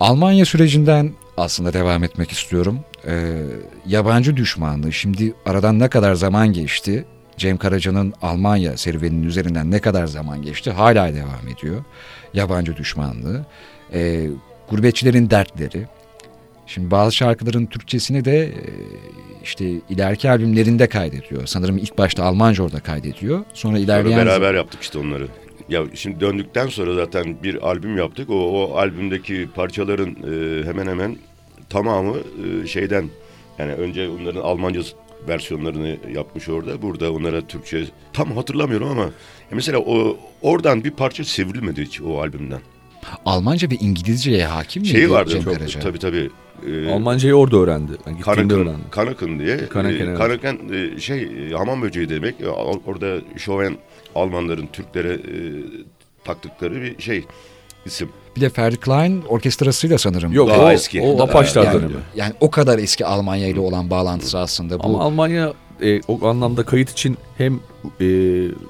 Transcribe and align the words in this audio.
Almanya 0.00 0.44
sürecinden 0.44 1.12
aslında 1.36 1.72
devam 1.72 2.04
etmek 2.04 2.30
istiyorum. 2.30 2.80
Ee, 3.06 3.42
yabancı 3.86 4.36
düşmanlığı 4.36 4.92
şimdi 4.92 5.34
aradan 5.46 5.78
ne 5.78 5.88
kadar 5.88 6.14
zaman 6.14 6.52
geçti? 6.52 7.04
Cem 7.36 7.56
Karaca'nın 7.56 8.12
Almanya 8.22 8.76
serüveninin 8.76 9.22
üzerinden 9.26 9.70
ne 9.70 9.78
kadar 9.78 10.06
zaman 10.06 10.42
geçti? 10.42 10.70
Hala 10.70 11.14
devam 11.14 11.48
ediyor. 11.58 11.84
Yabancı 12.34 12.76
düşmanlığı. 12.76 13.46
Ee, 13.92 14.26
gurbetçilerin 14.70 15.30
dertleri. 15.30 15.86
Şimdi 16.66 16.90
bazı 16.90 17.16
şarkıların 17.16 17.66
Türkçesini 17.66 18.24
de 18.24 18.44
e, 18.44 18.52
işte 19.44 19.64
ileriki 19.88 20.30
albümlerinde 20.30 20.86
kaydediyor. 20.86 21.46
Sanırım 21.46 21.78
ilk 21.78 21.98
başta 21.98 22.24
Almanca 22.24 22.64
orada 22.64 22.80
kaydediyor. 22.80 23.44
Sonra 23.54 23.78
ilerleyen... 23.78 24.18
Sonra 24.18 24.30
beraber 24.30 24.54
yaptık 24.54 24.82
işte 24.82 24.98
onları. 24.98 25.28
Ya 25.70 25.84
şimdi 25.94 26.20
döndükten 26.20 26.66
sonra 26.66 26.94
zaten 26.94 27.36
bir 27.42 27.68
albüm 27.68 27.96
yaptık. 27.98 28.30
O, 28.30 28.34
o 28.34 28.74
albümdeki 28.76 29.48
parçaların 29.54 30.08
e, 30.10 30.64
hemen 30.66 30.86
hemen 30.86 31.16
tamamı 31.68 32.16
e, 32.16 32.66
şeyden 32.66 33.08
yani 33.58 33.72
önce 33.72 34.08
onların 34.08 34.40
Almanca 34.40 34.80
versiyonlarını 35.28 35.96
yapmış 36.14 36.48
orada. 36.48 36.82
Burada 36.82 37.12
onlara 37.12 37.46
Türkçe 37.46 37.84
tam 38.12 38.32
hatırlamıyorum 38.32 38.88
ama 38.88 39.10
mesela 39.50 39.78
o 39.78 40.16
oradan 40.42 40.84
bir 40.84 40.90
parça 40.90 41.24
sivrilmedi 41.24 41.82
hiç 41.82 42.00
o 42.00 42.20
albümden. 42.20 42.60
Almanca 43.24 43.70
ve 43.70 43.74
İngilizceye 43.74 44.46
hakim 44.46 44.82
miydi 44.82 44.92
Şey 44.92 45.10
vardı 45.10 45.30
Cem 45.30 45.42
çok 45.42 45.54
Karaca? 45.54 45.80
tabii 45.80 45.98
tabii. 45.98 46.30
E, 46.66 46.90
Almancayı 46.92 47.34
orada 47.34 47.56
öğrendi. 47.56 47.92
Yani 48.06 48.20
Kanakın, 48.20 48.50
öğrendi. 48.50 48.90
Kanakın 48.90 49.38
diye. 49.38 49.56
Kanakın, 49.68 49.96
e, 49.96 50.02
evet. 50.02 50.18
Kanakın 50.18 50.58
e, 50.72 51.00
şey 51.00 51.22
e, 51.22 51.54
hamam 51.54 51.82
böceği 51.82 52.08
demek. 52.08 52.40
Or- 52.40 52.80
Orada 52.86 53.20
şoven 53.36 53.76
Almanların 54.14 54.66
Türklere 54.72 55.12
e, 55.12 55.38
taktıkları 56.24 56.82
bir 56.82 57.02
şey 57.02 57.24
isim. 57.86 58.08
Bir 58.36 58.40
de 58.40 58.48
Ferdi 58.48 58.76
Klein 58.76 59.22
orkestrasıyla 59.28 59.98
sanırım. 59.98 60.32
Yok 60.32 60.48
Daha 60.48 60.64
o, 60.64 60.70
eski. 60.70 61.02
o 61.02 61.18
Daha- 61.18 61.24
Apaçlar 61.28 61.64
yani, 61.64 61.74
dönemi. 61.74 61.92
yani 62.16 62.32
o 62.40 62.50
kadar 62.50 62.78
eski 62.78 63.06
Almanya 63.06 63.48
ile 63.48 63.60
olan 63.60 63.90
bağlantısı 63.90 64.38
aslında 64.38 64.78
bu. 64.78 64.84
Ama 64.84 65.00
Almanya 65.00 65.52
e, 65.82 66.00
o 66.08 66.26
anlamda 66.26 66.62
kayıt 66.64 66.90
için 66.90 67.16
hem 67.38 67.60
e, 68.00 68.06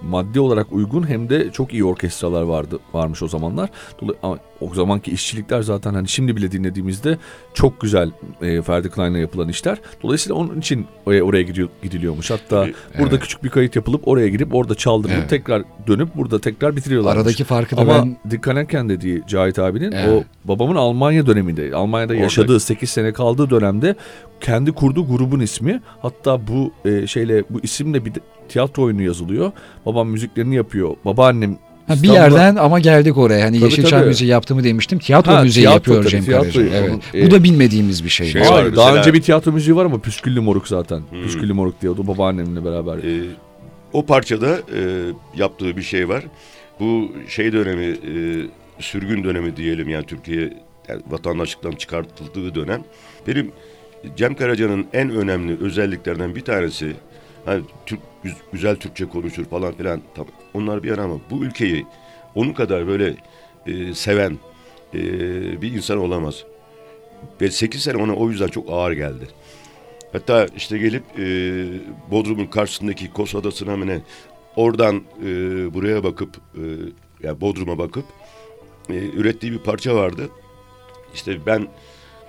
maddi 0.03 0.41
olarak 0.41 0.73
uygun 0.73 1.09
hem 1.09 1.29
de 1.31 1.51
çok 1.53 1.73
iyi 1.73 1.85
orkestralar 1.85 2.43
vardı 2.43 2.79
varmış 2.93 3.23
o 3.23 3.29
zamanlar. 3.29 3.71
Dolay- 4.03 4.39
o 4.61 4.75
zamanki 4.75 5.11
işçilikler 5.11 5.63
zaten 5.63 5.95
hani 5.95 6.09
şimdi 6.09 6.37
bile 6.37 6.53
dinlediğimizde 6.53 7.19
çok 7.55 7.81
güzel 7.81 8.11
e, 8.43 8.63
Ferdi 8.63 8.91
Klein'le 8.91 9.15
yapılan 9.19 9.49
işler. 9.49 9.79
Dolayısıyla 10.03 10.35
onun 10.37 10.61
için 10.61 10.87
oraya, 11.07 11.23
oraya 11.23 11.43
gidiyor, 11.43 11.69
gidiliyormuş. 11.83 12.31
Hatta 12.31 12.69
burada 12.99 13.11
evet. 13.11 13.23
küçük 13.23 13.45
bir 13.45 13.49
kayıt 13.49 13.77
yapılıp 13.77 14.09
oraya 14.09 14.29
girip 14.29 14.55
orada 14.55 14.75
çaldırılıp 14.75 15.19
Evet. 15.19 15.31
tekrar 15.31 15.63
dönüp 15.87 16.17
burada 16.17 16.41
tekrar 16.41 16.77
bitiriyorlar. 16.77 17.17
Aradaki 17.17 17.45
farkı 17.45 17.77
da 17.77 17.81
Ama 17.81 17.95
ben 17.95 18.17
Dikkanerken 18.31 18.89
dediği 18.89 19.23
Cahit 19.29 19.59
abinin 19.59 19.93
Evet. 19.93 20.09
o 20.09 20.49
babamın 20.49 20.77
Almanya 20.77 21.27
döneminde 21.27 21.75
Almanya'da 21.75 22.13
Orada- 22.13 22.23
yaşadığı 22.23 22.61
8 22.61 22.91
sene 22.91 23.13
kaldığı 23.13 23.51
dönemde 23.51 23.95
kendi 24.41 24.73
kurduğu 24.73 25.07
grubun 25.07 25.41
ismi 25.41 25.81
hatta 26.03 26.47
bu 26.47 26.73
e, 26.85 27.07
şeyle 27.07 27.45
bu 27.51 27.61
isimle 27.63 28.05
bir 28.05 28.13
tiyatro 28.49 28.83
oyunu 28.83 29.03
yazılıyor. 29.03 29.53
Babam 29.87 30.09
müziklerini 30.09 30.55
yapıyor. 30.55 30.97
Babaannem 31.05 31.59
ha, 31.91 32.03
bir 32.03 32.09
İstanbul'a- 32.09 32.15
yerden 32.39 32.57
ama 32.57 32.79
geldik 32.81 33.19
oraya. 33.19 33.45
Hani 33.47 33.57
Tabii, 33.61 33.65
Yeşilçam 33.71 34.01
tabii. 34.01 34.09
müziği 34.09 34.31
yaptığımı 34.31 34.65
demiştim. 34.65 34.99
Tiyatro 34.99 35.33
Ha, 35.33 35.43
müziği 35.43 35.63
tiyatro 35.63 35.77
yapıyor 35.77 36.03
tabii, 36.03 36.11
Cem 36.11 36.25
tiyatroyu. 36.25 36.71
Karaca. 36.71 36.77
Evet. 36.77 36.91
Onun, 36.91 37.23
Bu 37.25 37.27
e, 37.27 37.31
da 37.31 37.43
bilmediğimiz 37.45 38.05
bir 38.05 38.09
şey. 38.09 38.27
şey 38.29 38.43
Hayır, 38.43 38.53
var 38.53 38.77
daha 38.77 38.87
mesela- 38.87 38.99
önce 39.01 39.15
bir 39.15 39.23
tiyatro 39.23 39.53
müziği 39.53 39.77
var 39.77 39.85
ama 39.85 39.99
Püsküllü 40.01 40.41
Moruk 40.41 40.69
zaten. 40.69 41.03
Hmm. 41.11 41.23
Püsküllü 41.23 41.53
Moruk 41.53 41.81
diye 41.81 41.91
o 41.93 41.97
da 41.97 42.07
babaannemle 42.07 42.65
beraber. 42.65 42.97
E, 42.99 43.25
o 43.93 44.07
parçada 44.07 44.49
e, 44.57 44.81
yaptığı 45.37 45.77
bir 45.77 45.83
şey 45.83 46.09
var. 46.09 46.25
Bu 46.81 47.13
şey 47.29 47.53
dönemi, 47.53 47.85
e, 47.85 48.15
sürgün 48.79 49.25
dönemi 49.25 49.57
diyelim 49.57 49.89
yani 49.89 50.07
Türkiye 50.07 50.41
yani 50.89 51.03
vatandaşlıktan 51.11 51.73
çıkartıldığı 51.73 52.55
dönem. 52.55 52.85
Benim 53.27 53.53
Cem 54.17 54.35
Karaca'nın 54.35 54.87
en 54.93 55.11
önemli 55.11 55.57
özelliklerden 55.65 56.35
bir 56.35 56.41
tanesi 56.41 56.93
hani 57.45 57.63
Türk 57.87 58.01
güz- 58.23 58.43
güzel 58.53 58.77
Türkçe 58.77 59.05
konuşur 59.09 59.45
falan 59.45 59.73
filan 59.75 60.01
tam 60.15 60.27
onlar 60.55 60.83
bir 60.83 60.89
yana 60.89 61.03
ama 61.03 61.21
bu 61.31 61.45
ülkeyi 61.45 61.87
onun 62.35 62.53
kadar 62.53 62.87
böyle 62.87 63.17
e, 63.67 63.95
seven 63.95 64.39
e, 64.95 65.01
bir 65.63 65.73
insan 65.73 65.99
olamaz. 65.99 66.45
Ve 67.41 67.51
8 67.51 67.83
sene 67.83 68.03
ona 68.03 68.15
o 68.15 68.31
yüzden 68.31 68.49
çok 68.49 68.71
ağır 68.71 68.93
geldi. 68.93 69.29
Hatta 70.13 70.47
işte 70.57 70.79
gelip 70.79 71.03
e, 71.19 71.25
Bodrum'un 72.11 72.47
karşısındaki 72.47 73.13
Kos 73.13 73.35
Adası'na 73.35 73.77
mı 73.77 73.87
ne 73.87 74.01
oradan 74.57 75.03
e, 75.25 75.29
buraya 75.75 76.05
bakıp 76.05 76.37
e, 76.55 76.63
yani 77.23 77.41
Bodrum'a 77.41 77.79
bakıp 77.79 78.05
e, 78.89 78.95
ürettiği 78.95 79.53
bir 79.53 79.59
parça 79.59 79.95
vardı. 79.95 80.29
İşte 81.15 81.47
ben 81.47 81.69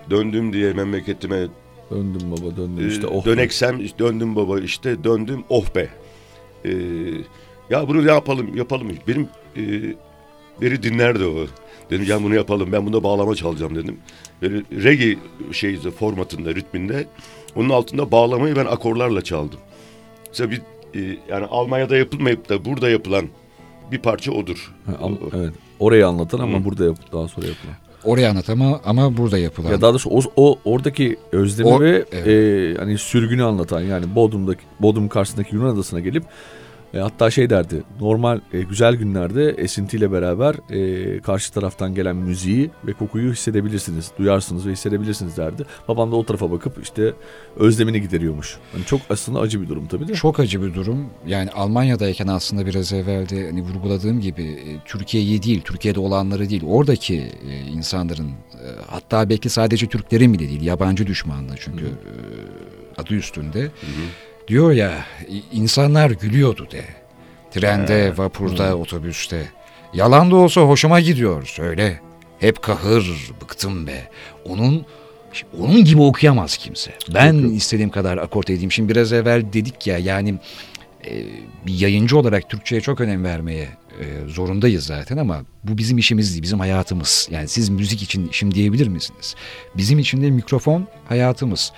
döndüm 0.09 0.53
diye 0.53 0.73
memleketime 0.73 1.47
Döndüm 1.91 2.31
baba 2.31 2.57
döndüm 2.57 2.85
e, 2.85 2.87
işte. 2.87 3.07
Oh, 3.07 3.25
döneksem 3.25 3.79
işte 3.85 3.99
döndüm 3.99 4.35
baba 4.35 4.59
işte 4.59 5.03
döndüm 5.03 5.43
oh 5.49 5.75
be. 5.75 5.89
E, 6.65 6.71
ya 7.69 7.87
bunu 7.87 8.05
ne 8.05 8.11
yapalım 8.11 8.57
yapalım. 8.57 8.87
Benim 9.07 9.27
e, 9.57 9.61
biri 10.61 10.83
dinlerdi 10.83 11.25
o. 11.25 11.45
Dedim 11.89 12.05
ya 12.09 12.23
bunu 12.23 12.35
yapalım 12.35 12.71
ben 12.71 12.85
bunda 12.85 13.03
bağlama 13.03 13.35
çalacağım 13.35 13.75
dedim. 13.75 13.97
Böyle 14.41 14.63
reggae 14.83 15.17
şeyde 15.51 15.91
formatında 15.91 16.55
ritminde 16.55 17.07
onun 17.55 17.69
altında 17.69 18.11
bağlamayı 18.11 18.55
ben 18.55 18.65
akorlarla 18.65 19.21
çaldım. 19.21 19.59
Mesela 20.27 20.51
bir 20.51 20.61
e, 20.95 21.17
yani 21.29 21.45
Almanya'da 21.45 21.97
yapılmayıp 21.97 22.49
da 22.49 22.65
burada 22.65 22.89
yapılan 22.89 23.25
bir 23.91 23.99
parça 23.99 24.31
odur. 24.31 24.73
Ha, 24.85 24.91
ama- 25.01 25.17
evet. 25.35 25.53
Orayı 25.79 26.07
anlatan 26.07 26.39
ama 26.39 26.59
Hı. 26.59 26.65
burada 26.65 26.85
yap, 26.85 26.97
daha 27.13 27.27
sonra 27.27 27.47
yapılan. 27.47 27.75
Oraya 28.03 28.29
anlat 28.29 28.49
ama, 28.49 28.79
ama 28.85 29.17
burada 29.17 29.37
yapılan. 29.37 29.71
Ya 29.71 29.81
daha 29.81 29.91
doğrusu 29.91 30.09
o, 30.09 30.21
o 30.35 30.59
oradaki 30.65 31.17
özlemi 31.31 31.69
O- 31.69 31.81
ve 31.81 32.05
evet. 32.11 32.27
e, 32.27 32.75
hani 32.79 32.97
sürgünü 32.97 33.43
anlatan 33.43 33.81
yani 33.81 34.15
Bodrum'daki 34.15 34.61
Bodrum 34.79 35.09
karşısındaki 35.09 35.55
Yunan 35.55 35.73
adasına 35.75 35.99
gelip 35.99 36.23
e, 36.93 36.99
hatta 36.99 37.31
şey 37.31 37.49
derdi 37.49 37.83
normal 37.99 38.39
e, 38.53 38.61
güzel 38.61 38.95
günlerde 38.95 39.49
esintiyle 39.49 40.11
beraber 40.11 40.55
e, 40.69 41.19
karşı 41.19 41.53
taraftan 41.53 41.95
gelen 41.95 42.15
müziği 42.15 42.69
ve 42.87 42.93
kokuyu 42.93 43.31
hissedebilirsiniz, 43.31 44.11
duyarsınız 44.17 44.67
ve 44.67 44.71
hissedebilirsiniz 44.71 45.37
derdi. 45.37 45.65
Babam 45.87 46.11
da 46.11 46.15
o 46.15 46.25
tarafa 46.25 46.51
bakıp 46.51 46.83
işte 46.83 47.13
özlemini 47.55 48.01
gideriyormuş. 48.01 48.57
Yani 48.73 48.85
çok 48.85 49.01
aslında 49.09 49.39
acı 49.39 49.61
bir 49.61 49.69
durum 49.69 49.87
tabii 49.87 50.07
de. 50.07 50.13
Çok 50.13 50.39
acı 50.39 50.61
bir 50.61 50.73
durum. 50.73 51.05
Yani 51.27 51.51
Almanya'dayken 51.51 52.27
aslında 52.27 52.65
biraz 52.65 52.93
evvel 52.93 53.29
de 53.29 53.45
hani 53.45 53.61
vurguladığım 53.61 54.21
gibi 54.21 54.43
e, 54.43 54.79
Türkiye'yi 54.85 55.43
değil, 55.43 55.61
Türkiye'de 55.61 55.99
olanları 55.99 56.49
değil, 56.49 56.63
oradaki 56.67 57.15
e, 57.49 57.59
insanların 57.73 58.27
e, 58.27 58.67
hatta 58.87 59.29
belki 59.29 59.49
sadece 59.49 59.87
Türklerin 59.87 60.33
bile 60.33 60.49
değil, 60.49 60.61
yabancı 60.61 61.07
düşmanlığı 61.07 61.55
çünkü 61.59 61.85
e, 61.85 62.11
adı 62.97 63.13
üstünde. 63.13 63.71
Diyor 64.47 64.71
ya 64.71 65.05
insanlar 65.51 66.11
gülüyordu 66.11 66.67
de. 66.71 66.83
Trende, 67.51 68.17
vapurda, 68.17 68.77
otobüste. 68.77 69.45
Yalan 69.93 70.31
da 70.31 70.35
olsa 70.35 70.61
hoşuma 70.61 70.99
gidiyor 70.99 71.45
söyle. 71.45 71.99
Hep 72.39 72.61
kahır, 72.61 73.31
bıktım 73.41 73.87
be. 73.87 74.09
Onun 74.45 74.85
onun 75.59 75.85
gibi 75.85 76.01
okuyamaz 76.01 76.57
kimse. 76.57 76.91
Ben 77.13 77.33
Yok, 77.33 77.43
yok. 77.43 77.53
istediğim 77.53 77.89
kadar 77.89 78.17
akort 78.17 78.49
edeyim. 78.49 78.71
Şimdi 78.71 78.89
biraz 78.89 79.13
evvel 79.13 79.53
dedik 79.53 79.87
ya 79.87 79.97
yani 79.97 80.35
e, 81.05 81.23
bir 81.67 81.79
yayıncı 81.79 82.17
olarak 82.17 82.49
Türkçe'ye 82.49 82.81
çok 82.81 83.01
önem 83.01 83.23
vermeye 83.23 83.67
e, 83.99 84.27
zorundayız 84.27 84.85
zaten 84.85 85.17
ama 85.17 85.41
bu 85.63 85.77
bizim 85.77 85.97
işimiz 85.97 86.31
değil, 86.31 86.43
bizim 86.43 86.59
hayatımız. 86.59 87.27
Yani 87.31 87.47
siz 87.47 87.69
müzik 87.69 88.01
için 88.01 88.27
işim 88.27 88.53
diyebilir 88.53 88.87
misiniz? 88.87 89.35
Bizim 89.77 89.99
için 89.99 90.21
de 90.21 90.29
mikrofon 90.31 90.87
hayatımız. 91.09 91.71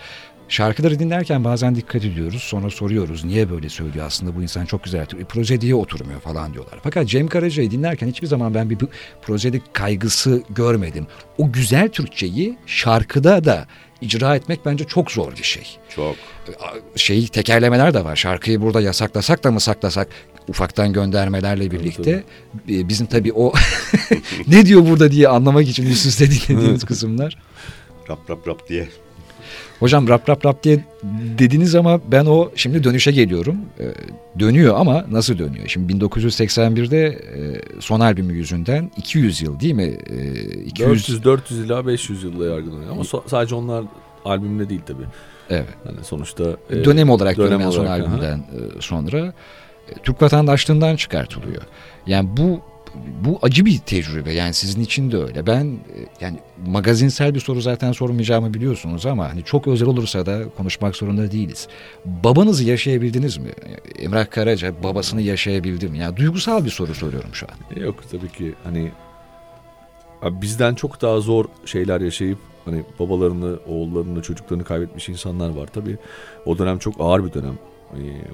Şarkıları 0.53 0.99
dinlerken 0.99 1.43
bazen 1.43 1.75
dikkat 1.75 2.05
ediyoruz. 2.05 2.43
Sonra 2.43 2.69
soruyoruz 2.69 3.23
niye 3.23 3.49
böyle 3.49 3.69
söylüyor 3.69 4.05
aslında 4.05 4.35
bu 4.35 4.43
insan 4.43 4.65
çok 4.65 4.83
güzel. 4.83 5.01
E, 5.01 5.23
proje 5.23 5.61
diye 5.61 5.75
oturmuyor 5.75 6.19
falan 6.19 6.53
diyorlar. 6.53 6.79
Fakat 6.83 7.07
Cem 7.07 7.27
Karaca'yı 7.27 7.71
dinlerken 7.71 8.07
hiçbir 8.07 8.27
zaman 8.27 8.53
ben 8.53 8.69
bir 8.69 8.79
bu- 8.79 8.89
projede 9.21 9.61
kaygısı 9.73 10.43
görmedim. 10.49 11.07
O 11.37 11.51
güzel 11.51 11.89
Türkçeyi 11.89 12.57
şarkıda 12.65 13.43
da 13.43 13.67
icra 14.01 14.35
etmek 14.35 14.65
bence 14.65 14.83
çok 14.83 15.11
zor 15.11 15.31
bir 15.37 15.43
şey 15.43 15.63
Çok. 15.95 16.15
şey 16.95 17.27
tekerlemeler 17.27 17.93
de 17.93 18.03
var. 18.05 18.15
Şarkıyı 18.15 18.61
burada 18.61 18.81
yasaklasak 18.81 19.43
da 19.43 19.51
mı 19.51 19.59
saklasak 19.59 20.07
ufaktan 20.47 20.93
göndermelerle 20.93 21.71
birlikte 21.71 22.23
e, 22.69 22.87
bizim 22.89 23.07
tabii 23.07 23.33
o 23.33 23.53
ne 24.47 24.65
diyor 24.65 24.85
burada 24.89 25.11
diye 25.11 25.27
anlamak 25.27 25.67
için 25.67 25.85
üst 25.85 26.05
üste 26.05 26.31
dinlediğimiz 26.31 26.85
kısımlar. 26.85 27.37
Rap 28.09 28.29
rap 28.29 28.47
rap 28.47 28.69
diye. 28.69 28.87
Hocam 29.83 30.07
rap 30.07 30.29
rap 30.29 30.45
rap 30.45 30.63
diye 30.63 30.79
dediniz 31.39 31.75
ama 31.75 31.99
ben 32.11 32.25
o 32.25 32.51
şimdi 32.55 32.83
dönüşe 32.83 33.11
geliyorum. 33.11 33.57
Ee, 33.79 33.93
dönüyor 34.39 34.75
ama 34.77 35.05
nasıl 35.11 35.37
dönüyor? 35.37 35.67
Şimdi 35.67 35.93
1981'de 35.93 37.07
e, 37.07 37.61
son 37.79 37.99
albümü 37.99 38.33
yüzünden 38.33 38.91
200 38.97 39.41
yıl 39.41 39.59
değil 39.59 39.73
mi? 39.73 39.97
Ee, 40.09 40.63
200 40.65 40.89
400 40.89 41.23
400 41.23 41.65
ila 41.65 41.87
500 41.87 42.23
yılla 42.23 42.45
yargılanıyor 42.45 42.91
ama 42.91 43.01
so- 43.01 43.29
sadece 43.29 43.55
onlar 43.55 43.83
albümle 44.25 44.69
değil 44.69 44.81
tabii. 44.85 45.05
Evet. 45.49 45.67
Yani 45.85 45.97
sonuçta 46.03 46.43
e, 46.69 46.85
dönem 46.85 47.09
olarak 47.09 47.37
dönem 47.37 47.59
dönem 47.59 47.71
son 47.71 47.85
olarak, 47.85 48.07
aha. 48.07 48.13
albümden 48.13 48.37
e, 48.37 48.81
sonra 48.81 49.33
e, 49.89 49.93
Türk 50.03 50.21
vatandaşlığından 50.21 50.95
çıkartılıyor. 50.95 51.61
Yani 52.07 52.29
bu 52.37 52.61
bu 53.25 53.39
acı 53.41 53.65
bir 53.65 53.77
tecrübe 53.77 54.33
yani 54.33 54.53
sizin 54.53 54.81
için 54.81 55.11
de 55.11 55.17
öyle. 55.17 55.47
Ben 55.47 55.65
e, 55.65 55.77
yani 56.21 56.39
magazinsel 56.67 57.35
bir 57.35 57.39
soru 57.39 57.61
zaten 57.61 57.91
sormayacağımı 57.91 58.53
biliyorsunuz 58.53 59.05
ama 59.05 59.29
hani 59.29 59.43
çok 59.43 59.67
özel 59.67 59.87
olursa 59.87 60.25
da 60.25 60.49
konuşmak 60.57 60.95
zorunda 60.95 61.31
değiliz. 61.31 61.67
Babanızı 62.05 62.63
yaşayabildiniz 62.63 63.37
mi? 63.37 63.49
Emrah 63.99 64.29
Karaca 64.29 64.83
babasını 64.83 65.21
yaşayabildi 65.21 65.87
mi? 65.87 65.97
Yani 65.97 66.17
duygusal 66.17 66.65
bir 66.65 66.69
soru 66.69 66.95
soruyorum 66.95 67.29
şu 67.33 67.45
an. 67.45 67.81
Yok 67.81 67.95
tabii 68.11 68.29
ki 68.29 68.53
hani 68.63 68.91
bizden 70.23 70.75
çok 70.75 71.01
daha 71.01 71.19
zor 71.19 71.45
şeyler 71.65 72.01
yaşayıp 72.01 72.37
hani 72.65 72.83
babalarını, 72.99 73.59
oğullarını, 73.67 74.21
çocuklarını 74.21 74.63
kaybetmiş 74.63 75.09
insanlar 75.09 75.49
var. 75.49 75.67
Tabii 75.73 75.97
o 76.45 76.57
dönem 76.57 76.77
çok 76.77 76.95
ağır 76.99 77.25
bir 77.25 77.33
dönem. 77.33 77.57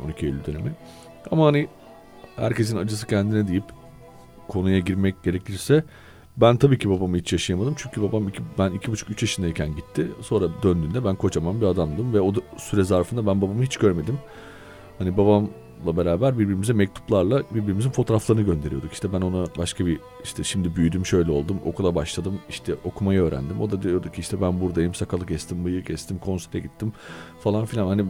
12 0.05 0.25
Eylül 0.25 0.45
dönemi. 0.45 0.71
Ama 1.31 1.45
hani 1.45 1.67
herkesin 2.35 2.77
acısı 2.77 3.07
kendine 3.07 3.47
deyip 3.47 3.63
konuya 4.49 4.79
girmek 4.79 5.23
gerekirse 5.23 5.83
ben 6.37 6.57
tabii 6.57 6.77
ki 6.77 6.89
babamı 6.89 7.17
hiç 7.17 7.33
yaşayamadım. 7.33 7.73
Çünkü 7.77 8.01
babam 8.01 8.27
iki, 8.27 8.41
ben 8.57 8.71
iki 8.71 8.91
buçuk 8.91 9.09
üç 9.09 9.21
yaşındayken 9.21 9.75
gitti. 9.75 10.07
Sonra 10.21 10.45
döndüğünde 10.63 11.05
ben 11.05 11.15
kocaman 11.15 11.61
bir 11.61 11.65
adamdım 11.65 12.13
ve 12.13 12.21
o 12.21 12.33
süre 12.57 12.83
zarfında 12.83 13.27
ben 13.27 13.41
babamı 13.41 13.63
hiç 13.63 13.77
görmedim. 13.77 14.19
Hani 14.97 15.17
babam 15.17 15.49
beraber 15.85 16.39
birbirimize 16.39 16.73
mektuplarla 16.73 17.43
birbirimizin 17.51 17.89
fotoğraflarını 17.89 18.41
gönderiyorduk. 18.41 18.93
İşte 18.93 19.13
ben 19.13 19.21
ona 19.21 19.45
başka 19.57 19.85
bir 19.85 19.99
işte 20.23 20.43
şimdi 20.43 20.75
büyüdüm 20.75 21.05
şöyle 21.05 21.31
oldum 21.31 21.59
okula 21.65 21.95
başladım 21.95 22.39
işte 22.49 22.75
okumayı 22.83 23.21
öğrendim. 23.21 23.61
O 23.61 23.71
da 23.71 23.81
diyordu 23.81 24.11
ki 24.11 24.21
işte 24.21 24.41
ben 24.41 24.61
buradayım 24.61 24.93
sakalı 24.93 25.25
kestim 25.25 25.65
bıyığı 25.65 25.83
kestim 25.83 26.17
konsere 26.17 26.59
gittim 26.59 26.93
falan 27.39 27.65
filan. 27.65 27.87
Hani 27.87 28.05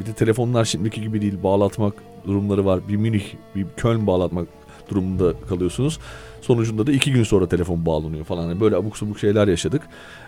bir 0.00 0.06
de 0.06 0.12
telefonlar 0.12 0.64
şimdiki 0.64 1.00
gibi 1.00 1.22
değil 1.22 1.42
bağlatmak 1.42 1.94
durumları 2.26 2.64
var. 2.64 2.88
Bir 2.88 2.96
Münih 2.96 3.24
bir 3.54 3.66
Köln 3.76 4.06
bağlatmak 4.06 4.48
durumunda 4.90 5.32
kalıyorsunuz. 5.48 5.98
Sonucunda 6.40 6.86
da 6.86 6.92
iki 6.92 7.12
gün 7.12 7.22
sonra 7.22 7.48
telefon 7.48 7.86
bağlanıyor 7.86 8.24
falan. 8.24 8.48
Yani 8.48 8.60
böyle 8.60 8.76
abuk 8.76 8.96
subuk 8.96 9.18
şeyler 9.18 9.48
yaşadık. 9.48 9.82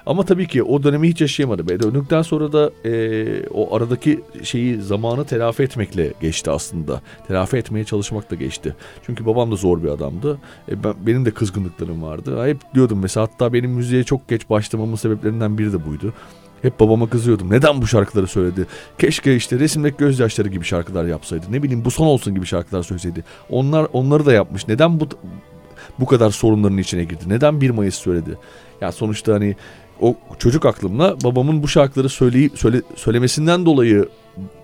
Ama 0.06 0.24
tabii 0.24 0.46
ki 0.46 0.62
o 0.62 0.82
dönemi 0.82 1.08
hiç 1.08 1.20
yaşayamadım. 1.20 1.70
E 1.70 1.80
döndükten 1.80 2.22
sonra 2.22 2.52
da 2.52 2.70
e, 2.84 3.46
o 3.46 3.76
aradaki 3.76 4.20
şeyi 4.42 4.82
zamanı 4.82 5.24
telafi 5.24 5.62
etmekle 5.62 6.12
geçti 6.20 6.50
aslında. 6.50 7.00
Telafi 7.28 7.56
etmeye 7.56 7.84
çalışmakla 7.84 8.36
geçti. 8.36 8.76
Çünkü 9.06 9.26
babam 9.26 9.52
da 9.52 9.56
zor 9.56 9.82
bir 9.82 9.88
adamdı. 9.88 10.38
E 10.68 10.84
ben, 10.84 10.94
benim 11.06 11.24
de 11.24 11.30
kızgınlıklarım 11.30 12.02
vardı. 12.02 12.46
Hep 12.46 12.58
diyordum 12.74 12.98
mesela 13.02 13.26
hatta 13.26 13.52
benim 13.52 13.70
müziğe 13.70 14.04
çok 14.04 14.28
geç 14.28 14.50
başlamamın 14.50 14.96
sebeplerinden 14.96 15.58
biri 15.58 15.72
de 15.72 15.86
buydu. 15.86 16.12
Hep 16.62 16.80
babama 16.80 17.08
kızıyordum. 17.08 17.50
Neden 17.50 17.82
bu 17.82 17.86
şarkıları 17.86 18.26
söyledi? 18.26 18.66
Keşke 18.98 19.36
işte 19.36 19.58
resimdeki 19.58 19.96
gözyaşları 19.96 20.48
gibi 20.48 20.64
şarkılar 20.64 21.04
yapsaydı. 21.04 21.46
Ne 21.50 21.62
bileyim 21.62 21.84
bu 21.84 21.90
son 21.90 22.06
olsun 22.06 22.34
gibi 22.34 22.46
şarkılar 22.46 22.82
söyleseydi. 22.82 23.24
Onlar 23.50 23.86
onları 23.92 24.26
da 24.26 24.32
yapmış. 24.32 24.68
Neden 24.68 25.00
bu 25.00 25.08
bu 26.00 26.06
kadar 26.06 26.30
sorunların 26.30 26.78
içine 26.78 27.04
girdi? 27.04 27.24
Neden 27.26 27.60
1 27.60 27.70
Mayıs 27.70 27.94
söyledi? 27.94 28.38
Ya 28.80 28.92
sonuçta 28.92 29.34
hani 29.34 29.56
o 30.00 30.16
çocuk 30.38 30.66
aklımla 30.66 31.16
babamın 31.24 31.62
bu 31.62 31.68
şarkıları 31.68 32.08
söyleyip 32.08 32.58
söyle, 32.58 32.82
söylemesinden 32.96 33.66
dolayı 33.66 34.08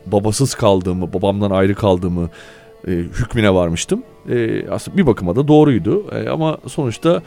babasız 0.07 0.55
kaldığımı, 0.55 1.13
babamdan 1.13 1.51
ayrı 1.51 1.75
kaldığımı 1.75 2.31
e, 2.89 2.91
hükmüne 2.91 3.55
varmıştım. 3.55 4.03
E, 4.29 4.69
aslında 4.71 4.97
bir 4.97 5.07
bakıma 5.07 5.37
da 5.37 5.49
doğruydu. 5.49 6.07
E, 6.13 6.29
ama 6.29 6.59
sonuçta 6.67 7.23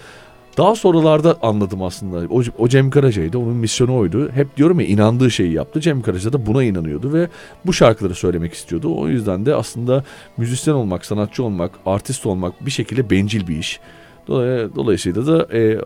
daha 0.57 0.75
sonralarda 0.75 1.37
anladım 1.41 1.83
aslında. 1.83 2.33
O, 2.33 2.41
o 2.57 2.67
Cem 2.67 2.89
Karaca'ydı. 2.89 3.37
Onun 3.37 3.55
misyonu 3.55 3.95
oydu. 3.95 4.31
Hep 4.31 4.57
diyorum 4.57 4.79
ya 4.79 4.85
inandığı 4.85 5.31
şeyi 5.31 5.53
yaptı. 5.53 5.81
Cem 5.81 6.01
Karaca 6.01 6.33
da 6.33 6.45
buna 6.45 6.63
inanıyordu 6.63 7.13
ve 7.13 7.29
bu 7.65 7.73
şarkıları 7.73 8.15
söylemek 8.15 8.53
istiyordu. 8.53 8.95
O 8.97 9.07
yüzden 9.07 9.45
de 9.45 9.55
aslında 9.55 10.03
müzisyen 10.37 10.73
olmak, 10.73 11.05
sanatçı 11.05 11.43
olmak, 11.43 11.71
artist 11.85 12.25
olmak 12.25 12.65
bir 12.65 12.71
şekilde 12.71 13.09
bencil 13.09 13.47
bir 13.47 13.57
iş. 13.57 13.79
Dolayısıyla 14.75 15.27
da 15.27 15.57
e, 15.57 15.77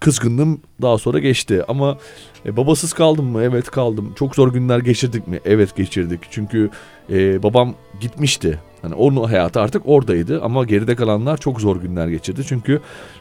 kızgınlığım 0.00 0.60
daha 0.82 0.98
sonra 0.98 1.18
geçti. 1.18 1.64
Ama 1.68 1.98
e, 2.46 2.56
babasız 2.56 2.92
kaldım 2.92 3.24
mı? 3.24 3.42
Evet 3.42 3.70
kaldım. 3.70 4.12
Çok 4.18 4.34
zor 4.34 4.52
günler 4.52 4.78
geçirdik 4.78 5.28
mi? 5.28 5.40
Evet 5.44 5.76
geçirdik. 5.76 6.20
Çünkü 6.30 6.70
e, 7.10 7.42
babam 7.42 7.74
gitmişti. 8.00 8.58
Hani 8.86 8.94
onun 8.94 9.24
hayatı 9.24 9.60
artık 9.60 9.82
oradaydı 9.86 10.42
ama 10.42 10.64
geride 10.64 10.96
kalanlar 10.96 11.36
çok 11.36 11.60
zor 11.60 11.76
günler 11.76 12.08
geçirdi. 12.08 12.44
Çünkü 12.48 12.80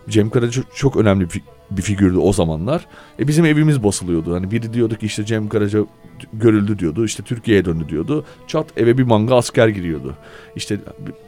Cem 0.09 0.29
Karaca 0.29 0.61
çok 0.75 0.95
önemli 0.95 1.29
bir 1.29 1.41
bir 1.71 1.81
figürdü 1.81 2.17
o 2.17 2.33
zamanlar. 2.33 2.87
E 3.19 3.27
bizim 3.27 3.45
evimiz 3.45 3.83
basılıyordu. 3.83 4.35
Hani 4.35 4.51
biri 4.51 4.73
diyordu 4.73 4.95
ki 4.95 5.05
işte 5.05 5.25
Cem 5.25 5.49
Karaca 5.49 5.85
görüldü 6.33 6.79
diyordu. 6.79 7.05
İşte 7.05 7.23
Türkiye'ye 7.23 7.65
döndü 7.65 7.89
diyordu. 7.89 8.25
Çat 8.47 8.65
eve 8.77 8.97
bir 8.97 9.03
manga 9.03 9.35
asker 9.35 9.67
giriyordu. 9.67 10.15
İşte 10.55 10.79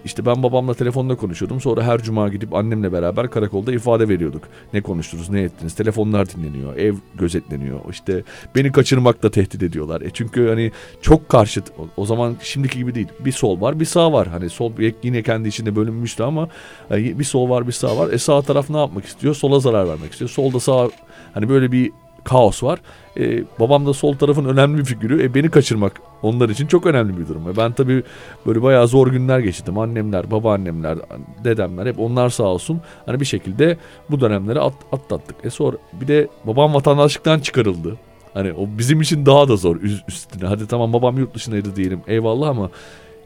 işte 0.05 0.25
ben 0.25 0.43
babamla 0.43 0.73
telefonda 0.73 1.15
konuşuyordum. 1.15 1.61
Sonra 1.61 1.83
her 1.83 2.03
cuma 2.03 2.29
gidip 2.29 2.55
annemle 2.55 2.91
beraber 2.91 3.29
karakolda 3.29 3.73
ifade 3.73 4.09
veriyorduk. 4.09 4.43
Ne 4.73 4.81
konuştunuz, 4.81 5.29
ne 5.29 5.41
ettiniz? 5.41 5.75
Telefonlar 5.75 6.29
dinleniyor, 6.29 6.77
ev 6.77 6.95
gözetleniyor. 7.15 7.79
İşte 7.89 8.23
beni 8.55 8.71
kaçırmakla 8.71 9.31
tehdit 9.31 9.63
ediyorlar. 9.63 10.01
E 10.01 10.09
çünkü 10.09 10.47
hani 10.47 10.71
çok 11.01 11.29
karşıt. 11.29 11.71
O, 11.97 12.05
zaman 12.05 12.35
şimdiki 12.41 12.77
gibi 12.77 12.95
değil. 12.95 13.07
Bir 13.19 13.31
sol 13.31 13.61
var, 13.61 13.79
bir 13.79 13.85
sağ 13.85 14.13
var. 14.13 14.27
Hani 14.27 14.49
sol 14.49 14.71
yine 15.03 15.23
kendi 15.23 15.47
içinde 15.47 15.75
bölünmüştü 15.75 16.23
ama 16.23 16.49
bir 16.91 17.23
sol 17.23 17.49
var, 17.49 17.67
bir 17.67 17.71
sağ 17.71 17.97
var. 17.97 18.09
E 18.09 18.17
sağ 18.17 18.41
taraf 18.41 18.69
ne 18.69 18.77
yapmak 18.77 19.05
istiyor? 19.05 19.35
Sola 19.35 19.59
zarar 19.59 19.87
vermek 19.87 20.11
istiyor. 20.11 20.26
Solda 20.27 20.59
sağ 20.59 20.89
hani 21.33 21.49
böyle 21.49 21.71
bir 21.71 21.91
kaos 22.23 22.63
var. 22.63 22.79
Ee, 23.17 23.43
babam 23.59 23.85
da 23.85 23.93
sol 23.93 24.13
tarafın 24.13 24.45
önemli 24.45 24.77
bir 24.77 24.85
figürü. 24.85 25.23
E, 25.23 25.33
beni 25.33 25.49
kaçırmak 25.49 26.01
onlar 26.21 26.49
için 26.49 26.67
çok 26.67 26.85
önemli 26.85 27.17
bir 27.17 27.27
durum. 27.27 27.49
E, 27.49 27.57
ben 27.57 27.71
tabii 27.71 28.03
böyle 28.45 28.61
bayağı 28.61 28.87
zor 28.87 29.07
günler 29.07 29.39
geçirdim. 29.39 29.77
Annemler, 29.77 30.31
babaannemler, 30.31 30.97
dedemler 31.43 31.85
hep 31.85 31.99
onlar 31.99 32.29
sağ 32.29 32.43
olsun. 32.43 32.81
Hani 33.05 33.19
bir 33.19 33.25
şekilde 33.25 33.77
bu 34.09 34.19
dönemleri 34.19 34.59
at, 34.59 34.73
atlattık. 34.91 35.35
E 35.43 35.49
sonra 35.49 35.77
bir 35.93 36.07
de 36.07 36.27
babam 36.45 36.73
vatandaşlıktan 36.73 37.39
çıkarıldı. 37.39 37.97
Hani 38.33 38.53
o 38.53 38.67
bizim 38.77 39.01
için 39.01 39.25
daha 39.25 39.47
da 39.47 39.55
zor 39.55 39.75
üstüne. 40.07 40.47
Hadi 40.47 40.67
tamam 40.67 40.93
babam 40.93 41.17
yurt 41.17 41.35
dışındaydı 41.35 41.75
diyelim 41.75 42.01
eyvallah 42.07 42.49
ama 42.49 42.69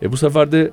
e, 0.02 0.12
bu 0.12 0.18
sefer 0.18 0.52
de 0.52 0.72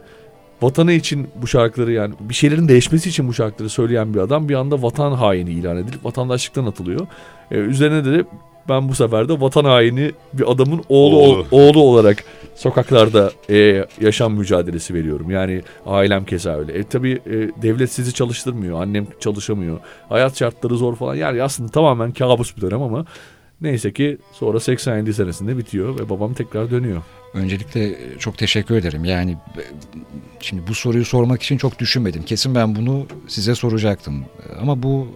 vatanı 0.63 0.93
için 0.93 1.29
bu 1.43 1.47
şarkıları 1.47 1.93
yani 1.93 2.15
bir 2.21 2.35
şeylerin 2.35 2.69
değişmesi 2.69 3.09
için 3.09 3.29
bu 3.29 3.35
şarkıları 3.35 3.71
söyleyen 3.71 4.15
bir 4.15 4.19
adam 4.19 4.49
bir 4.49 4.55
anda 4.55 4.83
vatan 4.83 5.13
haini 5.13 5.51
ilan 5.51 5.77
edilip 5.77 6.05
vatandaşlıktan 6.05 6.67
atılıyor. 6.67 7.07
Ee, 7.51 7.57
üzerine 7.57 8.05
de 8.05 8.25
ben 8.69 8.89
bu 8.89 8.95
sefer 8.95 9.29
de 9.29 9.41
vatan 9.41 9.65
haini 9.65 10.13
bir 10.33 10.53
adamın 10.53 10.85
oğlu 10.89 11.17
oğlu, 11.17 11.47
oğlu 11.51 11.81
olarak 11.81 12.25
sokaklarda 12.55 13.33
e, 13.51 13.85
yaşam 14.01 14.35
mücadelesi 14.35 14.95
veriyorum. 14.95 15.31
Yani 15.31 15.63
ailem 15.87 16.25
keza 16.25 16.59
öyle. 16.59 16.73
E 16.73 16.83
tabi 16.83 17.11
e, 17.11 17.63
devlet 17.63 17.93
sizi 17.93 18.15
çalıştırmıyor. 18.15 18.83
Annem 18.83 19.07
çalışamıyor. 19.21 19.79
Hayat 20.09 20.39
şartları 20.39 20.77
zor 20.77 20.97
falan. 20.97 21.15
Yani 21.15 21.43
aslında 21.43 21.71
tamamen 21.71 22.13
kabus 22.13 22.57
bir 22.57 22.63
dönem 22.63 22.83
ama 22.83 23.05
neyse 23.61 23.93
ki 23.93 24.19
sonra 24.33 24.61
87 24.61 25.15
senesinde 25.15 25.59
bitiyor 25.59 25.99
ve 25.99 26.09
babam 26.09 26.35
tekrar 26.35 26.71
dönüyor. 26.71 27.03
Öncelikle 27.35 27.89
e, 27.89 28.19
çok 28.19 28.39
teşekkür 28.39 28.77
ederim. 28.77 29.05
Yani 29.05 29.33
e, 29.33 29.63
şimdi 30.41 30.67
bu 30.67 30.75
soruyu 30.75 31.05
sormak 31.05 31.43
için 31.43 31.59
çok 31.59 31.79
düşünmedim. 31.79 32.23
Kesin 32.23 32.55
ben 32.55 32.77
bunu 32.77 33.07
size 33.29 33.55
soracaktım. 33.55 34.25
Ama 34.61 34.83
bu 34.83 35.09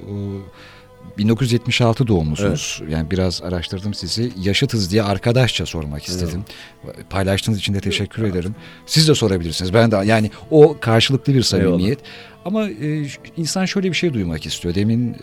1976 1.19 2.05
e, 2.05 2.07
doğumlusunuz. 2.07 2.79
Evet. 2.83 2.93
Yani 2.93 3.11
biraz 3.11 3.43
araştırdım 3.43 3.95
sizi. 3.95 4.33
Yaşıtız 4.41 4.91
diye 4.91 5.03
arkadaşça 5.03 5.67
sormak 5.67 6.05
istedim. 6.05 6.45
Evet. 6.85 6.97
Paylaştığınız 7.11 7.59
için 7.59 7.75
de 7.75 7.81
teşekkür 7.81 8.23
evet. 8.23 8.35
ederim. 8.35 8.55
Siz 8.87 9.09
de 9.09 9.15
sorabilirsiniz. 9.15 9.75
Ben 9.75 9.91
de 9.91 9.97
yani 9.97 10.31
o 10.51 10.77
karşılıklı 10.81 11.35
bir 11.35 11.43
samimiyet. 11.43 11.99
Eyvallah. 11.99 12.33
Ama 12.45 12.69
e, 12.69 13.07
insan 13.37 13.65
şöyle 13.65 13.89
bir 13.89 13.97
şey 13.97 14.15
duymak 14.15 14.47
istiyor. 14.47 14.75
Demin 14.75 15.13
e, 15.13 15.17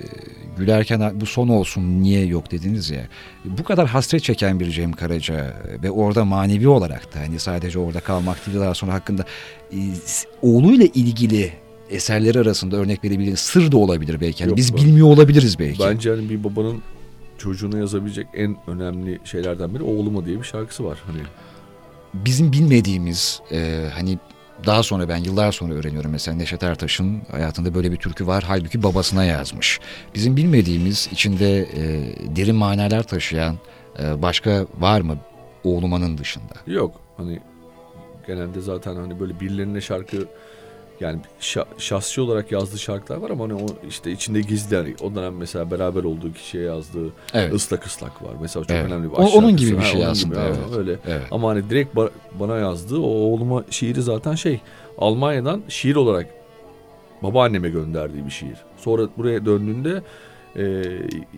gülerken 0.60 1.22
bu 1.22 1.26
son 1.26 1.48
olsun 1.48 2.02
niye 2.02 2.26
yok 2.26 2.52
dediniz 2.52 2.90
ya. 2.90 3.08
Bu 3.46 3.64
kadar 3.64 3.88
hasret 3.88 4.24
çeken 4.24 4.60
bir 4.60 4.72
Cem 4.72 4.92
Karaca 4.92 5.54
ve 5.84 5.92
orada 5.92 6.26
manevi 6.26 6.68
olarak 6.68 7.16
da 7.16 7.20
hani 7.20 7.40
sadece 7.40 7.80
orada 7.80 8.00
kalmak 8.00 8.48
değil 8.48 8.60
daha 8.60 8.74
sonra 8.74 8.94
hakkında 8.94 9.26
e, 9.74 9.78
oğluyla 10.42 10.86
ilgili 10.86 11.54
eserleri 11.90 12.40
arasında 12.40 12.76
örnek 12.76 13.04
verebildiğiniz 13.04 13.40
sır 13.40 13.72
da 13.72 13.78
olabilir 13.78 14.22
belki. 14.22 14.44
Yani 14.44 14.50
yok, 14.50 14.58
biz 14.58 14.76
bilmiyor 14.76 15.08
olabiliriz 15.08 15.60
belki. 15.60 15.84
Bence 15.84 16.10
hani 16.10 16.30
bir 16.30 16.44
babanın 16.44 16.82
çocuğuna 17.38 17.78
yazabilecek 17.78 18.28
en 18.34 18.58
önemli 18.68 19.20
şeylerden 19.24 19.76
biri 19.76 19.84
oğluma 19.84 20.26
diye 20.26 20.38
bir 20.38 20.44
şarkısı 20.44 20.86
var. 20.86 21.00
Hani 21.06 21.20
bizim 22.14 22.52
bilmediğimiz 22.52 23.42
e, 23.52 23.90
hani 23.94 24.18
daha 24.66 24.84
sonra 24.84 25.10
ben 25.10 25.18
yıllar 25.18 25.52
sonra 25.52 25.74
öğreniyorum 25.74 26.12
mesela 26.12 26.38
Neşet 26.38 26.64
Ertaş'ın 26.64 27.22
hayatında 27.32 27.76
böyle 27.76 27.92
bir 27.92 27.98
türkü 27.98 28.28
var 28.28 28.44
halbuki 28.48 28.84
babasına 28.84 29.24
yazmış. 29.26 29.80
Bizim 30.16 30.38
bilmediğimiz 30.38 31.10
içinde 31.12 31.60
e, 31.60 32.14
derin 32.36 32.56
manalar 32.56 33.04
taşıyan 33.04 33.56
e, 34.00 34.22
başka 34.22 34.66
var 34.80 35.02
mı 35.02 35.18
Oğluman'ın 35.64 36.18
dışında? 36.18 36.54
Yok 36.68 37.02
hani 37.18 37.40
genelde 38.28 38.62
zaten 38.62 38.96
hani 38.96 39.20
böyle 39.20 39.40
birilerine 39.40 39.82
şarkı 39.82 40.28
yani 41.00 41.20
şahsi 41.78 42.22
olarak 42.22 42.52
yazdığı 42.52 42.80
şarkılar 42.80 43.18
var 43.18 43.30
ama 43.30 43.44
hani 43.44 43.54
o 43.54 43.66
işte 43.90 44.12
içinde 44.12 44.42
gizli 44.42 44.76
yani 44.76 44.96
o 45.02 45.16
dönem 45.16 45.36
mesela 45.36 45.72
beraber 45.72 46.04
olduğu 46.04 46.34
kişiye 46.34 46.64
yazdığı 46.64 47.10
evet. 47.34 47.54
ıslak 47.54 47.86
ıslak 47.86 48.24
var. 48.24 48.32
Mesela 48.42 48.66
çok 48.66 48.78
evet. 48.78 48.86
önemli 48.86 49.12
bir 49.12 49.18
o, 49.18 49.22
Onun 49.22 49.56
gibi 49.58 49.78
bir 49.78 49.84
şey 49.84 50.02
ha, 50.02 50.10
aslında. 50.12 50.36
Gibi, 50.36 50.44
evet. 50.46 50.78
Öyle. 50.78 51.00
Evet. 51.08 51.28
Ama 51.32 51.50
hani 51.50 51.70
direkt 51.70 51.96
ba- 51.96 52.10
bana 52.40 52.58
yazdığı 52.58 53.00
o 53.00 53.08
oğluma 53.08 53.64
şiiri 53.70 54.02
zaten 54.02 54.36
şey 54.36 54.62
Almanya'dan 54.98 55.62
şiir 55.68 55.96
olarak 55.96 56.28
babaanneme 57.24 57.70
gönderdiği 57.70 58.26
bir 58.26 58.32
şiir. 58.32 58.58
Sonra 58.78 59.08
buraya 59.18 59.46
döndüğünde 59.46 60.04
e, 60.56 60.84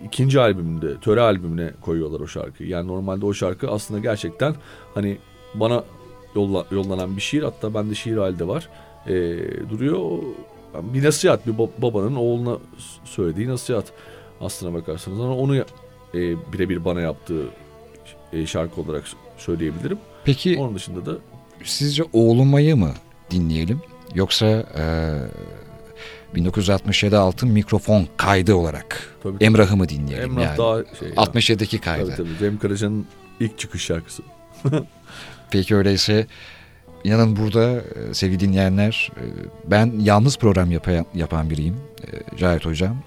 ikinci 0.06 0.40
albümünde, 0.40 1.00
töre 1.00 1.22
albümüne 1.22 1.72
koyuyorlar 1.82 2.20
o 2.20 2.28
şarkıyı. 2.28 2.70
Yani 2.70 2.88
normalde 2.88 3.26
o 3.26 3.34
şarkı 3.34 3.70
aslında 3.72 4.00
gerçekten 4.00 4.56
hani 4.94 5.18
bana 5.56 5.84
yolla, 6.36 6.66
yollanan 6.72 7.18
bir 7.18 7.22
şiir. 7.22 7.44
Hatta 7.44 7.74
bende 7.74 7.96
şiir 7.96 8.18
halde 8.18 8.48
var. 8.48 8.70
E, 9.08 9.14
duruyor. 9.70 10.20
Bir 10.74 11.04
nasihat, 11.04 11.48
bir 11.48 11.58
babanın 11.58 12.16
oğluna 12.16 12.58
söylediği 13.04 13.48
nasihat 13.48 13.86
aslına 14.42 14.74
bakarsanız. 14.74 15.20
Ama 15.20 15.36
onu 15.36 15.56
e, 15.58 15.64
birebir 16.54 16.86
bana 16.86 17.02
yaptığı 17.02 17.46
e, 18.34 18.46
şarkı 18.46 18.82
olarak 18.82 19.04
söyleyebilirim. 19.38 19.98
Peki 20.26 20.58
onun 20.60 20.76
dışında 20.76 21.06
da 21.06 21.18
sizce 21.64 22.04
oğlumayı 22.14 22.78
mı 22.78 22.94
dinleyelim 23.32 23.82
yoksa 24.16 24.46
e, 24.78 24.84
1967 26.36 27.18
altın 27.18 27.50
mikrofon 27.50 28.08
kaydı 28.18 28.56
olarak 28.56 29.16
tabii, 29.24 29.44
Emrah'ı 29.44 29.78
mı 29.78 29.90
dinleyelim 29.90 30.32
Emrah 30.32 30.44
yani? 30.44 30.58
daha 30.58 30.96
şey 31.00 31.10
67'deki 31.10 31.80
kaydı. 31.80 32.06
Tabii 32.06 32.16
tabii 32.16 32.38
Cem 32.40 32.60
Karaca'nın 32.60 33.06
ilk 33.40 33.60
çıkış 33.60 33.86
şarkısı. 33.86 34.24
Peki 35.52 35.76
öyleyse 35.76 36.28
inanın 37.04 37.36
burada 37.36 37.82
e, 37.82 38.14
sevgili 38.14 38.40
dinleyenler 38.40 39.12
e, 39.18 39.24
ben 39.66 39.94
yalnız 40.00 40.38
program 40.38 40.72
yapan, 40.72 41.06
yapan 41.16 41.50
biriyim 41.50 41.76
e, 42.04 42.38
Cahit 42.38 42.66
Hocam. 42.66 42.98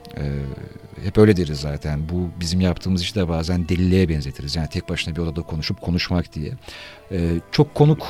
Hep 1.05 1.19
öyle 1.19 1.37
deriz 1.37 1.61
zaten. 1.61 2.01
Bu 2.09 2.29
bizim 2.41 2.61
yaptığımız 2.61 3.03
işi 3.03 3.15
de 3.15 3.29
bazen 3.29 3.69
deliliğe 3.69 4.09
benzetiriz. 4.09 4.57
Yani 4.57 4.69
tek 4.69 4.89
başına 4.89 5.17
bir 5.17 5.21
odada 5.21 5.43
konuşup 5.43 5.81
konuşmak 5.81 6.33
diye. 6.33 6.53
Çok 7.51 7.75
konuk 7.75 8.07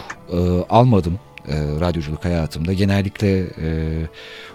almadım 0.71 1.19
radyoculuk 1.81 2.25
hayatımda. 2.25 2.73
Genellikle 2.73 3.47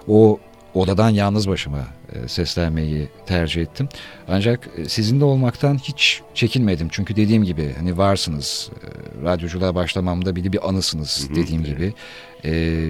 o 0.08 0.38
odadan 0.74 1.10
yalnız 1.10 1.48
başıma 1.48 1.86
e, 2.12 2.28
seslenmeyi 2.28 3.08
tercih 3.26 3.62
ettim. 3.62 3.88
Ancak 4.28 4.68
e, 4.76 4.84
sizinle 4.84 5.24
olmaktan 5.24 5.78
hiç 5.78 6.22
çekinmedim. 6.34 6.88
Çünkü 6.90 7.16
dediğim 7.16 7.44
gibi 7.44 7.74
hani 7.78 7.98
varsınız. 7.98 8.70
E, 8.82 8.86
radyoculuğa 9.24 9.74
başlamamda 9.74 10.36
bile 10.36 10.52
bir 10.52 10.68
anısınız 10.68 11.28
dediğim 11.34 11.64
gibi. 11.64 11.94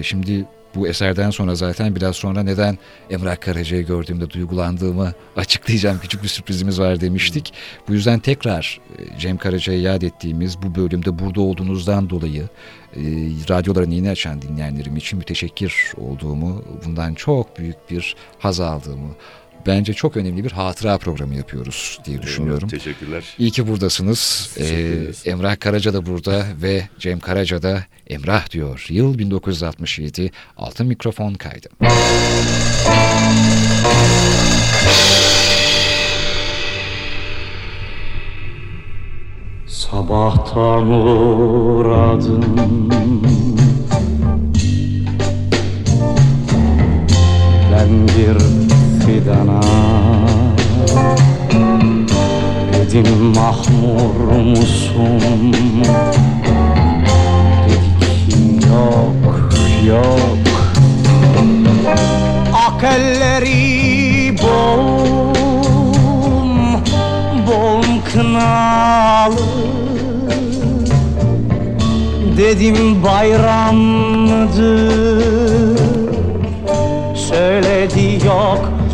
Şimdi 0.03 0.45
bu 0.75 0.87
eserden 0.87 1.29
sonra 1.29 1.55
zaten 1.55 1.95
biraz 1.95 2.15
sonra 2.15 2.43
neden 2.43 2.77
Emrah 3.09 3.39
Karaca'yı 3.39 3.85
gördüğümde 3.85 4.29
duygulandığımı 4.29 5.13
açıklayacağım. 5.35 5.99
Küçük 6.01 6.23
bir 6.23 6.27
sürprizimiz 6.27 6.79
var 6.79 7.01
demiştik. 7.01 7.53
Bu 7.87 7.93
yüzden 7.93 8.19
tekrar 8.19 8.81
Cem 9.19 9.37
Karaca'yı 9.37 9.81
yad 9.81 10.01
ettiğimiz 10.01 10.61
bu 10.61 10.75
bölümde 10.75 11.19
burada 11.19 11.41
olduğunuzdan 11.41 12.09
dolayı 12.09 12.49
e, 12.95 13.01
radyolarını 13.49 13.93
yeni 13.93 14.09
açan 14.09 14.41
dinleyenlerim 14.41 14.97
için 14.97 15.19
müteşekkir 15.19 15.93
olduğumu, 15.97 16.63
bundan 16.85 17.13
çok 17.13 17.59
büyük 17.59 17.91
bir 17.91 18.15
haz 18.39 18.59
aldığımı, 18.59 19.15
bence 19.65 19.93
çok 19.93 20.17
önemli 20.17 20.43
bir 20.43 20.51
hatıra 20.51 20.97
programı 20.97 21.35
yapıyoruz 21.35 21.99
diye 22.05 22.21
düşünüyorum. 22.21 22.69
Evet, 22.71 22.83
teşekkürler. 22.83 23.23
İyi 23.39 23.51
ki 23.51 23.67
buradasınız. 23.67 24.51
Ee, 24.59 24.95
Emrah 25.25 25.59
Karaca 25.59 25.93
da 25.93 26.05
burada 26.05 26.45
ve 26.61 26.89
Cem 26.99 27.19
Karaca 27.19 27.61
da 27.61 27.85
Emrah 28.07 28.51
diyor. 28.51 28.85
Yıl 28.89 29.17
1967 29.17 30.31
altın 30.57 30.87
mikrofon 30.87 31.33
kaydı. 31.33 31.69
Sabahtan 39.67 40.87
uğradım 40.91 42.55
Ben 47.71 48.07
bir 48.07 48.70
fidana 49.05 49.61
Dedim 52.91 53.33
mahmur 53.35 54.15
musun? 54.43 55.53
Dedik 57.67 58.65
yok 58.67 59.49
yok. 59.87 60.45
Ak 62.53 62.83
elleri 62.83 64.35
bol 64.43 64.83
Bol 67.47 67.83
kınalı. 68.13 69.35
Dedim 72.37 73.03
bayram 73.03 73.77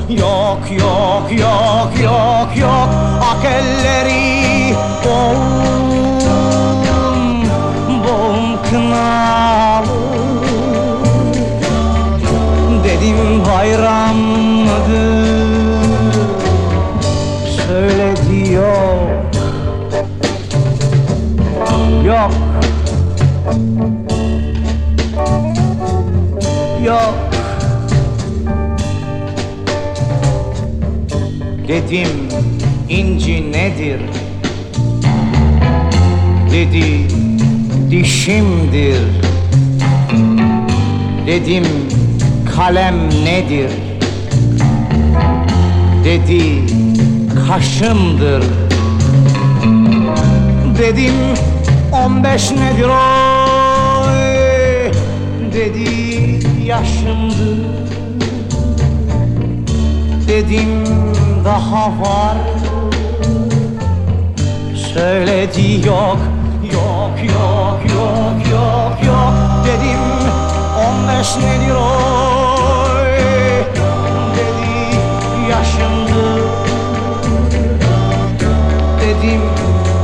yok 0.10 0.72
Yok 0.72 1.32
yok 1.32 1.92
yok 2.00 2.50
yok. 2.58 2.90
Ak 3.22 3.46
elleri 3.46 4.76
bol 5.06 5.36
Bol 8.04 8.58
kınalı. 8.70 9.88
Dedim 12.84 13.46
bayram 13.46 14.16
mıdır? 14.66 16.14
Söyledi 17.68 18.54
yok 18.54 19.08
Yok 22.06 22.06
yok 22.06 22.32
Dedim 31.88 32.08
inci 32.90 33.52
nedir? 33.52 34.00
Dedi 36.52 37.08
dişimdir. 37.92 39.02
Dedim 41.28 41.66
kalem 42.56 43.10
nedir? 43.24 43.72
Dedi 46.06 46.42
kaşımdır. 47.48 48.44
Dedim 50.80 51.16
on 51.92 52.24
beş 52.24 52.52
nedir 52.52 52.90
oy? 52.90 54.12
Dedi 55.54 55.90
yaşımdı 56.66 57.58
Dedim 60.28 60.84
daha 61.46 61.86
var. 61.88 62.38
Söyledi 64.94 65.88
yok 65.88 66.18
Yok 66.74 67.16
yok 67.24 67.80
yok 67.96 68.52
yok 68.52 69.04
yok. 69.08 69.34
Dedim 69.66 70.00
on 70.78 71.08
beş 71.08 71.36
nedir 71.38 71.76
oy? 71.76 73.12
Dedi 74.36 74.72
yaşımdı. 75.50 76.42
Dedim 79.02 79.42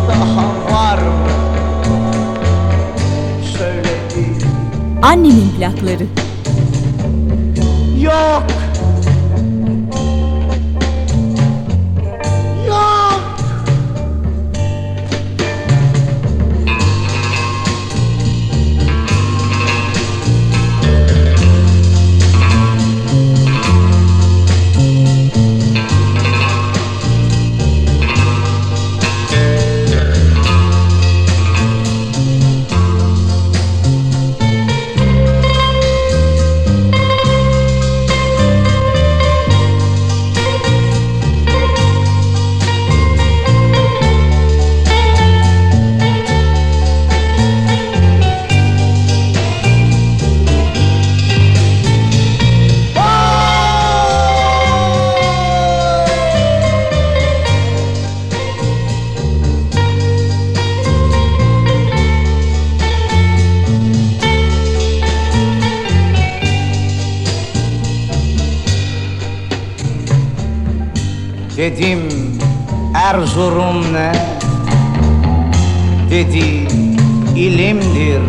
daha 0.08 0.76
var 0.78 0.98
mı? 0.98 1.30
Söyledi. 3.58 4.46
Annemin 5.02 5.50
plakları. 5.58 6.06
Yok 8.00 8.44
Dedim 71.58 72.00
Erzurum 72.96 73.94
ne? 73.94 74.12
Dedi 76.10 76.68
ilimdir. 77.36 78.22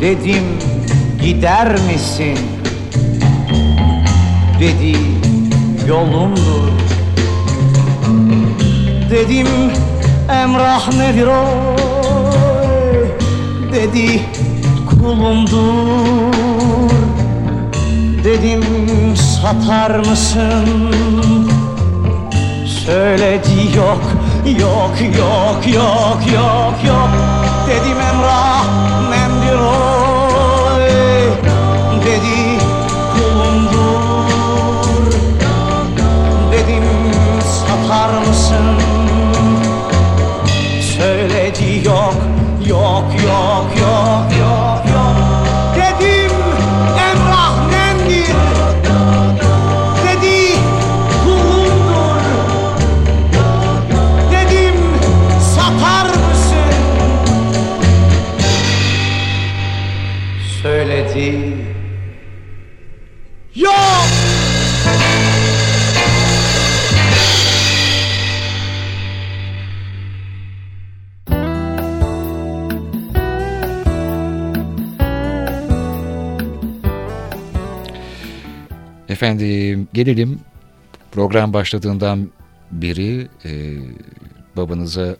Dedim 0.00 0.44
gider 1.22 1.72
misin? 1.72 2.38
Dedi 4.60 4.96
yolumdur. 5.88 6.70
Dedim 9.10 9.48
emrah 10.42 10.92
nedir 10.98 11.26
o? 11.26 11.44
Dedi 13.72 14.20
kulumdur. 14.90 16.34
Dedim 18.24 18.64
satar 19.42 19.98
mısın? 19.98 20.66
Söyledi 22.86 23.76
yok 23.76 24.02
yok 24.60 24.94
yok 25.18 25.66
yok 25.74 26.20
yok 26.34 26.74
yok. 26.86 27.10
Dedim 27.68 28.00
emrah 28.00 28.64
Efendim 79.20 79.88
gelelim 79.92 80.40
program 81.12 81.52
başladığından 81.52 82.30
beri 82.72 83.28
e, 83.44 83.78
babanıza 84.56 85.16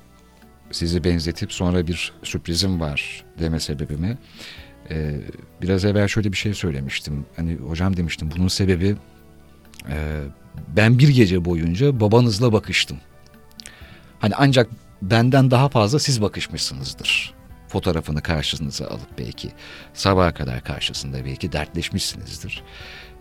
sizi 0.71 1.05
benzetip 1.05 1.53
sonra 1.53 1.87
bir 1.87 2.13
sürprizim 2.23 2.81
var 2.81 3.25
deme 3.39 3.61
sebebimi. 3.61 4.19
E, 4.91 5.21
biraz 5.63 5.85
evvel 5.85 6.09
şöyle 6.09 6.33
bir 6.33 6.37
şey 6.37 6.55
söylemiştim. 6.55 7.27
Hani 7.37 7.55
hocam 7.55 7.97
demiştim 7.97 8.31
bunun 8.37 8.49
sebebi 8.49 8.97
e, 9.89 10.21
ben 10.77 10.99
bir 10.99 11.09
gece 11.09 11.45
boyunca 11.45 12.01
babanızla 12.01 12.53
bakıştım. 12.53 12.99
Hani 14.21 14.35
ancak 14.37 14.71
benden 15.03 15.51
daha 15.51 15.69
fazla 15.69 15.99
siz 15.99 16.23
bakışmışsınızdır. 16.23 17.40
Fotoğrafını 17.71 18.23
karşınıza 18.23 18.87
alıp 18.87 19.19
belki 19.19 19.49
sabaha 19.95 20.35
kadar 20.35 20.65
karşısında 20.65 21.25
belki 21.25 21.53
dertleşmişsinizdir. 21.53 22.63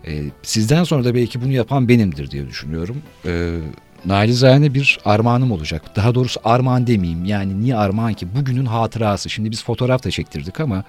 Ee, 0.06 0.22
sizden 0.42 0.84
sonra 0.84 1.04
da 1.04 1.14
belki 1.14 1.42
bunu 1.42 1.52
yapan 1.52 1.88
benimdir 1.88 2.30
diye 2.30 2.48
düşünüyorum. 2.48 3.02
Ee, 3.26 3.58
Nailizane 4.04 4.74
bir 4.74 4.98
armağanım 5.04 5.52
olacak. 5.52 5.82
Daha 5.96 6.14
doğrusu 6.14 6.40
armağan 6.44 6.86
demeyeyim. 6.86 7.24
Yani 7.24 7.60
niye 7.60 7.76
armağan 7.76 8.14
ki? 8.14 8.34
Bugünün 8.36 8.66
hatırası. 8.66 9.30
Şimdi 9.30 9.50
biz 9.50 9.64
fotoğraf 9.64 10.04
da 10.04 10.10
çektirdik 10.10 10.60
ama 10.60 10.84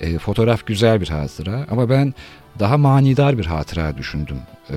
e, 0.00 0.18
fotoğraf 0.18 0.66
güzel 0.66 1.00
bir 1.00 1.08
hatıra. 1.08 1.66
Ama 1.70 1.90
ben 1.90 2.14
daha 2.58 2.78
manidar 2.78 3.38
bir 3.38 3.46
hatıra 3.46 3.98
düşündüm 3.98 4.38
e, 4.70 4.76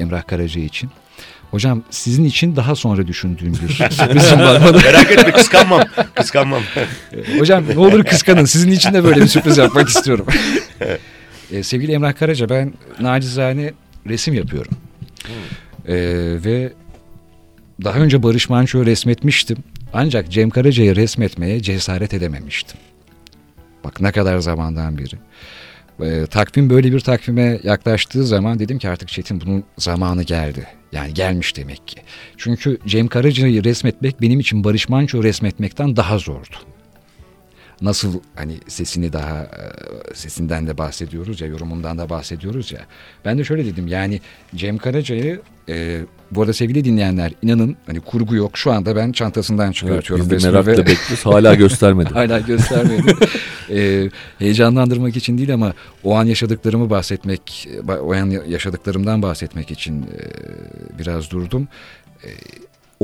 Emrah 0.00 0.22
Karaca 0.22 0.60
için. 0.60 0.90
Hocam 1.54 1.82
sizin 1.90 2.24
için 2.24 2.56
daha 2.56 2.74
sonra 2.74 3.06
düşündüğüm 3.06 3.52
bir 3.52 3.68
sürprizim 3.90 4.38
var 4.38 4.62
bana. 4.64 4.78
Merak 4.78 5.12
etme 5.12 5.32
kıskanmam. 5.32 5.82
Kıskanmam. 6.14 6.62
Hocam 7.38 7.64
ne 7.74 7.78
olur 7.78 8.04
kıskanın. 8.04 8.44
Sizin 8.44 8.70
için 8.70 8.94
de 8.94 9.04
böyle 9.04 9.20
bir 9.20 9.26
sürpriz 9.26 9.58
yapmak 9.58 9.88
istiyorum. 9.88 10.26
Ee, 11.52 11.62
sevgili 11.62 11.92
Emrah 11.92 12.14
Karaca 12.14 12.48
ben 12.48 12.72
nacizane 13.00 13.72
resim 14.08 14.34
yapıyorum. 14.34 14.72
Ee, 15.88 15.94
ve 16.44 16.72
daha 17.84 17.98
önce 17.98 18.22
Barış 18.22 18.48
Manço'yu 18.48 18.86
resmetmiştim. 18.86 19.56
Ancak 19.92 20.30
Cem 20.30 20.50
Karaca'yı 20.50 20.96
resmetmeye 20.96 21.62
cesaret 21.62 22.14
edememiştim. 22.14 22.76
Bak 23.84 24.00
ne 24.00 24.12
kadar 24.12 24.38
zamandan 24.38 24.98
beri. 24.98 25.14
Ee, 26.02 26.26
takvim 26.30 26.70
böyle 26.70 26.92
bir 26.92 27.00
takvime 27.00 27.60
yaklaştığı 27.62 28.26
zaman 28.26 28.58
dedim 28.58 28.78
ki 28.78 28.88
artık 28.88 29.08
Çetin 29.08 29.40
bunun 29.40 29.64
zamanı 29.78 30.22
geldi. 30.22 30.66
Yani 30.92 31.14
gelmiş 31.14 31.56
demek 31.56 31.88
ki. 31.88 31.96
Çünkü 32.36 32.78
Cem 32.86 33.08
Karaca'yı 33.08 33.64
resmetmek 33.64 34.20
benim 34.20 34.40
için 34.40 34.64
Barış 34.64 34.88
Manço'yu 34.88 35.24
resmetmekten 35.24 35.96
daha 35.96 36.18
zordu 36.18 36.56
nasıl 37.82 38.20
hani 38.34 38.58
sesini 38.68 39.12
daha 39.12 39.38
e, 39.42 40.14
sesinden 40.14 40.66
de 40.66 40.78
bahsediyoruz 40.78 41.40
ya 41.40 41.46
yorumundan 41.46 41.98
da 41.98 42.10
bahsediyoruz 42.10 42.72
ya. 42.72 42.80
Ben 43.24 43.38
de 43.38 43.44
şöyle 43.44 43.64
dedim 43.66 43.88
yani 43.88 44.20
Cem 44.54 44.78
Karaca'yı 44.78 45.40
e, 45.68 46.00
bu 46.30 46.40
arada 46.42 46.52
sevgili 46.52 46.84
dinleyenler 46.84 47.32
inanın 47.42 47.76
hani 47.86 48.00
kurgu 48.00 48.34
yok 48.36 48.58
şu 48.58 48.72
anda 48.72 48.96
ben 48.96 49.12
çantasından 49.12 49.72
çıkartıyorum. 49.72 50.30
Biz 50.30 50.44
de 50.44 50.50
merakla 50.50 50.72
ve- 50.72 50.76
bekliyoruz. 50.86 51.26
Hala 51.26 51.54
göstermedi. 51.54 52.08
Hala 52.14 52.38
göstermedi. 52.38 53.14
Ee, 53.70 54.10
heyecanlandırmak 54.38 55.16
için 55.16 55.38
değil 55.38 55.54
ama 55.54 55.72
o 56.04 56.14
an 56.16 56.24
yaşadıklarımı 56.24 56.90
bahsetmek, 56.90 57.68
o 58.02 58.14
an 58.14 58.30
yaşadıklarımdan 58.48 59.22
bahsetmek 59.22 59.70
için 59.70 60.02
e, 60.02 60.18
biraz 60.98 61.30
durdum. 61.30 61.68
E, 62.24 62.28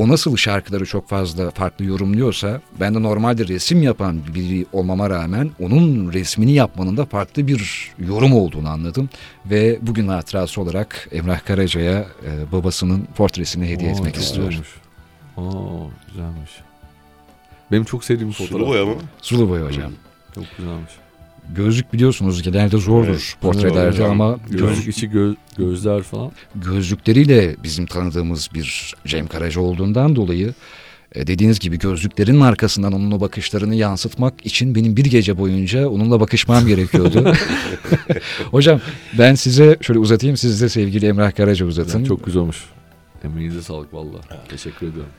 o 0.01 0.09
nasıl 0.09 0.37
şarkıları 0.37 0.87
çok 0.87 1.09
fazla 1.09 1.51
farklı 1.51 1.85
yorumluyorsa 1.85 2.61
ben 2.81 2.95
de 2.95 3.03
normalde 3.03 3.49
resim 3.49 3.83
yapan 3.83 4.21
biri 4.35 4.67
olmama 4.73 5.11
rağmen 5.11 5.51
onun 5.61 6.13
resmini 6.13 6.53
yapmanın 6.53 6.97
da 6.97 7.05
farklı 7.07 7.47
bir 7.47 7.91
yorum 7.99 8.33
olduğunu 8.33 8.69
anladım. 8.69 9.09
Ve 9.47 9.79
bugün 9.83 10.09
hatırası 10.09 10.61
olarak 10.61 11.09
Emrah 11.13 11.45
Karaca'ya 11.45 11.99
e, 11.99 12.53
babasının 12.53 13.09
portresini 13.17 13.69
hediye 13.69 13.91
Aa, 13.91 13.93
etmek 13.93 14.17
istiyorum. 14.17 14.49
güzelmiş. 14.51 14.71
Aa, 15.37 16.09
güzelmiş. 16.09 16.51
Benim 17.73 17.85
çok 17.85 18.05
sevdiğim 18.05 18.29
bir 18.29 18.35
Sulu 18.35 18.47
fotoğraf. 18.49 18.69
boya 18.69 18.85
mı? 18.85 18.95
Sulu 19.23 19.49
boy 19.51 19.61
hocam. 19.63 19.93
Çok 20.35 20.45
güzelmiş. 20.59 20.93
Gözlük 21.57 21.93
biliyorsunuz 21.93 22.43
genelde 22.43 22.79
zordur 22.79 23.09
Evet, 23.09 23.37
portrelerde 23.41 23.99
doğru. 23.99 24.07
ama 24.11 24.39
Gözlük 24.51 24.89
içi 24.97 25.09
gö- 25.09 25.37
gözler 25.59 26.03
falan. 26.03 26.33
gözlükleriyle 26.55 27.57
bizim 27.63 27.87
tanıdığımız 27.87 28.49
bir 28.55 28.95
Cem 29.07 29.27
Karaca 29.27 29.61
olduğundan 29.61 30.17
dolayı 30.17 30.55
e, 31.15 31.27
dediğiniz 31.27 31.59
gibi 31.61 31.79
gözlüklerin 31.79 32.41
arkasından 32.41 32.93
onun 32.93 33.11
o 33.11 33.21
bakışlarını 33.21 33.75
yansıtmak 33.75 34.47
için 34.47 34.75
benim 34.75 34.97
bir 34.97 35.05
gece 35.05 35.39
boyunca 35.39 35.89
onunla 35.89 36.21
bakışmam 36.21 36.67
gerekiyordu. 36.67 37.33
Hocam 38.51 38.81
ben 39.19 39.35
size 39.35 39.77
şöyle 39.81 39.99
uzatayım 40.01 40.37
siz 40.37 40.63
de 40.63 40.69
sevgili 40.69 41.07
Emrah 41.07 41.33
Karaca 41.37 41.67
uzatın. 41.67 42.05
Çok 42.05 42.25
güzel 42.25 42.43
olmuş. 42.43 42.65
Emeğinize 43.25 43.63
sağlık 43.63 43.95
valla. 43.95 44.17
Teşekkür 44.49 44.87
ediyorum. 44.87 45.11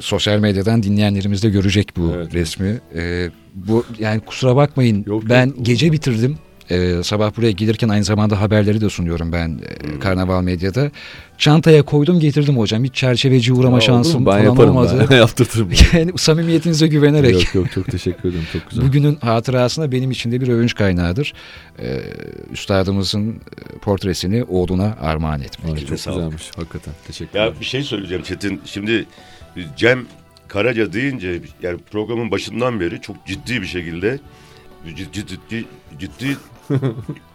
Sosyal 0.00 0.38
medyadan 0.38 0.82
dinleyenlerimiz 0.82 1.42
de 1.42 1.48
görecek 1.50 1.88
bu 1.96 2.12
Evet. 2.16 2.34
resmi. 2.34 2.80
E, 2.94 3.30
bu 3.54 3.84
yani 3.98 4.20
kusura 4.20 4.56
bakmayın 4.56 5.04
Yok, 5.06 5.22
ben 5.28 5.46
yok. 5.46 5.56
gece 5.62 5.92
bitirdim. 5.92 6.38
E, 6.70 7.02
sabah 7.02 7.36
buraya 7.36 7.50
gelirken 7.50 7.88
aynı 7.88 8.04
zamanda 8.04 8.40
haberleri 8.40 8.80
de 8.80 8.90
sunuyorum 8.90 9.32
ben 9.32 9.60
e, 9.94 9.98
Karnaval 9.98 10.42
Medya'da. 10.42 10.90
Çantaya 11.38 11.82
koydum 11.82 12.20
getirdim 12.20 12.58
hocam. 12.58 12.84
Hiç 12.84 12.94
çerçeveci 12.94 13.52
uğrama 13.52 13.76
Aa, 13.76 13.80
şansım 13.80 14.26
ben 14.26 14.30
falan 14.32 14.44
yaparım 14.44 14.76
olmadı. 14.76 15.06
ben. 15.10 15.16
Yaptırtırım. 15.18 15.68
yani 15.92 16.12
samimiyetinize 16.16 16.86
güvenerek 16.86 17.34
yok 17.34 17.54
yok 17.54 17.72
çok 17.72 17.86
teşekkür 17.90 18.28
ederim. 18.28 18.44
Çok 18.52 18.70
güzel. 18.70 18.86
bugünün 18.86 19.16
hatırasına 19.20 19.92
benim 19.92 20.10
için 20.10 20.32
de 20.32 20.40
bir 20.40 20.48
övünç 20.48 20.74
kaynağıdır. 20.74 21.34
Ee, 21.78 22.00
üstadımızın 22.52 23.30
e, 23.30 23.78
portresini 23.78 24.44
oğluna 24.44 24.96
armağan 25.00 25.40
etmek. 25.40 25.74
Ay, 25.74 25.80
çok 25.80 25.88
güzelmiş 25.90 26.50
hakikaten. 26.56 26.94
Teşekkür 27.06 27.30
ederim. 27.38 27.52
Ya 27.54 27.60
bir 27.60 27.64
şey 27.64 27.82
söyleyeceğim 27.82 28.22
Çetin. 28.24 28.60
Şimdi 28.64 29.06
Cem 29.76 30.06
Karaca 30.48 30.92
deyince 30.92 31.40
yani 31.62 31.78
programın 31.90 32.30
başından 32.30 32.80
beri 32.80 33.00
çok 33.00 33.26
ciddi 33.26 33.62
bir 33.62 33.66
şekilde 33.66 34.18
ciddi 34.96 35.26
ciddi, 35.26 35.64
ciddi 35.98 36.36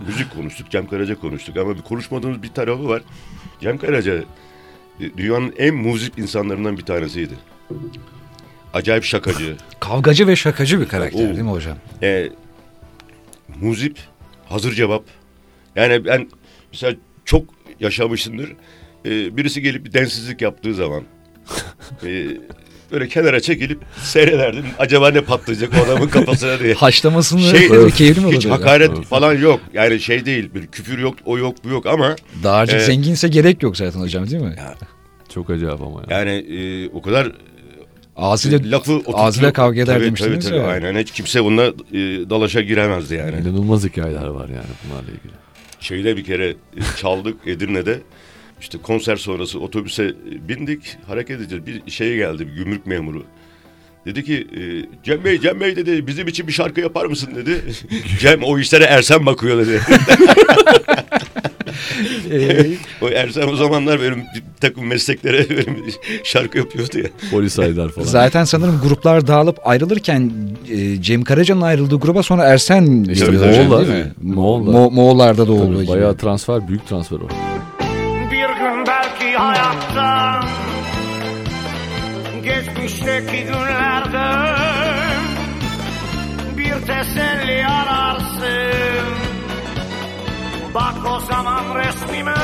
müzik 0.07 0.36
konuştuk. 0.36 0.69
Cem 0.69 0.88
Karaca 0.88 1.15
konuştuk 1.19 1.57
ama 1.57 1.75
bir 1.77 1.81
konuşmadığımız 1.81 2.43
bir 2.43 2.47
tarafı 2.49 2.88
var. 2.89 3.01
Cem 3.62 3.77
Karaca 3.77 4.13
e, 4.99 5.17
dünyanın 5.17 5.53
en 5.57 5.75
muzip 5.75 6.19
insanlarından 6.19 6.77
bir 6.77 6.84
tanesiydi. 6.86 7.34
Acayip 8.73 9.03
şakacı. 9.03 9.55
Kavgacı 9.79 10.27
ve 10.27 10.36
şakacı 10.36 10.79
bir 10.81 10.88
karakter 10.88 11.19
Oo. 11.19 11.27
değil 11.27 11.41
mi 11.41 11.49
hocam? 11.51 11.77
e, 12.03 12.29
muzip, 13.62 13.97
hazır 14.49 14.73
cevap. 14.73 15.03
Yani 15.75 16.05
ben 16.05 16.29
mesela 16.71 16.95
çok 17.25 17.45
yaşamışımdır. 17.79 18.55
e, 19.05 19.38
birisi 19.38 19.62
gelip 19.62 19.86
bir 19.86 19.93
densizlik 19.93 20.41
yaptığı 20.41 20.73
zaman 20.73 21.03
e, 22.05 22.27
böyle 22.91 23.07
kenara 23.07 23.39
çekilip 23.39 23.79
seyrederdim. 24.03 24.65
Acaba 24.79 25.11
ne 25.11 25.21
patlayacak 25.21 25.69
o 25.79 25.85
adamın 25.85 26.07
kafasına 26.07 26.59
diye. 26.59 26.73
Haşlamasını 26.73 27.41
Şey, 27.41 27.69
böyle 27.69 27.91
keyifli 27.91 28.25
mi 28.25 28.35
Hiç 28.35 28.45
hakaret 28.45 29.03
falan 29.05 29.33
yok. 29.33 29.59
Yani 29.73 29.99
şey 29.99 30.25
değil. 30.25 30.49
Bir 30.55 30.67
küfür 30.67 30.99
yok, 30.99 31.15
o 31.25 31.37
yok, 31.37 31.55
bu 31.63 31.69
yok 31.69 31.85
ama 31.85 32.15
Dağarcık 32.43 32.75
Ee, 32.75 32.85
zenginse 32.85 33.27
gerek 33.27 33.63
yok 33.63 33.77
zaten 33.77 33.99
hocam 33.99 34.29
değil 34.29 34.41
mi? 34.43 34.55
Çok 35.33 35.49
acayip 35.49 35.81
ama 35.81 36.01
ya. 36.09 36.17
yani 36.19 36.31
e, 36.31 36.89
o 36.89 37.01
kadar 37.01 37.31
Ağzıyla, 38.15 38.59
lafı 38.63 38.93
oturtuyor. 38.93 39.19
ağzıyla 39.19 39.53
kavga 39.53 39.81
eder 39.81 39.93
Tabii, 39.95 40.05
demiştiniz 40.05 40.45
tabii, 40.45 40.55
tabii, 40.57 40.67
ya. 40.67 40.67
Aynen. 40.67 40.99
Hiç 41.01 41.11
kimse 41.11 41.43
bununla 41.43 41.65
e, 41.67 41.99
dalaşa 42.29 42.61
giremezdi 42.61 43.15
yani. 43.15 43.41
İnanılmaz 43.41 43.83
hikayeler 43.83 44.27
var 44.27 44.49
yani 44.49 44.65
bunlarla 44.85 45.07
ilgili. 45.11 45.31
Şeyde 45.79 46.17
bir 46.17 46.23
kere 46.23 46.49
e, 46.49 46.55
çaldık 46.97 47.47
Edirne'de. 47.47 47.99
İşte 48.62 48.78
konser 48.78 49.15
sonrası 49.15 49.60
otobüse 49.60 50.13
bindik. 50.50 50.97
Hareket 51.08 51.39
edeceğiz. 51.41 51.65
Bir 51.86 51.91
şey 51.91 52.15
geldi 52.15 52.47
bir 52.47 52.54
gümrük 52.54 52.86
memuru. 52.86 53.24
Dedi 54.06 54.24
ki 54.24 54.47
e, 54.58 54.62
Cem 55.04 55.24
Bey, 55.26 55.39
Cem 55.41 55.60
Bey 55.60 55.76
dedi 55.76 56.08
bizim 56.08 56.28
için 56.28 56.47
bir 56.47 56.52
şarkı 56.52 56.82
yapar 56.82 57.06
mısın 57.06 57.30
dedi. 57.36 57.62
Cem 58.19 58.43
o 58.43 58.60
işlere 58.60 58.84
Ersen 58.84 59.26
bakıyor 59.26 59.67
dedi. 59.67 59.82
Ee, 62.32 62.67
o 63.02 63.10
Ersen 63.10 63.47
o 63.47 63.56
zamanlar 63.56 64.02
benim 64.02 64.15
bir 64.17 64.43
takım 64.62 64.88
mesleklere 64.88 65.50
benim 65.50 65.78
şarkı 66.24 66.58
yapıyordu 66.58 66.97
ya. 67.00 67.06
Polis 67.32 67.60
Aydar 67.60 67.89
falan. 67.89 68.06
zaten 68.08 68.43
sanırım 68.43 68.80
gruplar 68.84 69.28
dağılıp 69.28 69.58
ayrılırken 69.67 70.32
e, 70.69 71.02
Cem 71.02 71.24
Karaca'nın 71.24 71.62
ayrıldığı 71.62 71.95
gruba 72.00 72.24
sonra 72.24 72.43
Ersen 72.43 73.06
İşte 73.12 73.32
Moğollar, 73.32 73.88
değil 73.88 74.06
mi? 74.06 74.12
Moğollar. 74.21 74.74
Mo- 74.74 74.93
Moğollarda 74.93 75.47
da 75.47 75.52
olduğu 75.52 75.82
gibi. 75.84 75.91
bayağı 75.91 76.17
transfer, 76.17 76.67
büyük 76.67 76.88
transfer 76.88 77.17
o. 77.17 77.28
Hayatta 79.82 80.41
Geçmişteki 82.44 83.44
günlerde 83.44 84.56
Bir 86.58 86.88
teselli 86.88 87.67
ararsın 87.67 89.08
Bak 90.74 90.96
o 91.15 91.20
zaman 91.20 91.76
resmime 91.76 92.36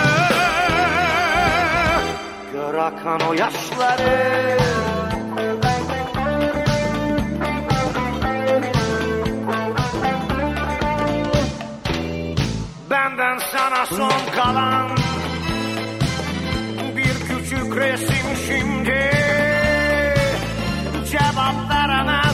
Gör 2.53 2.73
akan 2.73 3.19
o 3.29 3.33
yaşları 3.33 4.57
Benden 12.89 13.37
sana 13.37 13.85
son 13.85 14.33
kalan 14.35 15.06
küçük 17.77 17.91
resim 17.91 18.35
şimdi 18.47 19.11
Cevap 21.11 21.69
veremez 21.69 22.26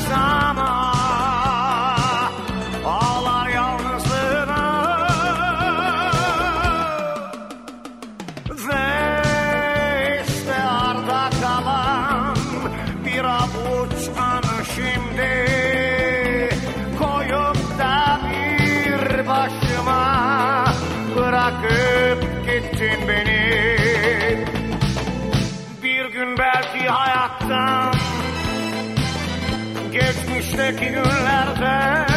Geçmişteki 30.54 30.92
günlerden 30.92 32.08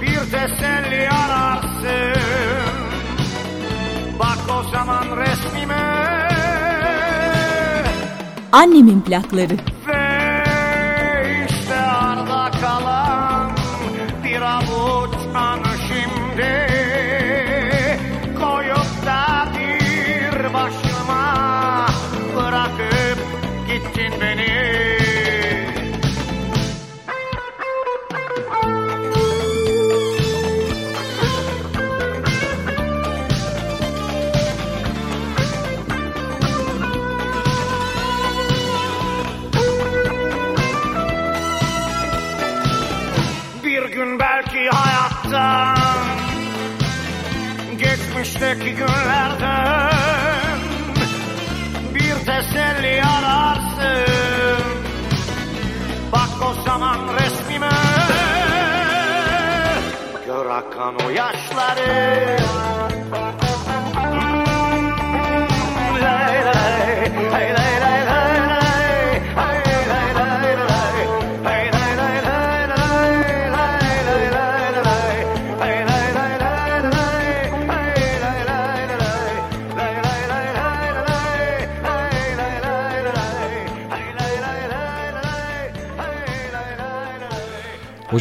Bir 0.00 0.18
teselli 0.18 1.08
ararsın 1.10 2.22
Bak 4.18 4.38
o 4.50 4.70
zaman 4.70 5.16
resmime 5.16 5.94
Annemin 8.52 9.00
plakları. 9.00 9.73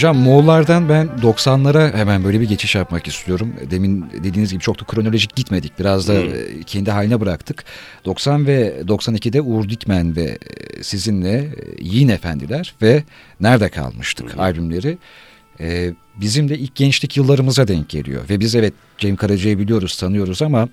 Hocam 0.03 0.17
Moğollardan 0.17 0.89
ben 0.89 1.07
90'lara 1.21 1.93
hemen 1.97 2.23
böyle 2.23 2.41
bir 2.41 2.49
geçiş 2.49 2.75
yapmak 2.75 3.07
istiyorum. 3.07 3.53
Demin 3.71 4.05
dediğiniz 4.23 4.51
gibi 4.51 4.63
çok 4.63 4.81
da 4.81 4.85
kronolojik 4.85 5.35
gitmedik. 5.35 5.79
Biraz 5.79 6.07
da 6.07 6.13
e, 6.13 6.63
kendi 6.65 6.91
haline 6.91 7.21
bıraktık. 7.21 7.63
90 8.05 8.47
ve 8.47 8.81
92'de 8.81 9.41
Uğur 9.41 9.69
Dikmen 9.69 10.15
ve 10.15 10.23
e, 10.23 10.83
sizinle 10.83 11.37
e, 11.37 11.49
Yiğin 11.79 12.09
Efendiler 12.09 12.75
ve 12.81 13.03
Nerede 13.39 13.69
Kalmıştık 13.69 14.39
albümleri. 14.39 14.97
e, 15.59 15.93
bizim 16.21 16.49
de 16.49 16.57
ilk 16.57 16.75
gençlik 16.75 17.17
yıllarımıza 17.17 17.67
denk 17.67 17.89
geliyor. 17.89 18.29
Ve 18.29 18.39
biz 18.39 18.55
evet 18.55 18.73
Cem 18.97 19.15
Karaca'yı 19.15 19.59
biliyoruz, 19.59 19.97
tanıyoruz 19.97 20.41
ama 20.41 20.69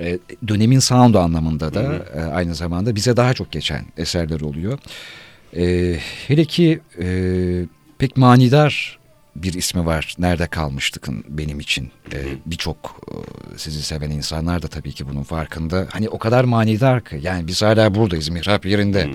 e, 0.00 0.18
dönemin 0.48 0.78
sound 0.78 1.14
anlamında 1.14 1.74
da 1.74 2.06
e, 2.14 2.20
aynı 2.20 2.54
zamanda 2.54 2.94
bize 2.94 3.16
daha 3.16 3.34
çok 3.34 3.52
geçen 3.52 3.84
eserler 3.96 4.40
oluyor. 4.40 4.78
E, 5.56 5.96
hele 6.28 6.44
ki 6.44 6.80
e, 7.02 7.06
pek 8.00 8.16
manidar 8.16 8.98
bir 9.36 9.52
ismi 9.52 9.86
var. 9.86 10.14
Nerede 10.18 10.46
kalmıştıkın 10.46 11.24
benim 11.28 11.60
için. 11.60 11.90
E, 12.12 12.18
Birçok 12.46 13.00
e, 13.08 13.14
sizi 13.58 13.82
seven 13.82 14.10
insanlar 14.10 14.62
da 14.62 14.68
tabii 14.68 14.92
ki 14.92 15.08
bunun 15.08 15.22
farkında. 15.22 15.86
Hani 15.90 16.08
o 16.08 16.18
kadar 16.18 16.44
manidar 16.44 17.04
ki. 17.04 17.18
Yani 17.22 17.46
biz 17.46 17.62
hala 17.62 17.94
buradayız 17.94 18.28
mihrap 18.28 18.66
yerinde. 18.66 19.10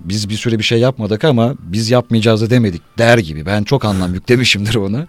Biz 0.00 0.28
bir 0.28 0.34
süre 0.34 0.58
bir 0.58 0.64
şey 0.64 0.78
yapmadık 0.78 1.24
ama 1.24 1.54
biz 1.58 1.90
yapmayacağız 1.90 2.40
da 2.42 2.50
demedik 2.50 2.82
der 2.98 3.18
gibi. 3.18 3.46
Ben 3.46 3.62
çok 3.64 3.84
anlam 3.84 4.14
yüklemişimdir 4.18 4.74
ona. 4.74 5.06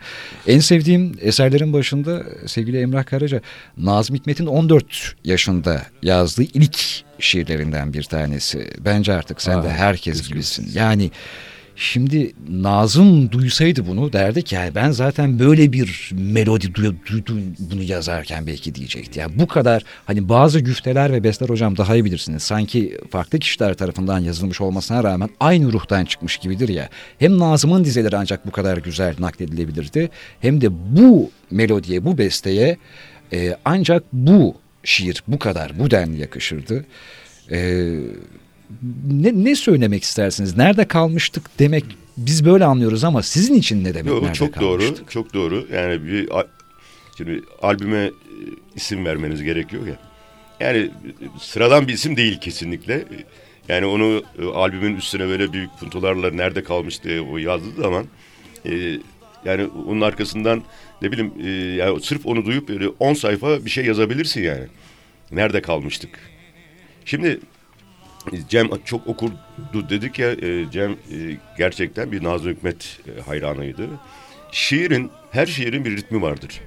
En 0.48 0.60
sevdiğim 0.60 1.18
eserlerin 1.22 1.74
başında 1.74 2.24
sevgili 2.46 2.80
Emrah 2.82 3.06
Karaca 3.06 3.42
Nazım 3.78 4.16
Hikmet'in 4.16 4.46
14 4.46 5.16
yaşında 5.24 5.86
yazdığı 6.04 6.44
ilk 6.44 6.80
şiirlerinden 7.20 7.94
bir 7.94 8.04
tanesi. 8.04 8.72
Bence 8.80 9.14
artık 9.14 9.42
sen 9.42 9.64
de 9.64 9.68
Aa, 9.68 9.72
herkes 9.72 10.28
gibisin. 10.28 10.70
Yani 10.74 11.12
Şimdi 11.78 12.34
Nazım 12.50 13.32
duysaydı 13.32 13.88
bunu 13.88 14.14
derdi 14.14 14.42
ki 14.44 14.56
yani 14.56 14.76
ben 14.76 14.92
zaten 14.92 15.40
böyle 15.40 15.72
bir 15.72 16.12
melodi 16.14 16.66
duy- 16.66 16.96
duydum 17.12 17.42
bunu 17.60 17.84
yazarken 17.84 18.48
belki 18.48 18.76
diyecekti. 18.76 19.20
Yani 19.20 19.40
bu 19.40 19.48
kadar 19.48 19.84
hani 20.06 20.30
bazı 20.30 20.60
güfteler 20.60 21.12
ve 21.14 21.24
besteler 21.24 21.50
hocam 21.50 21.78
daha 21.78 21.96
iyi 21.96 22.06
bilirsiniz. 22.06 22.44
Sanki 22.44 22.98
farklı 23.12 23.40
kişiler 23.40 23.74
tarafından 23.74 24.20
yazılmış 24.20 24.62
olmasına 24.62 25.04
rağmen 25.04 25.30
aynı 25.40 25.74
ruhtan 25.74 26.06
çıkmış 26.06 26.38
gibidir 26.38 26.70
ya. 26.70 26.90
Hem 27.20 27.40
Nazım'ın 27.40 27.84
dizeleri 27.84 28.18
ancak 28.18 28.48
bu 28.48 28.52
kadar 28.52 28.78
güzel 28.78 29.16
nakledilebilirdi. 29.20 30.10
Hem 30.40 30.62
de 30.62 30.68
bu 30.72 31.32
melodiye, 31.52 32.06
bu 32.06 32.18
besteye 32.18 32.78
e, 33.34 33.58
ancak 33.66 34.04
bu 34.14 34.56
şiir 34.84 35.24
bu 35.28 35.40
kadar 35.40 35.80
bu 35.80 35.92
denli 35.92 36.22
yakışırdı. 36.22 36.86
Ee, 37.52 37.94
ne, 39.12 39.44
ne 39.44 39.56
söylemek 39.56 40.04
istersiniz? 40.04 40.58
Nerede 40.58 40.86
kalmıştık 40.88 41.60
demek 41.60 41.86
biz 42.18 42.46
böyle 42.46 42.66
anlıyoruz 42.66 43.04
ama 43.04 43.24
sizin 43.24 43.54
için 43.54 43.84
ne 43.84 43.94
demek 43.94 44.14
Yo, 44.14 44.22
nerede 44.22 44.34
çok 44.34 44.54
kalmıştık? 44.54 44.98
doğru, 44.98 45.10
çok 45.10 45.34
doğru. 45.34 45.68
Yani 45.74 46.06
bir 46.06 46.30
şimdi 47.18 47.42
albüme 47.62 47.98
e, 48.06 48.12
isim 48.76 49.06
vermeniz 49.06 49.44
gerekiyor 49.44 49.88
ya. 49.88 50.00
Yani 50.60 50.78
e, 50.78 50.92
sıradan 51.40 51.88
bir 51.88 51.94
isim 51.94 52.18
değil 52.18 52.40
kesinlikle. 52.40 53.06
Yani 53.70 53.86
onu 53.86 54.24
e, 54.42 54.46
albümün 54.46 54.96
üstüne 54.96 55.28
böyle 55.28 55.54
büyük 55.54 55.70
puntolarla 55.80 56.32
nerede 56.32 56.64
kalmış 56.64 57.04
diye 57.04 57.22
o 57.22 57.38
yazdığı 57.38 57.82
zaman 57.82 58.06
e, 58.66 59.00
yani 59.46 59.68
onun 59.88 60.02
arkasından 60.02 60.64
ne 61.02 61.12
bileyim 61.12 61.34
e, 61.44 61.50
yani 61.50 62.02
sırf 62.02 62.26
onu 62.26 62.46
duyup 62.46 62.70
böyle 62.70 62.88
10 62.88 63.14
sayfa 63.14 63.66
bir 63.66 63.70
şey 63.70 63.86
yazabilirsin 63.86 64.42
yani. 64.42 64.64
Nerede 65.32 65.62
kalmıştık? 65.62 66.20
Şimdi 67.06 67.40
Cem 68.50 68.70
çok 68.86 69.08
okurdu 69.08 69.90
dedik 69.90 70.20
ya 70.20 70.32
e, 70.32 70.72
Cem 70.72 70.92
e, 70.92 71.38
gerçekten 71.58 72.12
bir 72.12 72.24
Nazım 72.24 72.52
Hikmet 72.52 73.00
e, 73.18 73.22
hayranıydı. 73.22 73.88
Şiirin 74.52 75.12
her 75.32 75.46
şiirin 75.46 75.86
bir 75.86 75.98
ritmi 75.98 76.22
vardır. 76.22 76.62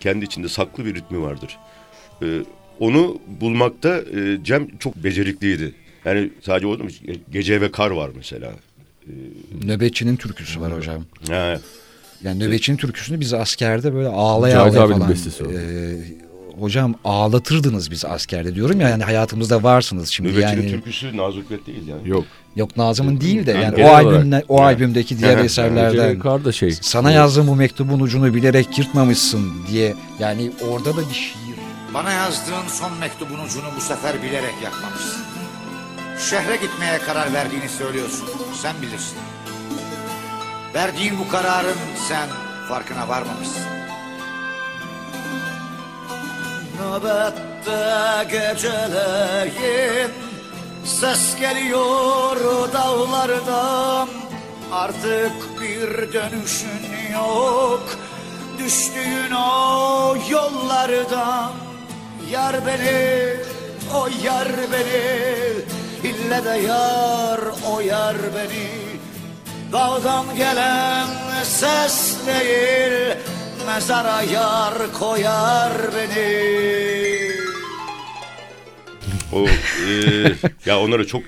Kendi 0.00 0.24
içinde 0.24 0.48
saklı 0.48 0.84
bir 0.84 0.94
ritmi 0.94 1.22
vardır. 1.22 1.58
E, 2.22 2.26
onu 2.80 3.18
bulmakta 3.40 3.96
e, 3.98 4.38
Cem 4.44 4.78
çok 4.78 4.96
becerikliydi. 4.96 5.74
Yani 6.04 6.30
sadece 6.40 6.66
o 6.66 6.78
değil 6.78 7.00
mi? 7.02 7.16
Gece 7.30 7.60
ve 7.60 7.70
Kar 7.72 7.90
var 7.90 8.10
mesela. 8.16 8.52
Nöbetçinin 9.64 10.16
türküsü 10.16 10.60
var 10.60 10.72
hocam. 10.76 11.04
Ha, 11.28 11.60
Yani 12.22 12.38
nöbetçinin 12.44 12.76
türküsünü 12.76 13.20
biz 13.20 13.32
askerde 13.34 13.94
böyle 13.94 14.08
ağlaya 14.08 14.60
ağlaya 14.60 14.88
falan. 14.88 15.08
e, 15.52 16.31
hocam 16.60 16.94
ağlatırdınız 17.04 17.90
biz 17.90 18.04
askerde 18.04 18.54
diyorum 18.54 18.80
ya 18.80 18.88
yani 18.88 19.04
hayatımızda 19.04 19.62
varsınız 19.62 20.08
şimdi 20.08 20.28
Nöbetçinin 20.32 20.62
yani. 20.62 20.70
türküsü 20.70 21.16
Nazım 21.16 21.42
Hikmet 21.42 21.66
değil 21.66 21.88
yani. 21.88 22.08
Yok. 22.08 22.24
Yok 22.56 22.76
Nazım'ın 22.76 23.20
değil 23.20 23.46
de 23.46 23.50
Yani 23.50 23.62
yani 23.64 23.74
o 23.74 23.76
genel 23.76 23.90
olarak. 23.90 24.06
albümle 24.06 24.44
o 24.48 24.56
Yani. 24.56 24.66
albümdeki 24.66 25.18
diğer 25.18 25.38
eserlerden 25.38 26.18
Kar 26.18 26.44
da 26.44 26.52
şey. 26.52 26.70
sana 26.80 27.10
yazdığım 27.10 27.46
bu 27.46 27.56
mektubun 27.56 28.00
ucunu 28.00 28.34
bilerek 28.34 28.78
yırtmamışsın 28.78 29.52
diye 29.70 29.94
yani 30.18 30.50
orada 30.70 30.96
da 30.96 31.00
bir 31.08 31.14
şiir. 31.14 31.36
Bana 31.94 32.12
yazdığın 32.12 32.68
son 32.68 32.98
mektubun 32.98 33.38
ucunu 33.46 33.64
bu 33.76 33.80
sefer 33.80 34.22
bilerek 34.22 34.54
yakmamışsın. 34.64 35.22
Şehre 36.30 36.56
gitmeye 36.56 36.98
karar 37.06 37.32
verdiğini 37.32 37.68
söylüyorsun. 37.68 38.28
Sen 38.62 38.74
bilirsin. 38.82 39.18
Verdiğin 40.74 41.14
bu 41.18 41.28
kararın 41.28 41.76
sen 42.08 42.28
farkına 42.68 43.08
varmamışsın. 43.08 43.62
Nöbette 46.92 48.24
geceleyin 48.30 50.10
Ses 50.84 51.36
geliyor 51.40 52.36
dağlardan 52.72 54.08
Artık 54.72 55.60
bir 55.60 56.12
dönüşün 56.12 57.12
yok 57.12 57.98
Düştüğün 58.58 59.32
o 59.32 60.16
yollardan 60.30 61.52
Yar 62.30 62.56
beni, 62.66 63.36
o 63.94 64.08
yar 64.24 64.48
beni 64.72 65.12
İlle 66.10 66.44
de 66.44 66.66
yar, 66.66 67.40
o 67.72 67.80
yar 67.80 68.16
beni. 68.16 68.68
Dağdan 69.72 70.36
gelen 70.36 71.06
ses 71.44 72.26
değil 72.26 73.16
Mezara 73.66 74.22
yar 74.22 74.74
koyar 74.92 75.72
beni 75.96 76.52
O 79.32 79.46
e, 79.46 79.92
ya 80.66 80.80
onları 80.80 81.06
çok 81.06 81.22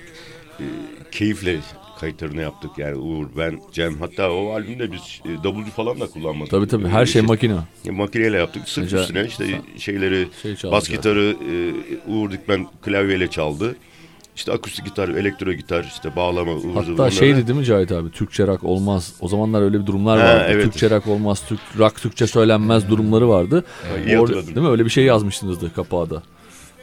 e, 0.60 0.64
keyifle 1.12 1.56
kayıtlarını 2.00 2.40
yaptık 2.40 2.70
yani 2.78 2.96
Uğur, 2.96 3.26
ben, 3.36 3.60
Cem 3.72 3.98
hatta 4.00 4.30
o 4.32 4.50
albümde 4.50 4.92
biz 4.92 5.20
e, 5.24 5.44
davulcu 5.44 5.70
falan 5.70 6.00
da 6.00 6.06
kullanmadık. 6.06 6.50
Tabii 6.50 6.68
tabii 6.68 6.88
her 6.88 7.06
şey 7.06 7.20
İşte- 7.20 7.32
makine. 7.32 7.56
E, 7.86 7.90
makineyle 7.90 8.36
yaptık. 8.38 8.68
Sırf 8.68 8.92
üstüne 8.92 9.24
işte 9.26 9.44
şeyleri 9.78 10.28
Şey 10.42 10.56
çaldı 10.56 10.72
bas 10.72 10.88
gitarı 10.88 11.36
e, 11.50 12.12
Uğur 12.12 12.30
Dikmen 12.30 12.66
klavyeyle 12.84 13.28
çaldı. 13.30 13.76
İşte 14.36 14.52
akustik 14.52 14.84
gitar, 14.84 15.08
elektro 15.08 15.52
gitar, 15.52 15.84
işte 15.84 16.16
bağlama, 16.16 16.52
ıvır 16.52 16.74
Hatta 16.74 16.92
onları- 16.92 17.12
şeydi 17.12 17.46
değil 17.46 17.58
mi 17.58 17.64
Cahit 17.64 17.92
abi? 17.92 18.10
Türkçe 18.10 18.46
rock 18.46 18.64
olmaz. 18.64 19.12
O 19.20 19.28
zamanlar 19.28 19.62
öyle 19.62 19.80
bir 19.80 19.86
durumlar 19.86 20.20
Ha, 20.20 20.26
vardı. 20.26 20.44
evet. 20.48 20.64
Türkçe 20.64 20.90
rock 20.90 21.06
olmaz. 21.06 21.42
Türk 21.48 21.60
rock 21.78 21.96
Türkçe 22.02 22.26
söylenmez 22.26 22.88
durumları 22.90 23.28
vardı. 23.28 23.64
iyi 24.06 24.18
Orada, 24.18 24.46
değil 24.46 24.56
mi? 24.60 24.68
Öyle 24.68 24.84
bir 24.84 24.90
şey 24.90 25.04
yazmıştınızdı 25.04 25.74
kapağda. 25.74 26.22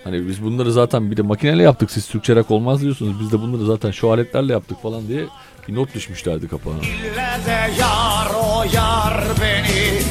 Hani 0.04 0.28
biz 0.28 0.44
bunları 0.44 0.72
zaten 0.72 1.12
bir 1.12 1.18
de 1.18 1.22
makineyle 1.22 1.64
yaptık. 1.64 1.92
Siz 1.92 2.08
Türkçe 2.08 2.36
rock 2.36 2.52
olmaz 2.52 2.82
diyorsunuz. 2.82 3.20
Biz 3.20 3.32
de 3.32 3.40
bunları 3.42 3.66
zaten 3.66 3.92
şu 3.92 4.12
aletlerle 4.12 4.54
yaptık 4.54 4.82
falan 4.82 5.08
diye 5.08 5.26
bir 5.68 5.76
not 5.76 5.96
düşmüşlerdi 5.96 6.48
kapağına. 6.48 6.78
İlle 6.80 7.46
de 7.46 7.82
yar 7.82 8.28
o 8.44 8.64
yar 8.76 9.24
beni 9.42 10.02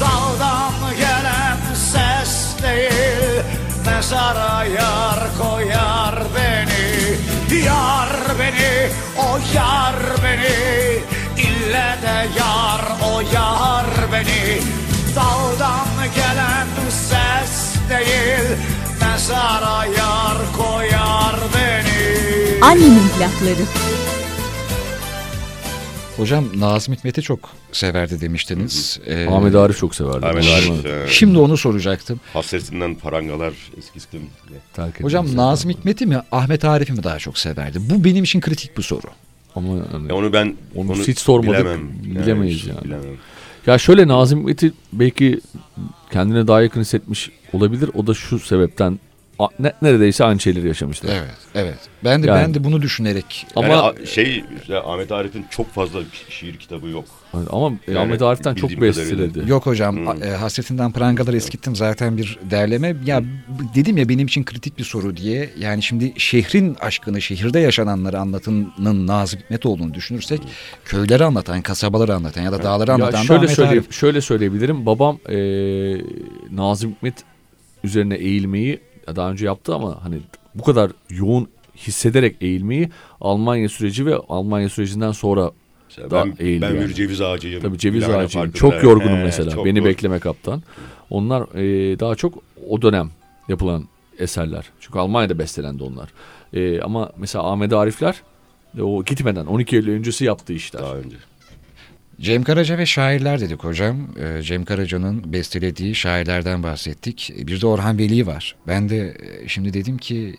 Dağdan 0.00 0.72
gelen 0.96 1.74
ses 1.74 2.62
değil 2.62 3.42
Mezara 3.86 4.64
yar 4.64 5.18
koyar 5.42 6.14
Yar 7.54 8.38
beni 8.38 8.88
o 9.18 9.38
yar 9.54 9.94
beni. 10.24 10.98
İlle 11.38 11.96
de 12.02 12.38
yar 12.38 12.82
o 13.04 13.20
yar 13.34 13.86
beni. 14.12 14.60
Dağdan 15.16 15.88
gelen 16.14 16.66
ses 16.90 17.74
değil 17.90 18.58
Mezara 19.00 19.84
yar 19.84 20.38
koyar 20.56 21.36
beni. 21.54 22.64
Annemin 22.64 23.08
plakları. 23.18 23.64
Hocam 26.16 26.44
Nazım 26.58 26.94
Hikmet'i 26.94 27.22
çok 27.22 27.50
severdi 27.72 28.20
demiştiniz. 28.20 29.00
Ee, 29.06 29.26
Ahmet 29.30 29.54
Arif 29.54 29.78
çok 29.78 29.94
severdi. 29.94 30.26
Ahmet 30.26 30.44
Arif, 30.44 30.86
e, 30.86 31.06
Şimdi 31.08 31.38
onu 31.38 31.56
soracaktım. 31.56 32.20
Hasretinden 32.32 32.94
parangalar 32.94 33.54
eskistim. 33.78 34.20
Terk 34.72 35.04
Hocam. 35.04 35.36
Nazım 35.36 35.70
Hikmet'i 35.70 36.06
mi 36.06 36.22
Ahmet 36.32 36.64
Arif'i 36.64 36.92
mi 36.92 37.02
daha 37.02 37.18
çok 37.18 37.38
severdi? 37.38 37.78
Bu 37.90 38.04
benim 38.04 38.24
için 38.24 38.40
kritik 38.40 38.78
bir 38.78 38.82
soru. 38.82 39.06
Ama 39.56 39.68
yani- 39.92 40.08
Ya 40.08 40.14
onu 40.14 40.32
ben 40.32 40.54
Onu 40.74 40.94
hiç 40.94 41.18
sormadık, 41.18 41.60
bilemem. 41.60 41.80
bilemeyiz 42.04 42.58
hiç 42.58 42.66
yani. 42.66 42.84
Bilemem. 42.84 43.04
Ya 43.66 43.78
şöyle 43.78 44.08
Nazım 44.08 44.38
Hikmet'i 44.40 44.72
belki 44.92 45.40
kendine 46.12 46.46
daha 46.46 46.62
yakın 46.62 46.80
hissetmiş 46.80 47.30
olabilir. 47.52 47.90
O 47.94 48.06
da 48.06 48.14
şu 48.14 48.38
sebepten 48.38 48.98
ne, 49.58 49.72
neredeyse 49.82 50.24
aynı 50.24 50.40
şeyleri 50.40 50.68
yaşamışlar. 50.68 51.10
Evet, 51.12 51.34
evet. 51.54 51.78
Ben 52.04 52.22
de 52.22 52.26
Yani- 52.26 52.42
ben 52.42 52.54
de 52.54 52.64
bunu 52.64 52.82
düşünerek 52.82 53.46
Ama 53.56 53.68
Yani 53.68 54.06
şey 54.06 54.44
işte 54.60 54.78
Ahmet 54.80 55.12
Arif'in 55.12 55.44
çok 55.50 55.70
fazla 55.74 56.00
şiir 56.28 56.56
kitabı 56.56 56.88
yok. 56.88 57.04
ama 57.50 57.72
Yani 57.86 57.98
Ahmet 57.98 58.22
Arif'ten 58.22 58.54
çok 58.54 58.70
besteledi. 58.80 59.42
Yok 59.46 59.66
hocam 59.66 59.96
Hmm. 59.96 60.22
e, 60.22 60.26
hasretinden 60.30 60.92
prangalar 60.92 61.34
eskittim 61.34 61.76
zaten 61.76 62.16
bir 62.16 62.38
derleme. 62.50 62.96
Ya 63.06 63.22
b- 63.22 63.26
dedim 63.74 63.96
ya 63.96 64.08
benim 64.08 64.26
için 64.26 64.44
kritik 64.44 64.78
bir 64.78 64.84
soru 64.84 65.16
diye. 65.16 65.50
Yani 65.58 65.82
şimdi 65.82 66.12
şehrin 66.16 66.74
aşkını, 66.80 67.20
şehirde 67.22 67.58
yaşananları 67.58 68.18
anlatanın 68.18 68.72
Nazım 69.06 69.40
Hikmet 69.40 69.66
olduğunu 69.66 69.94
düşünürsek 69.94 70.40
köyleri 70.84 71.24
anlatan, 71.24 71.62
kasabaları 71.62 72.14
anlatan 72.14 72.42
ya 72.42 72.52
da 72.52 72.62
dağları 72.62 72.90
Ya 72.90 72.94
anlatan 72.94 73.12
da 73.22 73.24
şöyle 73.26 73.38
Ahmet 73.38 73.50
söyleyeyim, 73.50 73.84
Arif. 73.88 73.96
şöyle 73.98 74.20
söyleyebilirim. 74.20 74.86
Babam 74.86 75.18
eee 75.28 76.00
Nazım 76.52 76.90
Hikmet 76.92 77.14
üzerine 77.84 78.14
eğilmeyi 78.14 78.80
daha 79.16 79.30
önce 79.30 79.46
yaptı 79.46 79.74
ama 79.74 80.04
hani 80.04 80.18
bu 80.54 80.62
kadar 80.64 80.90
yoğun 81.10 81.48
hissederek 81.76 82.36
eğilmeyi 82.40 82.90
Almanya 83.20 83.68
süreci 83.68 84.06
ve 84.06 84.16
Almanya 84.28 84.68
sürecinden 84.68 85.12
sonra 85.12 85.50
Mesela 85.88 86.10
Da 86.10 86.24
ben, 86.26 86.44
eğildi 86.46 86.62
ben 86.62 86.74
yani. 86.74 86.88
bir 86.88 86.94
ceviz 86.94 87.20
ağacıyım. 87.20 87.62
Tabii 87.62 87.78
ceviz 87.78 88.04
ağacıyım. 88.08 88.50
Çok 88.52 88.82
yorgunum 88.82 89.18
He, 89.18 89.22
mesela. 89.24 89.50
çok 89.50 89.64
Beni 89.64 89.78
yorgun. 89.78 89.90
bekleme 89.90 90.18
kaptan. 90.18 90.62
Onlar 91.10 91.42
e, 91.42 92.00
daha 92.00 92.14
çok 92.14 92.34
o 92.68 92.82
dönem 92.82 93.10
yapılan 93.48 93.84
eserler. 94.18 94.64
Çünkü 94.80 94.98
Almanya'da 94.98 95.38
bestelendi 95.38 95.82
onlar. 95.82 96.08
E, 96.52 96.80
ama 96.80 97.10
mesela 97.16 97.50
Ahmet 97.52 97.72
Arifler 97.72 98.22
e, 98.78 98.82
o 98.82 99.04
gitmeden 99.04 99.46
12 99.46 99.76
Eylül 99.76 99.92
öncesi 99.92 100.24
yaptığı 100.24 100.52
işler. 100.52 100.82
Daha 100.82 100.94
önce. 100.96 101.16
Cem 102.20 102.42
Karaca 102.42 102.78
ve 102.78 102.86
şairler 102.86 103.40
dedik 103.40 103.64
hocam. 103.64 104.08
Ee, 104.18 104.42
Cem 104.42 104.64
Karaca'nın 104.64 105.32
bestelediği 105.32 105.94
şairlerden 105.94 106.62
bahsettik. 106.62 107.32
Bir 107.38 107.60
de 107.60 107.66
Orhan 107.66 107.98
Veli 107.98 108.26
var. 108.26 108.56
Ben 108.66 108.88
de 108.88 109.16
e, 109.42 109.48
şimdi 109.48 109.74
dedim 109.74 109.98
ki 109.98 110.36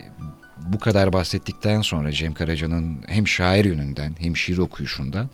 bu 0.57 0.79
kadar 0.79 1.13
bahsettikten 1.13 1.81
sonra 1.81 2.11
Cem 2.11 2.33
Karaca'nın 2.33 2.97
hem 3.07 3.27
şair 3.27 3.65
yönünden 3.65 4.15
hem 4.19 4.37
şiir 4.37 4.57
okuyuşundan 4.57 5.29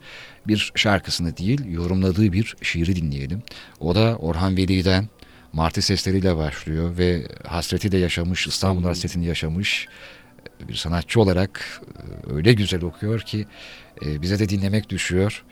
bir 0.48 0.72
şarkısını 0.76 1.38
değil 1.38 1.66
yorumladığı 1.66 2.34
bir 2.34 2.56
şiiri 2.62 2.96
dinleyelim. 2.96 3.44
O 3.80 3.96
da 3.96 4.18
Orhan 4.18 4.58
Veli'den 4.58 5.10
Martı 5.54 5.82
sesleriyle 5.82 6.38
başlıyor 6.38 6.98
ve 6.98 7.28
hasreti 7.48 7.92
de 7.92 7.98
yaşamış, 7.98 8.48
İstanbul 8.48 8.84
hasretini 8.84 9.26
yaşamış 9.26 9.88
bir 10.68 10.76
sanatçı 10.76 11.22
olarak 11.22 11.82
e, 12.30 12.34
öyle 12.34 12.54
güzel 12.54 12.84
okuyor 12.84 13.20
ki 13.20 13.46
e, 14.06 14.22
bize 14.22 14.40
de 14.40 14.50
dinlemek 14.50 14.90
düşüyor. 14.90 15.44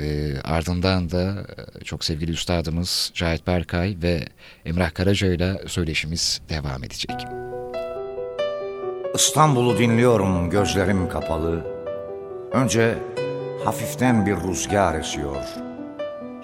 E, 0.00 0.34
ardından 0.44 1.10
da 1.10 1.46
e, 1.80 1.84
çok 1.84 2.04
sevgili 2.04 2.30
üstadımız 2.30 3.10
Cahit 3.14 3.46
Berkay 3.46 3.96
ve 4.02 4.24
Emrah 4.64 4.94
Karaca 4.94 5.32
ile 5.32 5.62
söyleşimiz 5.66 6.40
devam 6.48 6.84
edecek. 6.84 7.16
İstanbul'u 9.14 9.78
dinliyorum 9.78 10.50
gözlerim 10.50 11.08
kapalı. 11.08 11.66
Önce 12.52 12.98
hafiften 13.64 14.26
bir 14.26 14.36
rüzgar 14.36 14.94
esiyor. 14.94 15.44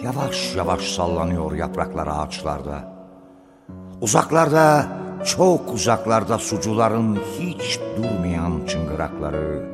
Yavaş 0.04 0.54
yavaş 0.56 0.80
sallanıyor 0.80 1.52
yapraklar 1.52 2.08
ağaçlarda. 2.10 2.94
Uzaklarda, 4.00 4.86
çok 5.24 5.72
uzaklarda 5.74 6.38
sucuların 6.38 7.22
hiç 7.38 7.80
durmayan 7.96 8.66
çıngırakları. 8.66 9.73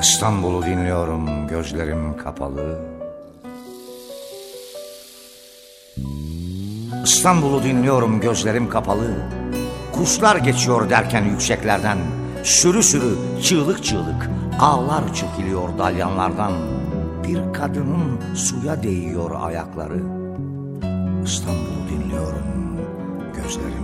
İstanbul'u 0.00 0.62
dinliyorum 0.62 1.48
gözlerim 1.48 2.16
kapalı. 2.16 2.78
İstanbul'u 7.04 7.62
dinliyorum 7.62 8.20
gözlerim 8.20 8.68
kapalı. 8.68 9.10
Kuşlar 9.92 10.36
geçiyor 10.36 10.90
derken 10.90 11.24
yükseklerden. 11.24 11.98
Sürü 12.44 12.82
sürü 12.82 13.14
çığlık 13.42 13.84
çığlık 13.84 14.30
ağlar 14.60 15.14
çekiliyor 15.14 15.78
dalyanlardan. 15.78 16.52
Bir 17.28 17.52
kadının 17.52 18.20
suya 18.34 18.82
değiyor 18.82 19.30
ayakları. 19.40 19.98
İstanbul'u 21.24 21.88
dinliyorum 21.90 22.76
gözlerim 23.36 23.79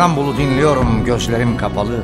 İstanbul'u 0.00 0.36
dinliyorum 0.36 1.04
gözlerim 1.04 1.56
kapalı. 1.56 2.02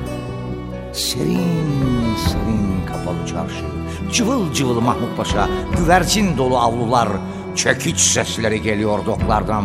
Serin 0.92 2.16
serin 2.16 2.86
kapalı 2.86 3.26
çarşı. 3.26 3.64
Cıvıl 4.12 4.52
cıvıl 4.52 4.80
Mahmut 4.80 5.16
Paşa. 5.16 5.48
Güvercin 5.78 6.36
dolu 6.38 6.58
avlular. 6.58 7.08
Çekiç 7.54 7.98
sesleri 7.98 8.62
geliyor 8.62 9.06
doklardan. 9.06 9.64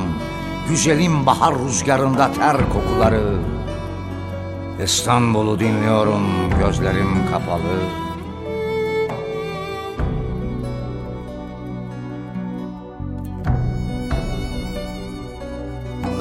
Güzelim 0.70 1.26
bahar 1.26 1.56
rüzgarında 1.60 2.32
ter 2.32 2.58
kokuları. 2.70 3.38
İstanbul'u 4.84 5.60
dinliyorum 5.60 6.24
gözlerim 6.60 7.18
kapalı. 7.32 8.01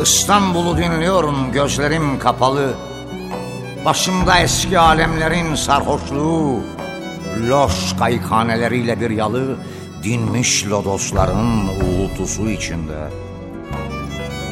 İstanbul'u 0.03 0.77
dinliyorum 0.77 1.53
gözlerim 1.53 2.19
kapalı. 2.19 2.75
Başımda 3.85 4.39
eski 4.39 4.79
alemlerin 4.79 5.55
sarhoşluğu. 5.55 6.61
Loş 7.49 7.97
kayıkhaneleriyle 7.99 9.01
bir 9.01 9.11
yalı. 9.11 9.57
Dinmiş 10.03 10.67
lodosların 10.67 11.69
uğultusu 11.69 12.51
içinde. 12.51 13.11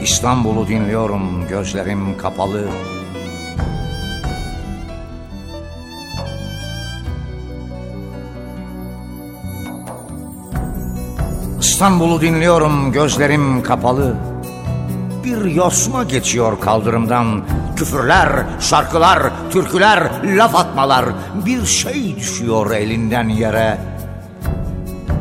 İstanbul'u 0.02 0.68
dinliyorum 0.68 1.48
gözlerim 1.48 2.18
kapalı. 2.18 2.68
İstanbul'u 11.60 12.20
dinliyorum 12.20 12.92
gözlerim 12.92 13.62
kapalı. 13.62 14.27
Bir 15.28 15.44
yosma 15.44 16.04
geçiyor 16.04 16.60
kaldırımdan. 16.60 17.42
Küfürler, 17.76 18.46
şarkılar, 18.60 19.32
türküler, 19.50 20.10
laf 20.24 20.56
atmalar. 20.56 21.04
Bir 21.46 21.66
şey 21.66 22.16
düşüyor 22.16 22.70
elinden 22.70 23.28
yere. 23.28 23.78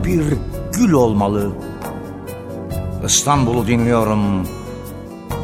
Bir 0.06 0.24
gül 0.74 0.92
olmalı. 0.92 1.52
İstanbul'u 3.06 3.68
dinliyorum. 3.68 4.48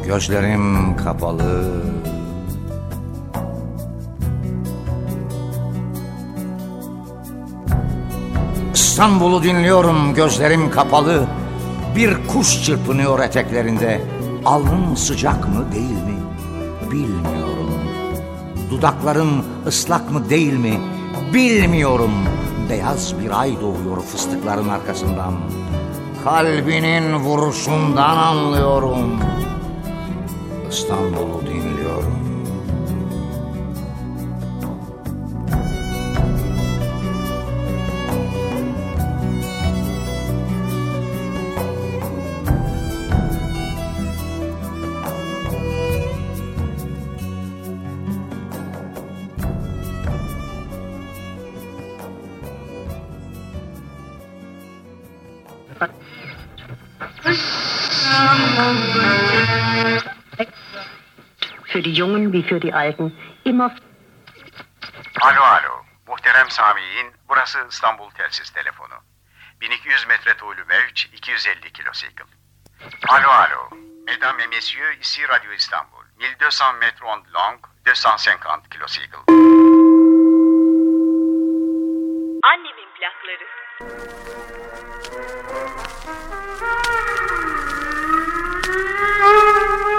Gözlerim 0.06 0.98
kapalı. 0.98 1.72
İstanbul'u 8.74 9.44
dinliyorum 9.44 10.14
gözlerim 10.14 10.72
kapalı. 10.72 11.28
Bir 11.96 12.28
kuş 12.28 12.64
çırpınıyor 12.64 13.20
eteklerinde. 13.20 14.23
Alnın 14.46 14.96
sıcak 14.96 15.48
mı 15.48 15.66
değil 15.76 16.04
mi? 16.04 16.18
Bilmiyorum. 16.92 17.70
Dudakların 18.72 19.44
ıslak 19.68 20.12
mı 20.12 20.30
değil 20.30 20.54
mi? 20.54 20.80
Bilmiyorum. 21.34 22.12
Beyaz 22.70 23.14
bir 23.20 23.40
ay 23.40 23.62
doğuyor 23.62 24.02
fıstıkların 24.02 24.70
arkasından. 24.70 25.34
Kalbinin 26.24 27.16
vuruşundan 27.16 28.18
anlıyorum. 28.18 29.20
İstanbul'u 30.70 31.42
dinliyorum. 31.42 31.63
Für 62.54 62.60
die 62.60 62.74
Alten 62.74 63.18
immer 63.44 63.76
Alo 65.22 65.42
alo. 65.42 65.86
Muhterem 66.08 66.50
Sami'in 66.50 67.14
burası 67.30 67.66
İstanbul 67.70 68.12
Telsiz 68.12 68.50
Telefonu. 68.50 68.94
1200 69.62 70.08
metre 70.08 70.38
tuğlu 70.38 70.66
mevç 70.68 71.06
250 71.14 71.74
kilosikl. 71.74 72.24
Alo 73.08 73.28
alo. 73.28 73.70
Mesdames 74.06 74.46
et 74.46 74.50
messieurs 74.50 74.98
ici 75.02 75.28
Radio 75.30 75.52
İstanbul. 75.52 76.04
1200 76.20 76.62
metre 76.80 77.06
onde 77.06 77.30
long 77.34 77.60
250 77.88 78.70
kilosikl. 78.70 79.18
Annemin 82.44 82.90
plakları. 82.98 83.48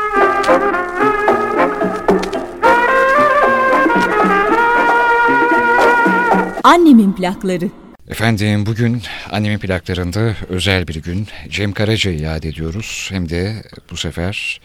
Annemin 6.74 7.12
plakları. 7.12 7.70
Efendim 8.08 8.66
bugün 8.66 9.02
annemin 9.30 9.58
plaklarında 9.58 10.36
özel 10.48 10.88
bir 10.88 11.02
gün. 11.02 11.26
Cem 11.48 11.72
Karaca'yı 11.72 12.20
yad 12.20 12.42
ediyoruz. 12.42 13.08
Hem 13.10 13.28
de 13.28 13.62
bu 13.90 13.96
sefer 13.96 14.60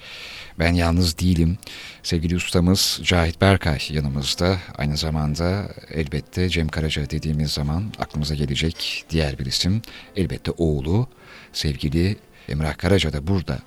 ben 0.59 0.73
yalnız 0.73 1.19
değilim. 1.19 1.57
Sevgili 2.03 2.35
ustamız 2.35 2.99
Cahit 3.03 3.41
Berkay 3.41 3.79
yanımızda. 3.89 4.57
Aynı 4.77 4.97
zamanda 4.97 5.67
elbette 5.93 6.49
Cem 6.49 6.67
Karaca 6.67 7.09
dediğimiz 7.09 7.51
zaman 7.51 7.83
aklımıza 7.99 8.35
gelecek 8.35 9.05
diğer 9.09 9.39
bir 9.39 9.45
isim. 9.45 9.81
Elbette 10.15 10.51
oğlu 10.51 11.07
sevgili 11.53 12.17
Emrah 12.47 12.77
Karaca 12.77 13.13
da 13.13 13.27
burada. 13.27 13.59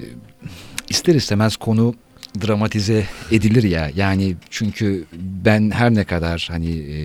Ee, 0.00 0.04
İster 0.88 1.14
istemez 1.14 1.56
konu 1.56 1.94
dramatize 2.46 3.04
edilir 3.30 3.62
ya. 3.62 3.90
Yani 3.96 4.36
çünkü 4.50 5.04
ben 5.12 5.70
her 5.70 5.94
ne 5.94 6.04
kadar 6.04 6.48
hani 6.50 6.78
e, 6.78 6.96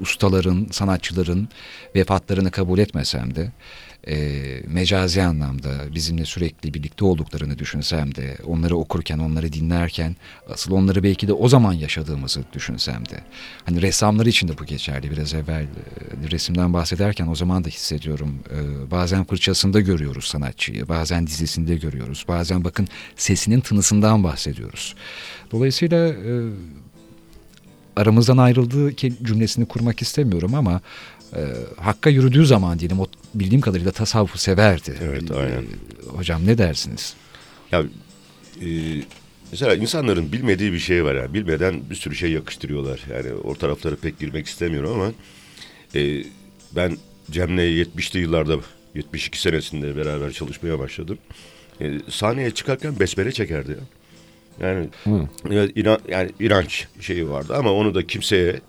ustaların 0.00 0.66
sanatçıların 0.70 1.48
vefatlarını 1.94 2.50
kabul 2.50 2.78
etmesem 2.78 3.34
de 3.34 3.50
e, 4.08 4.16
mecazi 4.66 5.22
anlamda 5.22 5.94
bizimle 5.94 6.24
sürekli 6.24 6.74
birlikte 6.74 7.04
olduklarını 7.04 7.58
düşünsem 7.58 8.14
de 8.14 8.36
onları 8.46 8.76
okurken 8.76 9.18
onları 9.18 9.52
dinlerken 9.52 10.16
asıl 10.48 10.72
onları 10.72 11.02
belki 11.02 11.28
de 11.28 11.32
o 11.32 11.48
zaman 11.48 11.72
yaşadığımızı 11.72 12.44
düşünsem 12.52 13.08
de. 13.08 13.20
Hani 13.64 13.82
ressamlar 13.82 14.26
için 14.26 14.48
de 14.48 14.58
bu 14.58 14.64
geçerli. 14.64 15.10
Biraz 15.10 15.34
evvel 15.34 15.62
e, 15.62 16.30
resimden 16.30 16.72
bahsederken 16.72 17.26
o 17.26 17.34
zaman 17.34 17.64
da 17.64 17.68
hissediyorum. 17.68 18.38
E, 18.50 18.90
bazen 18.90 19.24
fırçasında 19.24 19.80
görüyoruz 19.80 20.24
sanatçıyı 20.24 20.88
bazen 20.88 21.26
dizisinde 21.26 21.76
görüyoruz 21.76 22.24
bazen 22.28 22.64
bakın 22.64 22.88
sesinin 23.16 23.60
tınısından 23.60 24.24
bahsediyoruz. 24.24 24.94
Dolayısıyla 25.52 26.08
e, 26.08 26.32
aramızdan 27.96 28.36
ayrıldığı 28.36 28.96
cümlesini 28.96 29.66
kurmak 29.66 30.02
istemiyorum 30.02 30.54
ama 30.54 30.80
e, 31.36 31.40
Hakk'a 31.76 32.10
yürüdüğü 32.10 32.46
zaman 32.46 32.78
diyelim 32.78 33.00
o 33.00 33.06
bildiğim 33.34 33.60
kadarıyla 33.60 33.92
tasavvufu 33.92 34.38
severdi. 34.38 34.94
Evet, 35.02 35.30
E, 35.30 35.34
aynen. 35.34 35.64
hocam 36.08 36.46
ne 36.46 36.58
dersiniz? 36.58 37.14
Ya 37.72 37.82
e, 38.62 38.66
mesela 39.52 39.74
insanların 39.74 40.32
bilmediği 40.32 40.72
bir 40.72 40.78
şey 40.78 41.04
var 41.04 41.14
ya. 41.14 41.34
Bilmeden 41.34 41.90
bir 41.90 41.94
sürü 41.94 42.14
şey 42.16 42.30
yakıştırıyorlar. 42.32 43.00
Yani 43.12 43.32
o 43.44 43.54
taraflara 43.54 43.96
pek 43.96 44.18
girmek 44.18 44.46
istemiyorum 44.46 44.92
ama 45.00 45.12
e, 45.94 46.24
ben 46.76 46.96
Cem'le 47.30 47.58
70'li 47.58 48.18
yıllarda 48.20 48.56
72 48.94 49.40
senesinde 49.40 49.96
beraber 49.96 50.32
çalışmaya 50.32 50.78
başladım. 50.78 51.18
E, 51.80 51.92
sahneye 52.10 52.50
çıkarken 52.50 53.00
besmele 53.00 53.32
çekerdi 53.32 53.70
ya. 53.70 53.76
Yani 54.68 54.88
evet, 55.50 55.72
inan, 55.76 55.98
yani 56.08 56.30
inanç 56.40 56.86
şeyi 57.00 57.28
vardı 57.30 57.54
ama 57.56 57.72
onu 57.72 57.94
da 57.94 58.06
kimseye 58.06 58.60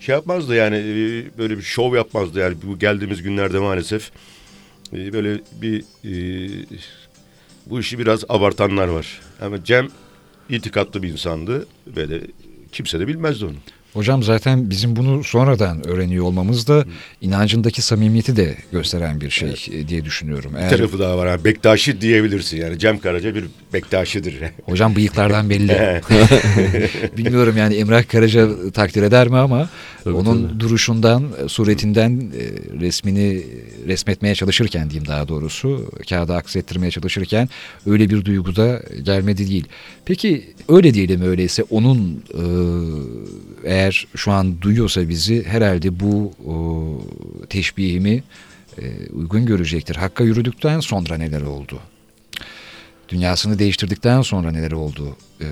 şey 0.00 0.14
yapmazdı 0.14 0.54
yani 0.54 0.76
e, 0.76 1.38
böyle 1.38 1.58
bir 1.58 1.62
şov 1.62 1.94
yapmazdı 1.94 2.38
yani 2.38 2.56
bu 2.62 2.78
geldiğimiz 2.78 3.22
günlerde 3.22 3.58
maalesef 3.58 4.10
e, 4.92 5.12
böyle 5.12 5.40
bir 5.62 5.84
e, 6.04 6.12
bu 7.66 7.80
işi 7.80 7.98
biraz 7.98 8.24
abartanlar 8.28 8.88
var. 8.88 9.20
Ama 9.40 9.64
Cem 9.64 9.88
itikatlı 10.48 11.02
bir 11.02 11.08
insandı 11.08 11.66
ve 11.86 12.08
de 12.08 12.20
kimse 12.72 13.00
de 13.00 13.08
bilmezdi 13.08 13.44
onu. 13.44 13.56
Hocam 13.94 14.22
zaten 14.22 14.70
bizim 14.70 14.96
bunu 14.96 15.24
sonradan 15.24 15.88
öğreniyor 15.88 16.24
olmamız 16.24 16.66
da 16.68 16.84
inancındaki 17.20 17.82
samimiyeti 17.82 18.36
de 18.36 18.54
gösteren 18.72 19.20
bir 19.20 19.30
şey 19.30 19.66
e, 19.72 19.88
diye 19.88 20.04
düşünüyorum. 20.04 20.52
Bir 20.54 20.58
Eğer, 20.58 20.70
tarafı 20.70 20.98
daha 20.98 21.18
var. 21.18 21.26
Yani 21.26 21.44
Bektaşi 21.44 22.00
diyebilirsin 22.00 22.56
yani. 22.56 22.78
Cem 22.78 22.98
Karaca 22.98 23.34
bir 23.34 23.44
Bektaşidir. 23.72 24.34
hocam 24.64 24.96
bıyıklardan 24.96 25.50
belli. 25.50 26.00
Bilmiyorum 27.16 27.56
yani 27.56 27.74
Emrah 27.74 28.08
Karaca 28.08 28.70
takdir 28.70 29.02
eder 29.02 29.28
mi 29.28 29.36
ama 29.36 29.68
onun 30.06 30.60
duruşundan, 30.60 31.24
e, 31.44 31.48
suretinden 31.48 32.10
e, 32.10 32.80
resmini 32.80 33.42
resmetmeye 33.86 34.34
çalışırken 34.34 34.90
diyeyim 34.90 35.08
daha 35.08 35.28
doğrusu 35.28 35.90
kağıda 36.08 36.36
aksettirmeye 36.36 36.90
çalışırken 36.90 37.48
öyle 37.86 38.10
bir 38.10 38.24
duyguda 38.24 38.82
gelmedi 39.02 39.48
değil. 39.48 39.64
Peki 40.04 40.44
öyle 40.68 40.94
diyelim 40.94 41.22
öyleyse 41.22 41.62
onun 41.70 42.24
e, 43.64 43.79
eğer 43.80 44.06
şu 44.16 44.32
an 44.32 44.60
duyuyorsa 44.62 45.08
bizi 45.08 45.44
herhalde 45.44 46.00
bu 46.00 46.32
e, 46.40 46.54
teşbihimi 47.46 48.22
e, 48.78 49.08
uygun 49.12 49.46
görecektir. 49.46 49.96
Hakka 49.96 50.24
yürüdükten 50.24 50.80
sonra 50.80 51.16
neler 51.16 51.42
oldu? 51.42 51.80
Dünyasını 53.08 53.58
değiştirdikten 53.58 54.22
sonra 54.22 54.50
neler 54.50 54.72
oldu? 54.72 55.16
E, 55.40 55.46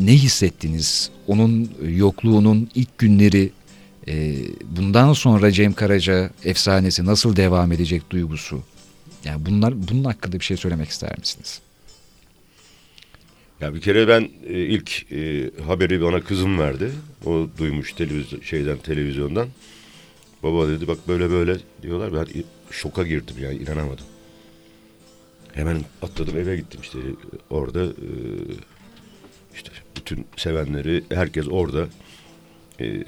ne 0.00 0.12
hissettiniz? 0.12 1.10
Onun 1.26 1.70
yokluğunun 1.88 2.70
ilk 2.74 2.98
günleri, 2.98 3.50
e, 4.08 4.36
bundan 4.76 5.12
sonra 5.12 5.52
Cem 5.52 5.72
Karaca 5.72 6.30
efsanesi 6.44 7.06
nasıl 7.06 7.36
devam 7.36 7.72
edecek 7.72 8.10
duygusu? 8.10 8.62
Yani 9.24 9.46
bunlar 9.46 9.88
bunun 9.88 10.04
hakkında 10.04 10.40
bir 10.40 10.44
şey 10.44 10.56
söylemek 10.56 10.88
ister 10.88 11.18
misiniz? 11.18 11.60
Ya 13.60 13.74
bir 13.74 13.80
kere 13.80 14.08
ben 14.08 14.28
e, 14.48 14.52
ilk 14.52 15.12
e, 15.12 15.50
haberi 15.66 16.02
bana 16.02 16.20
kızım 16.20 16.58
verdi. 16.58 16.92
O 17.26 17.46
duymuş 17.58 17.92
televizyon 17.92 18.40
şeyden 18.40 18.78
televizyondan. 18.78 19.48
Baba 20.42 20.68
dedi 20.68 20.88
bak 20.88 20.98
böyle 21.08 21.30
böyle 21.30 21.56
diyorlar. 21.82 22.12
Ben 22.12 22.42
şoka 22.70 23.02
girdim 23.02 23.36
yani 23.40 23.56
inanamadım. 23.56 24.04
Hemen 25.52 25.80
atladım 26.02 26.38
eve 26.38 26.56
gittim 26.56 26.80
işte 26.82 26.98
orada 27.50 27.84
e, 27.84 28.08
işte 29.54 29.70
bütün 29.96 30.26
sevenleri 30.36 31.04
herkes 31.08 31.48
orada. 31.50 31.86
E, 32.80 33.04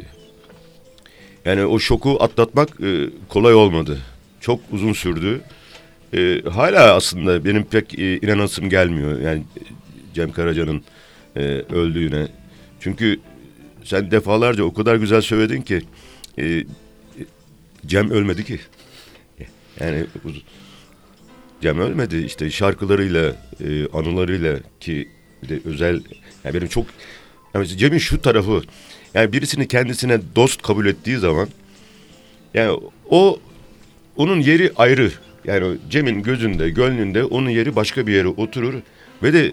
yani 1.44 1.64
o 1.64 1.78
şoku 1.78 2.16
atlatmak 2.20 2.80
e, 2.80 3.10
kolay 3.28 3.54
olmadı. 3.54 3.98
Çok 4.40 4.60
uzun 4.72 4.92
sürdü. 4.92 5.40
E, 6.14 6.42
hala 6.50 6.94
aslında 6.94 7.44
benim 7.44 7.64
pek 7.64 7.98
e, 7.98 8.16
inanasım 8.18 8.68
gelmiyor. 8.70 9.20
Yani 9.20 9.42
Cem 10.16 10.32
Karaca'nın 10.32 10.82
e, 11.36 11.40
öldüğüne. 11.72 12.28
Çünkü 12.80 13.20
sen 13.84 14.10
defalarca 14.10 14.64
o 14.64 14.74
kadar 14.74 14.96
güzel 14.96 15.20
söyledin 15.20 15.62
ki 15.62 15.82
e, 16.38 16.64
Cem 17.86 18.10
ölmedi 18.10 18.44
ki. 18.44 18.60
Yani 19.80 20.06
Cem 21.60 21.78
ölmedi 21.78 22.16
işte 22.16 22.50
şarkılarıyla, 22.50 23.36
e, 23.60 23.86
anılarıyla 23.92 24.58
ki 24.80 25.08
bir 25.42 25.48
de 25.48 25.60
özel 25.64 26.00
yani 26.44 26.54
benim 26.54 26.68
çok 26.68 26.86
yani 27.54 27.66
Cem'in 27.66 27.98
şu 27.98 28.22
tarafı 28.22 28.62
yani 29.14 29.32
birisini 29.32 29.68
kendisine 29.68 30.20
dost 30.36 30.62
kabul 30.62 30.86
ettiği 30.86 31.18
zaman 31.18 31.48
yani 32.54 32.80
o 33.10 33.40
onun 34.16 34.40
yeri 34.40 34.72
ayrı. 34.76 35.12
Yani 35.44 35.76
Cem'in 35.90 36.22
gözünde, 36.22 36.70
gönlünde 36.70 37.24
onun 37.24 37.50
yeri 37.50 37.76
başka 37.76 38.06
bir 38.06 38.12
yere 38.12 38.28
oturur 38.28 38.74
ve 39.22 39.32
de 39.32 39.52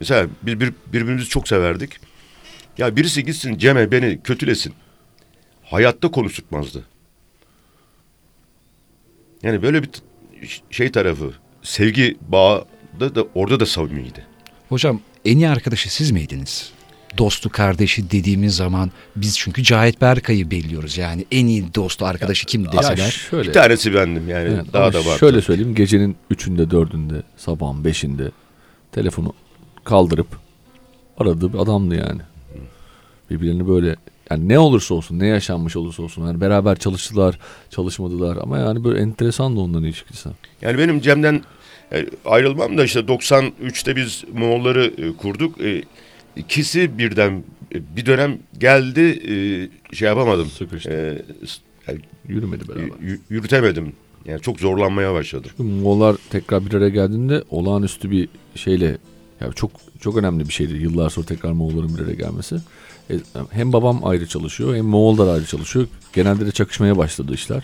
mesela 0.00 0.26
biz 0.42 0.60
bir, 0.60 0.72
birbirimizi 0.92 1.28
çok 1.28 1.48
severdik. 1.48 1.92
Ya 2.78 2.96
birisi 2.96 3.24
gitsin 3.24 3.58
Cem'e 3.58 3.90
beni 3.92 4.20
kötülesin. 4.24 4.72
Hayatta 5.62 6.10
konuşturmazdı. 6.10 6.84
Yani 9.42 9.62
böyle 9.62 9.82
bir 9.82 9.88
şey 10.70 10.92
tarafı, 10.92 11.32
sevgi 11.62 12.16
bağı 12.28 12.64
da, 13.00 13.14
da 13.14 13.26
orada 13.34 13.60
da 13.60 13.66
samimiydi. 13.66 14.26
Hocam 14.68 15.00
en 15.24 15.36
iyi 15.36 15.48
arkadaşı 15.48 15.94
siz 15.94 16.10
miydiniz? 16.10 16.72
Dostu 17.18 17.50
kardeşi 17.50 18.10
dediğimiz 18.10 18.56
zaman 18.56 18.90
biz 19.16 19.38
çünkü 19.38 19.62
Cahit 19.62 20.00
Berkay'ı 20.00 20.50
belliyoruz. 20.50 20.98
Yani 20.98 21.24
en 21.30 21.46
iyi 21.46 21.74
dostu 21.74 22.06
arkadaşı 22.06 22.46
kim 22.46 22.64
Ya 22.64 22.72
deseler. 22.72 23.10
şöyle, 23.10 23.48
Bir 23.48 23.52
tanesi 23.52 23.94
bendim 23.94 24.28
yani 24.28 24.48
Evet, 24.48 24.72
daha 24.72 24.92
da 24.92 25.06
var. 25.06 25.18
Şöyle 25.18 25.40
söyleyeyim 25.42 25.74
gecenin 25.74 26.16
üçünde 26.30 26.70
dördünde 26.70 27.22
sabahın 27.36 27.84
beşinde 27.84 28.30
telefonu 28.92 29.32
kaldırıp 29.84 30.26
aradığı 31.18 31.52
bir 31.52 31.58
adamdı 31.58 31.94
yani. 31.94 32.20
Birbirlerini 33.30 33.68
böyle 33.68 33.96
yani 34.30 34.48
ne 34.48 34.58
olursa 34.58 34.94
olsun 34.94 35.18
ne 35.18 35.26
yaşanmış 35.26 35.76
olursa 35.76 36.02
olsun 36.02 36.26
yani 36.26 36.40
beraber 36.40 36.76
çalıştılar 36.76 37.38
çalışmadılar 37.70 38.36
ama 38.36 38.58
yani 38.58 38.84
böyle 38.84 39.00
enteresan 39.00 39.56
da 39.56 39.60
onların 39.60 39.84
ilişkisi. 39.84 40.28
Yani 40.62 40.78
benim 40.78 41.00
Cem'den 41.00 41.42
e, 41.92 42.06
ayrılmam 42.24 42.78
da 42.78 42.84
işte 42.84 43.00
93'te 43.00 43.96
biz 43.96 44.24
Moğolları 44.34 44.92
e, 44.98 45.16
kurduk. 45.16 45.60
E, 45.60 45.82
ikisi 46.36 46.98
birden 46.98 47.42
bir 47.74 48.06
dönem 48.06 48.38
geldi 48.58 49.20
şey 49.92 50.08
yapamadım. 50.08 50.46
Sıkıştı. 50.46 51.24
Yani 51.88 52.00
Yürümedi 52.28 52.68
beraber. 52.68 53.18
yürütemedim. 53.30 53.92
Yani 54.24 54.40
çok 54.40 54.60
zorlanmaya 54.60 55.14
başladım. 55.14 55.50
Çünkü 55.56 55.62
Moğollar 55.62 56.16
tekrar 56.30 56.66
bir 56.66 56.74
araya 56.74 56.88
geldiğinde 56.88 57.42
olağanüstü 57.50 58.10
bir 58.10 58.28
şeyle 58.54 58.98
yani 59.40 59.54
çok 59.54 59.70
çok 60.00 60.16
önemli 60.16 60.48
bir 60.48 60.52
şeydi 60.52 60.74
yıllar 60.74 61.10
sonra 61.10 61.26
tekrar 61.26 61.52
Moğolların 61.52 61.96
bir 61.96 62.02
araya 62.02 62.14
gelmesi. 62.14 62.56
E, 63.10 63.14
hem 63.50 63.72
babam 63.72 64.04
ayrı 64.04 64.26
çalışıyor 64.26 64.76
hem 64.76 64.84
Moğollar 64.84 65.34
ayrı 65.34 65.46
çalışıyor. 65.46 65.86
Genelde 66.12 66.46
de 66.46 66.50
çakışmaya 66.50 66.96
başladı 66.96 67.34
işler. 67.34 67.62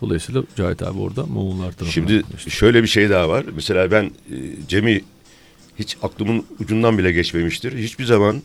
Dolayısıyla 0.00 0.42
Cahit 0.56 0.82
abi 0.82 1.00
orada 1.00 1.26
Moğollar 1.26 1.72
tarafından. 1.72 1.90
Şimdi 1.90 2.22
işte. 2.36 2.50
şöyle 2.50 2.82
bir 2.82 2.88
şey 2.88 3.10
daha 3.10 3.28
var. 3.28 3.44
Mesela 3.54 3.90
ben 3.90 4.04
e, 4.04 4.36
Cem'i 4.68 5.04
hiç 5.78 5.96
aklımın 6.02 6.44
ucundan 6.60 6.98
bile 6.98 7.12
geçmemiştir. 7.12 7.78
Hiçbir 7.78 8.04
zaman 8.04 8.42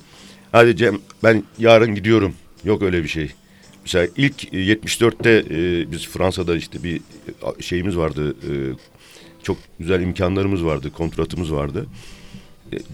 hadi 0.51 0.77
Cem 0.77 0.99
ben 1.23 1.43
yarın 1.59 1.95
gidiyorum. 1.95 2.33
Yok 2.63 2.81
öyle 2.81 3.03
bir 3.03 3.07
şey. 3.07 3.31
Mesela 3.81 4.07
ilk 4.17 4.53
e, 4.53 4.57
74'te 4.57 5.45
e, 5.49 5.91
biz 5.91 6.07
Fransa'da 6.07 6.55
işte 6.55 6.83
bir 6.83 6.95
e, 6.97 7.61
şeyimiz 7.61 7.97
vardı. 7.97 8.31
e, 8.31 8.51
çok 9.43 9.57
güzel 9.79 10.01
imkanlarımız 10.01 10.65
vardı. 10.65 10.91
Kontratımız 10.91 11.53
vardı. 11.53 11.85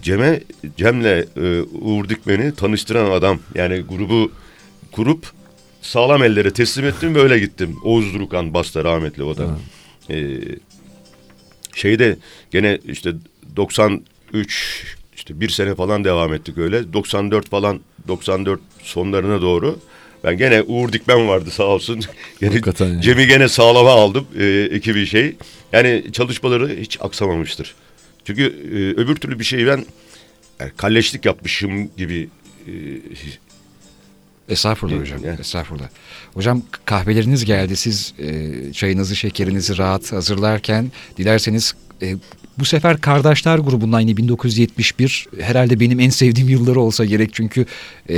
Cem'e 0.02 0.40
Cem'le 0.76 1.24
e, 1.36 1.62
Uğur 1.80 2.08
Dikmen'i 2.08 2.54
tanıştıran 2.54 3.10
adam. 3.10 3.38
Yani 3.54 3.80
grubu 3.80 4.32
kurup 4.92 5.32
sağlam 5.82 6.22
ellere 6.22 6.50
teslim 6.50 6.86
ettim 6.86 7.14
ve 7.14 7.20
öyle 7.20 7.38
gittim. 7.38 7.76
Oğuz 7.84 8.14
Durukan 8.14 8.54
basta 8.54 8.84
rahmetli 8.84 9.22
o 9.22 9.36
da. 9.36 9.58
Ee, 10.10 10.38
şeyde 11.74 12.16
gene 12.50 12.78
işte 12.88 13.12
93 13.56 14.96
işte 15.16 15.40
bir 15.40 15.48
sene 15.48 15.74
falan 15.74 16.04
devam 16.04 16.34
ettik 16.34 16.58
öyle. 16.58 16.92
94 16.92 17.48
falan 17.48 17.80
94 18.08 18.60
sonlarına 18.82 19.42
doğru 19.42 19.78
ben 20.24 20.38
gene 20.38 20.62
Uğur 20.62 20.92
Dikmen 20.92 21.28
vardı 21.28 21.50
sağ 21.50 21.64
olsun. 21.64 22.00
Gene 22.40 22.60
yani. 22.80 23.02
Cem'i 23.02 23.26
gene 23.26 23.48
sağlama 23.48 23.90
aldım 23.90 24.26
e, 24.38 24.68
ekibi 24.70 25.06
şey. 25.06 25.36
Yani 25.72 26.04
çalışmaları 26.12 26.68
hiç 26.80 26.98
aksamamıştır. 27.00 27.74
Çünkü 28.28 28.44
e, 28.44 29.00
öbür 29.00 29.16
türlü 29.16 29.38
bir 29.38 29.44
şey 29.44 29.66
ben 29.66 29.84
yani 30.60 30.72
kalleşlik 30.76 31.24
yapmışım 31.24 31.90
gibi 31.96 32.28
e, 32.66 32.72
Estağfurullah 34.48 35.00
hocam. 35.00 35.20
evet. 35.24 35.40
Estağfurullah. 35.40 35.88
Hocam 36.34 36.62
kahveleriniz 36.84 37.44
geldi. 37.44 37.76
Siz 37.76 38.14
e, 38.18 38.72
çayınızı, 38.72 39.16
şekerinizi 39.16 39.78
rahat 39.78 40.12
hazırlarken 40.12 40.92
dilerseniz 41.16 41.74
e, 42.02 42.16
Bu 42.58 42.64
sefer 42.64 43.00
Kardeşler 43.00 43.58
grubundan 43.58 44.00
yine 44.00 44.16
1971 44.16 45.26
herhalde 45.40 45.80
benim 45.80 46.00
en 46.00 46.10
sevdiğim 46.10 46.48
yılları 46.48 46.80
olsa 46.80 47.04
gerek 47.04 47.34
çünkü 47.34 47.60
e, 48.08 48.16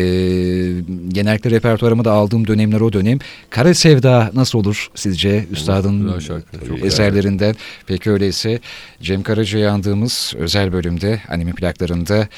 genellikle 1.08 1.50
repertuarıma 1.50 2.04
da 2.04 2.12
aldığım 2.12 2.46
dönemler 2.46 2.80
o 2.80 2.92
dönem. 2.92 3.18
Kara 3.50 3.74
Sevda 3.74 4.30
nasıl 4.34 4.58
olur 4.58 4.90
sizce 4.94 5.46
üstadın 5.50 6.18
şarkı, 6.18 6.56
güzel. 6.60 6.86
eserlerinden? 6.86 7.54
Peki 7.86 8.10
öyleyse 8.10 8.60
Cem 9.02 9.22
Karaca'yı 9.22 9.70
andığımız 9.70 10.34
özel 10.38 10.72
bölümde 10.72 11.20
anime 11.28 11.52
plaklarında 11.52 12.28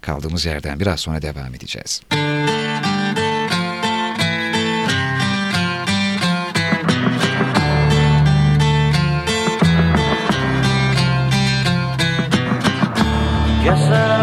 kaldığımız 0.00 0.46
yerden 0.46 0.80
biraz 0.80 1.00
sonra 1.00 1.22
devam 1.22 1.54
edeceğiz. 1.54 2.00
Gezer 13.62 14.12
oldum 14.12 14.21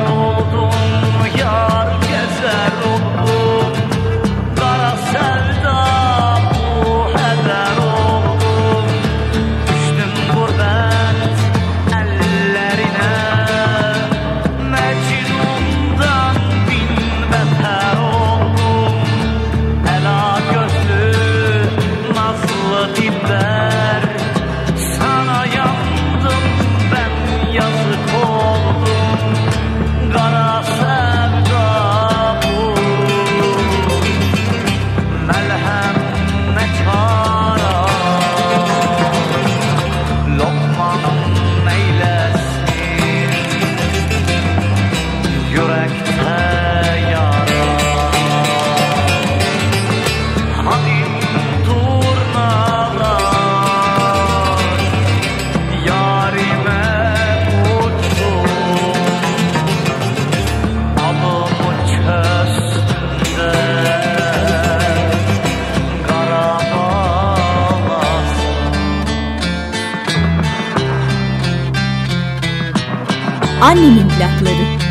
Annemin 73.69 74.07
plakları. 74.09 74.88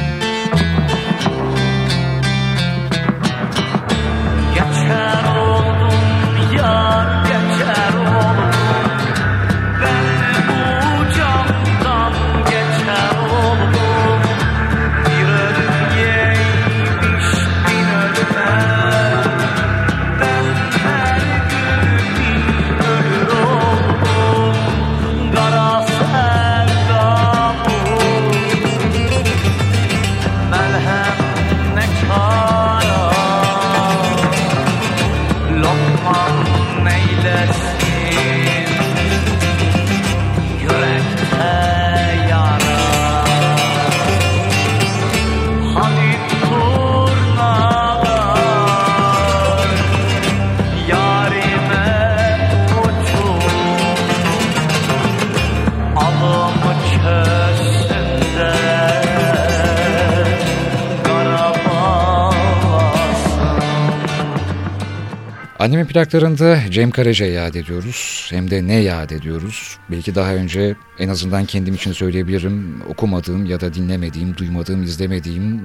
Plaklarında 65.88 66.60
Cem 66.70 66.90
Karaca'yı 66.90 67.32
yad 67.32 67.54
ediyoruz. 67.54 68.28
Hem 68.30 68.50
de 68.50 68.66
ne 68.66 68.74
yad 68.74 69.10
ediyoruz? 69.10 69.78
Belki 69.90 70.14
daha 70.14 70.34
önce 70.34 70.76
en 70.98 71.08
azından 71.08 71.44
kendim 71.44 71.74
için 71.74 71.92
söyleyebilirim. 71.92 72.82
Okumadığım 72.88 73.46
ya 73.46 73.60
da 73.60 73.74
dinlemediğim, 73.74 74.36
duymadığım, 74.36 74.82
izlemediğim 74.82 75.62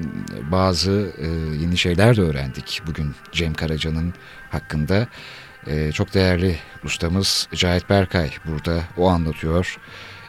bazı 0.51 1.11
e, 1.17 1.27
yeni 1.61 1.77
şeyler 1.77 2.17
de 2.17 2.21
öğrendik 2.21 2.81
bugün 2.87 3.15
Cem 3.31 3.53
Karaca'nın 3.53 4.13
hakkında. 4.49 5.07
E, 5.67 5.91
çok 5.91 6.13
değerli 6.13 6.55
ustamız 6.83 7.47
Cahit 7.53 7.89
Berkay 7.89 8.31
burada. 8.45 8.79
O 8.97 9.09
anlatıyor. 9.09 9.77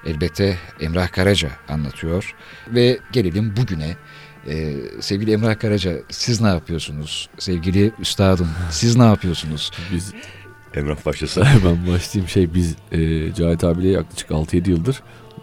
Elbette 0.06 0.58
Emrah 0.80 1.12
Karaca 1.12 1.50
anlatıyor. 1.68 2.34
Ve 2.68 2.98
gelelim 3.12 3.56
bugüne. 3.56 3.96
Ee, 4.48 4.74
sevgili 5.00 5.32
Emrah 5.32 5.58
Karaca 5.58 5.92
siz 6.10 6.40
ne 6.40 6.48
yapıyorsunuz? 6.48 7.28
Sevgili 7.38 7.92
üstadım 7.98 8.48
siz 8.70 8.96
ne 8.96 9.04
yapıyorsunuz? 9.04 9.70
Biz 9.92 10.12
Emrah 10.74 11.06
başlasın. 11.06 11.42
ben 11.64 11.92
başlayayım 11.92 12.28
şey 12.28 12.54
biz 12.54 12.76
e, 12.92 12.98
Cahit 13.34 13.64
abiyle 13.64 13.88
yaklaşık 13.88 14.30
6-7 14.30 14.70
yıldır 14.70 15.02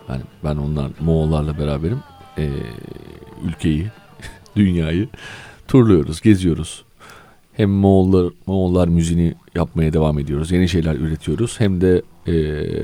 yani 0.10 0.22
ben 0.43 0.56
onlar 0.56 0.91
Moğollarla 0.99 1.60
beraberim 1.60 1.99
e, 2.38 2.49
ülkeyi 3.43 3.88
dünyayı 4.56 5.10
turluyoruz 5.68 6.22
geziyoruz 6.22 6.84
hem 7.54 7.70
Moğollar 7.70 8.34
Moğollar 8.45 8.88
müziğini 8.88 9.36
yapmaya 9.56 9.93
devam 9.93 10.20
ediyoruz 10.20 10.52
yeni 10.52 10.70
şeyler 10.70 10.95
üretiyoruz 10.95 11.60
hem 11.60 11.82
de 11.82 12.02
e, 12.28 12.34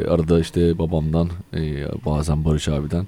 arada 0.06 0.40
işte 0.40 0.78
babamdan 0.78 1.30
e, 1.54 1.86
bazen 2.06 2.46
Barış 2.46 2.68
abiden 2.68 3.08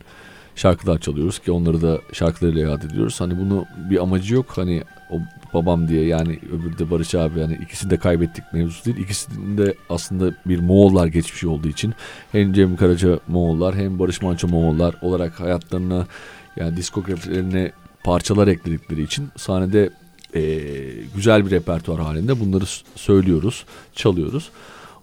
şarkılar 0.59 0.99
çalıyoruz 0.99 1.39
ki 1.39 1.51
onları 1.51 1.81
da 1.81 1.99
şarkılarıyla 2.13 2.69
yad 2.69 2.81
ediyoruz. 2.83 3.21
Hani 3.21 3.39
bunu 3.39 3.65
bir 3.89 4.03
amacı 4.03 4.35
yok. 4.35 4.45
Hani 4.55 4.83
o 5.11 5.19
babam 5.53 5.87
diye 5.87 6.05
yani 6.05 6.39
öbürü 6.51 6.79
de 6.79 6.91
Barış 6.91 7.15
abi 7.15 7.39
yani 7.39 7.59
ikisini 7.63 7.91
de 7.91 7.97
kaybettik 7.97 8.43
mevzusu 8.53 8.85
değil. 8.85 8.97
İkisinde 8.97 9.73
aslında 9.89 10.35
bir 10.45 10.59
Moğollar 10.59 11.07
geçmişi 11.07 11.47
olduğu 11.47 11.67
için 11.67 11.93
hem 12.31 12.53
Cem 12.53 12.75
Karaca 12.75 13.19
Moğollar 13.27 13.75
hem 13.75 13.99
Barış 13.99 14.21
Manço 14.21 14.47
Moğollar 14.47 14.95
olarak 15.01 15.39
hayatlarına 15.39 16.07
yani 16.55 16.77
diskografilerine 16.77 17.71
parçalar 18.03 18.47
ekledikleri 18.47 19.03
için 19.03 19.29
sahnede 19.37 19.89
eee, 20.33 21.03
güzel 21.15 21.45
bir 21.45 21.51
repertuar 21.51 21.99
halinde 21.99 22.39
bunları 22.39 22.65
söylüyoruz, 22.95 23.65
çalıyoruz. 23.95 24.49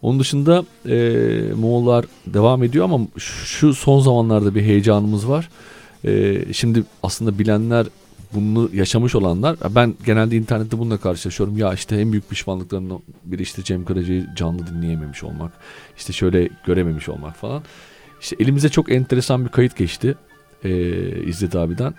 Onun 0.06 0.20
dışında 0.20 0.64
eee 0.84 1.52
Moğollar 1.60 2.04
devam 2.26 2.62
ediyor 2.62 2.84
ama 2.84 2.98
şu 3.16 3.74
son 3.74 4.00
zamanlarda 4.00 4.54
bir 4.54 4.62
heyecanımız 4.62 5.28
var. 5.28 5.48
Eee, 6.04 6.44
şimdi 6.52 6.82
aslında 7.02 7.38
bilenler 7.38 7.86
bunu 8.34 8.70
yaşamış 8.74 9.14
olanlar 9.14 9.56
ben 9.74 9.94
genelde 10.06 10.36
internette 10.36 10.78
bununla 10.78 10.96
karşılaşıyorum. 10.96 11.58
Ya 11.58 11.74
işte 11.74 11.96
en 11.96 12.12
büyük 12.12 12.30
pişmanlıklarından 12.30 13.00
biri 13.24 13.42
işte 13.42 13.62
Cem 13.64 13.84
Karaca'yı 13.84 14.26
canlı 14.36 14.66
dinleyememiş 14.66 15.24
olmak. 15.24 15.52
işte 15.96 16.12
şöyle 16.12 16.48
görememiş 16.66 17.08
olmak 17.08 17.36
falan. 17.36 17.62
İşte 18.20 18.36
elimize 18.40 18.68
çok 18.68 18.92
enteresan 18.92 19.44
bir 19.44 19.50
kayıt 19.50 19.76
geçti. 19.76 20.14
Eee 20.64 21.22
İzzet 21.26 21.56
abiden. 21.56 21.94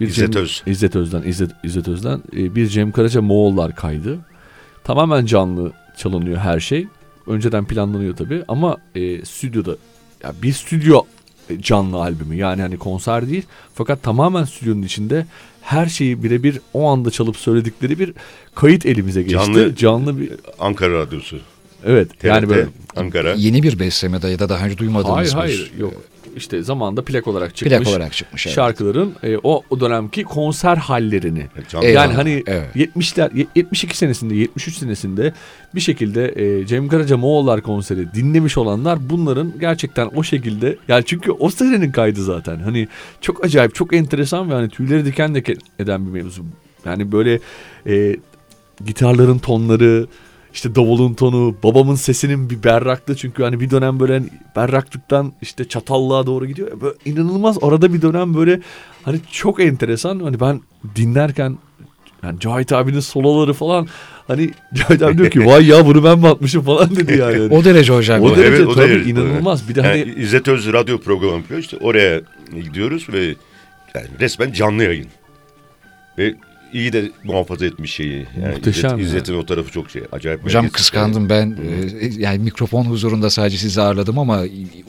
Bir 0.00 0.08
İzzet 0.08 0.28
Cem- 0.34 0.40
Öz. 0.42 0.62
İzzet 0.66 0.96
Öz'den. 0.96 1.22
İzzet, 1.22 1.50
İzzet 1.64 1.88
Öz'den. 1.88 2.20
Ee, 2.36 2.54
bir 2.54 2.66
Cem 2.68 2.92
Karaca 2.92 3.22
Moğollar 3.22 3.74
kaydı. 3.76 4.18
Tamamen 4.84 5.26
canlı 5.26 5.72
çalınıyor 5.96 6.38
her 6.38 6.60
şey. 6.60 6.86
Önceden 7.26 7.64
planlanıyor 7.64 8.16
tabii 8.16 8.44
ama 8.48 8.76
e, 8.94 9.24
stüdyoda 9.24 9.76
ya 10.22 10.32
bir 10.42 10.52
stüdyo 10.52 11.02
e, 11.50 11.62
canlı 11.62 11.96
albümü 11.96 12.36
yani 12.36 12.62
hani 12.62 12.78
konser 12.78 13.28
değil 13.30 13.42
fakat 13.74 14.02
tamamen 14.02 14.44
stüdyonun 14.44 14.82
içinde 14.82 15.26
her 15.62 15.86
şeyi 15.86 16.22
birebir 16.22 16.60
o 16.74 16.88
anda 16.88 17.10
çalıp 17.10 17.36
söyledikleri 17.36 17.98
bir 17.98 18.12
kayıt 18.54 18.86
elimize 18.86 19.22
geçti. 19.22 19.38
Canlı- 19.38 19.76
canlı 19.76 20.20
bir 20.20 20.32
Ankara 20.58 20.98
Radyosu. 20.98 21.40
evet 21.84 22.10
TRT, 22.10 22.24
yani 22.24 22.48
böyle 22.48 22.66
Ankara. 22.96 23.34
Yeni 23.34 23.62
bir 23.62 23.78
besleme 23.78 24.22
de 24.22 24.28
ya 24.28 24.38
da 24.38 24.48
daha 24.48 24.66
önce 24.66 24.78
duymadığımız 24.78 25.16
Hayır 25.16 25.30
bir 25.30 25.36
hayır 25.36 25.72
yok. 25.78 25.94
İşte 26.36 26.62
zamanında 26.62 27.02
plak 27.04 27.26
olarak 27.26 27.56
çıkmış. 27.56 27.78
Plak 27.78 27.88
olarak 27.88 28.12
çıkmış. 28.12 28.46
Evet. 28.46 28.54
Şarkıların 28.56 29.14
e, 29.22 29.36
o, 29.42 29.62
o 29.70 29.80
dönemki 29.80 30.22
konser 30.24 30.76
hallerini. 30.76 31.46
Canlı- 31.68 31.86
Eyvallah. 31.86 32.04
Yani 32.04 32.14
hani 32.14 32.42
Evet. 32.46 32.76
70'ler 32.76 33.36
ye- 33.38 33.46
72 33.54 33.96
senesinde 33.96 34.34
73 34.34 34.76
senesinde 34.76 35.32
bir 35.74 35.80
şekilde 35.80 36.28
e, 36.36 36.66
Cem 36.66 36.88
Karaca 36.88 37.16
Moğollar 37.16 37.60
konseri 37.62 38.14
dinlemiş 38.14 38.58
olanlar 38.58 39.10
bunların 39.10 39.52
gerçekten 39.60 40.10
o 40.14 40.22
şekilde 40.22 40.76
yani 40.88 41.04
çünkü 41.06 41.30
o 41.30 41.50
senenin 41.50 41.92
kaydı 41.92 42.24
zaten. 42.24 42.58
Hani 42.58 42.88
çok 43.20 43.44
acayip 43.44 43.74
çok 43.74 43.94
enteresan 43.94 44.50
ve 44.50 44.54
hani 44.54 44.68
tüyleri 44.68 45.04
diken 45.04 45.34
diken 45.34 45.56
eden 45.78 46.06
bir 46.06 46.10
mevzu. 46.22 46.44
Yani 46.84 47.12
böyle 47.12 47.40
e, 47.86 48.16
gitarların 48.86 49.38
tonları 49.38 50.06
işte 50.54 50.74
davulun 50.74 51.14
tonu, 51.14 51.54
babamın 51.62 51.94
sesinin 51.94 52.50
bir 52.50 52.62
berraklığı 52.62 53.16
çünkü 53.16 53.42
hani 53.42 53.60
bir 53.60 53.70
dönem 53.70 54.00
böyle 54.00 54.12
hani 54.12 54.26
berraklıktan 54.56 55.32
işte 55.42 55.68
çatallığa 55.68 56.26
doğru 56.26 56.46
gidiyor. 56.46 56.70
ya, 56.70 56.80
Böyle 56.80 56.94
inanılmaz 57.04 57.58
arada 57.62 57.94
bir 57.94 58.02
dönem 58.02 58.34
böyle 58.34 58.60
hani 59.02 59.20
çok 59.32 59.60
enteresan. 59.60 60.20
Hani 60.20 60.40
ben 60.40 60.60
dinlerken 60.96 61.58
yani 62.22 62.40
Cahit 62.40 62.72
abinin 62.72 63.00
soloları 63.00 63.52
falan 63.52 63.88
hani 64.26 64.50
Cahit 64.74 65.02
abi 65.02 65.18
diyor 65.18 65.30
ki 65.30 65.46
vay 65.46 65.66
ya 65.66 65.86
bunu 65.86 66.04
ben 66.04 66.18
mi 66.18 66.28
atmışım 66.28 66.62
falan 66.62 66.96
dedi 66.96 67.18
yani. 67.18 67.54
O 67.54 67.64
derece 67.64 67.92
hocam. 67.92 68.20
O 68.20 68.28
yani. 68.28 68.36
derece 68.36 68.56
Evet, 68.56 68.66
o 68.66 68.74
tabii 68.74 68.88
derece, 68.88 69.10
inanılmaz. 69.10 69.68
Bir 69.68 69.74
de 69.74 69.80
Yani 69.80 70.00
hani 70.00 70.14
İzzet 70.22 70.48
Öz 70.48 70.72
radyo 70.72 70.98
programı 70.98 71.36
yapıyor 71.36 71.60
işte 71.60 71.76
oraya 71.76 72.20
gidiyoruz 72.54 73.06
ve 73.12 73.24
yani 73.94 74.06
resmen 74.20 74.52
canlı 74.52 74.84
yayın. 74.84 75.08
Ve 76.18 76.34
iyi 76.74 76.92
de 76.92 77.10
muhafaza 77.24 77.66
etmiş 77.66 77.94
şeyi. 77.94 78.26
Yani 78.42 78.54
Muhteşem 78.54 78.90
İzzet- 78.90 78.98
ya. 78.98 79.04
İzzet'in 79.06 79.34
o 79.34 79.46
tarafı 79.46 79.72
çok 79.72 79.90
şey. 79.90 80.02
Acayip. 80.12 80.44
Hocam 80.44 80.68
kıskandım 80.68 81.28
ben. 81.28 81.56
Ee, 82.00 82.06
yani 82.18 82.38
mikrofon 82.38 82.84
huzurunda 82.84 83.30
sadece 83.30 83.58
sizi 83.58 83.80
ağırladım 83.82 84.18
ama 84.18 84.42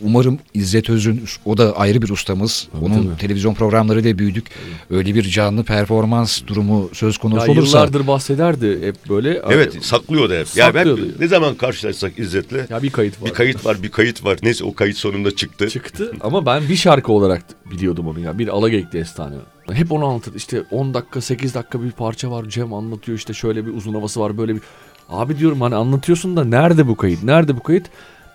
umarım 0.04 0.40
İzzet 0.54 0.90
Öz'ün 0.90 1.24
o 1.46 1.58
da 1.58 1.78
ayrı 1.78 2.02
bir 2.02 2.10
ustamız. 2.10 2.68
Onun 2.82 3.06
tabii. 3.08 3.18
televizyon 3.18 3.54
programlarıyla 3.54 4.18
büyüdük. 4.18 4.46
Öyle 4.90 5.16
bir 5.16 5.24
canlı 5.24 5.64
performans 5.64 6.42
durumu 6.48 6.90
söz 6.94 7.16
ya 7.16 7.22
konusu 7.22 7.52
olursa 7.52 7.78
yıllardır 7.78 8.08
bahsederdi 8.08 8.80
hep 8.82 8.96
böyle. 9.10 9.42
Evet 9.50 9.78
saklıyor 9.86 10.30
da 10.30 10.34
hep. 10.34 10.48
Ya 10.56 10.74
ben 10.74 10.84
Saklıyordu. 10.84 11.08
ne 11.20 11.28
zaman 11.28 11.56
karşılaşsak 11.56 12.20
İzzet'le 12.20 12.70
Ya 12.72 12.84
bir 12.84 12.90
kayıt 12.90 13.22
var. 13.22 13.30
bir 13.30 13.34
kayıt 13.34 13.66
var 13.66 13.84
bir 13.84 13.90
kayıt 13.90 14.24
var. 14.26 14.38
Neyse 14.44 14.64
o 14.64 14.74
kayıt 14.74 14.98
sonunda 14.98 15.36
çıktı. 15.36 15.70
çıktı 15.70 16.12
ama 16.22 16.46
ben 16.46 16.70
bir 16.70 16.76
şarkı 16.76 17.12
olarak 17.12 17.44
biliyordum 17.72 18.08
onu 18.08 18.20
ya. 18.20 18.40
Bir 18.40 18.48
Alageyik 18.48 18.94
destanı. 18.94 19.36
Hep 19.72 19.92
onu 19.92 20.06
anlatır. 20.06 20.36
İşte 20.36 20.64
10 20.72 20.94
dakika 20.94 21.22
8 21.22 21.56
dakika 21.56 21.84
bir 21.84 21.92
parça 21.92 22.32
var. 22.32 22.46
Cem 22.50 22.74
anlatıyor 22.74 23.18
işte 23.18 23.34
şöyle 23.34 23.66
bir 23.66 23.74
uzun 23.74 23.94
havası 23.94 24.20
var 24.20 24.38
böyle 24.38 24.56
bir. 24.56 24.62
Abi 25.10 25.38
diyorum 25.38 25.62
hani 25.62 25.76
anlatıyorsun 25.76 26.38
da 26.38 26.44
nerede 26.44 26.88
bu 26.88 26.96
kayıt? 26.96 27.24
Nerede 27.24 27.58
bu 27.58 27.64
kayıt? 27.64 27.86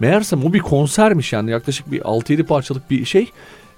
Meğersem 0.01 0.45
o 0.45 0.53
bir 0.53 0.59
konsermiş 0.59 1.33
yani 1.33 1.51
yaklaşık 1.51 1.91
bir 1.91 2.01
6-7 2.01 2.43
parçalık 2.43 2.91
bir 2.91 3.05
şey. 3.05 3.31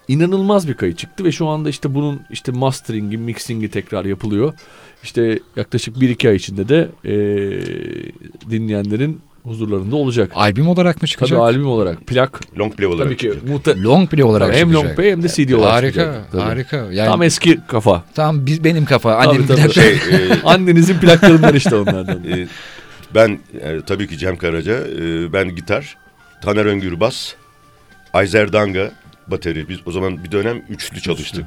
İnanılmaz 0.09 0.69
bir 0.69 0.75
kayıt 0.75 0.99
çıktı 0.99 1.25
ve 1.25 1.33
şu 1.33 1.47
anda 1.47 1.69
işte 1.69 1.95
bunun 1.95 2.21
işte 2.31 2.53
masteringi, 2.53 3.19
mixingi 3.19 3.71
tekrar 3.71 4.05
yapılıyor. 4.05 4.55
İşte 5.03 5.39
yaklaşık 5.57 5.97
1-2 5.97 6.29
ay 6.29 6.37
içinde 6.37 6.69
de 6.69 6.89
eee, 7.05 8.13
dinleyenlerin 8.51 9.21
huzurlarında 9.45 9.97
olacak. 9.97 10.31
albüm 10.35 10.69
olarak 10.69 10.97
mı 10.97 11.01
Tabii 11.01 11.11
çıkacak? 11.11 11.39
albüm 11.41 11.67
olarak 11.67 12.07
plak 12.07 12.41
Long 12.59 12.75
play 12.77 12.87
olarak 12.87 13.05
tabii 13.05 13.17
ki 13.17 13.23
çıkacak. 13.33 13.49
muhte- 13.49 13.83
Long 13.83 14.11
play 14.11 14.25
olarak 14.25 14.49
Tabii 14.49 14.59
hem 14.61 14.69
çıkacak. 14.69 14.89
long 14.89 14.97
play 14.97 15.11
hem 15.11 15.23
de 15.23 15.29
CD 15.29 15.53
olarak 15.53 15.73
Harika, 15.73 16.01
çıkacak. 16.01 16.33
Tabii. 16.33 16.43
harika. 16.43 16.77
Yani 16.77 17.09
Tam 17.09 17.23
eski 17.23 17.59
kafa. 17.69 18.05
tam 18.15 18.47
biz, 18.47 18.65
benim 18.65 18.85
kafa. 18.85 19.15
Annemin 19.17 19.47
tabii. 19.47 19.61
plakları- 19.61 19.73
Şey, 19.75 19.93
e, 20.31 20.43
Annenizin 20.45 20.99
plaklarından 20.99 21.55
işte 21.55 21.77
onlardan. 21.77 22.25
e, 22.29 22.49
ben 23.15 23.39
e, 23.61 23.81
tabii 23.87 24.09
ki 24.09 24.19
Cem 24.19 24.37
Karaca, 24.37 24.75
e, 24.75 25.33
ben 25.33 25.55
gitar, 25.55 25.97
Taner 26.43 26.65
Öngür 26.65 27.01
bas, 27.01 27.33
Ayzer 28.13 28.53
Danga 28.53 28.91
bateri. 29.29 29.69
Biz 29.69 29.79
o 29.87 29.93
zaman 29.93 30.25
bir 30.25 30.33
dönem 30.33 30.63
üçlü 30.69 31.01
çalıştık. 31.01 31.45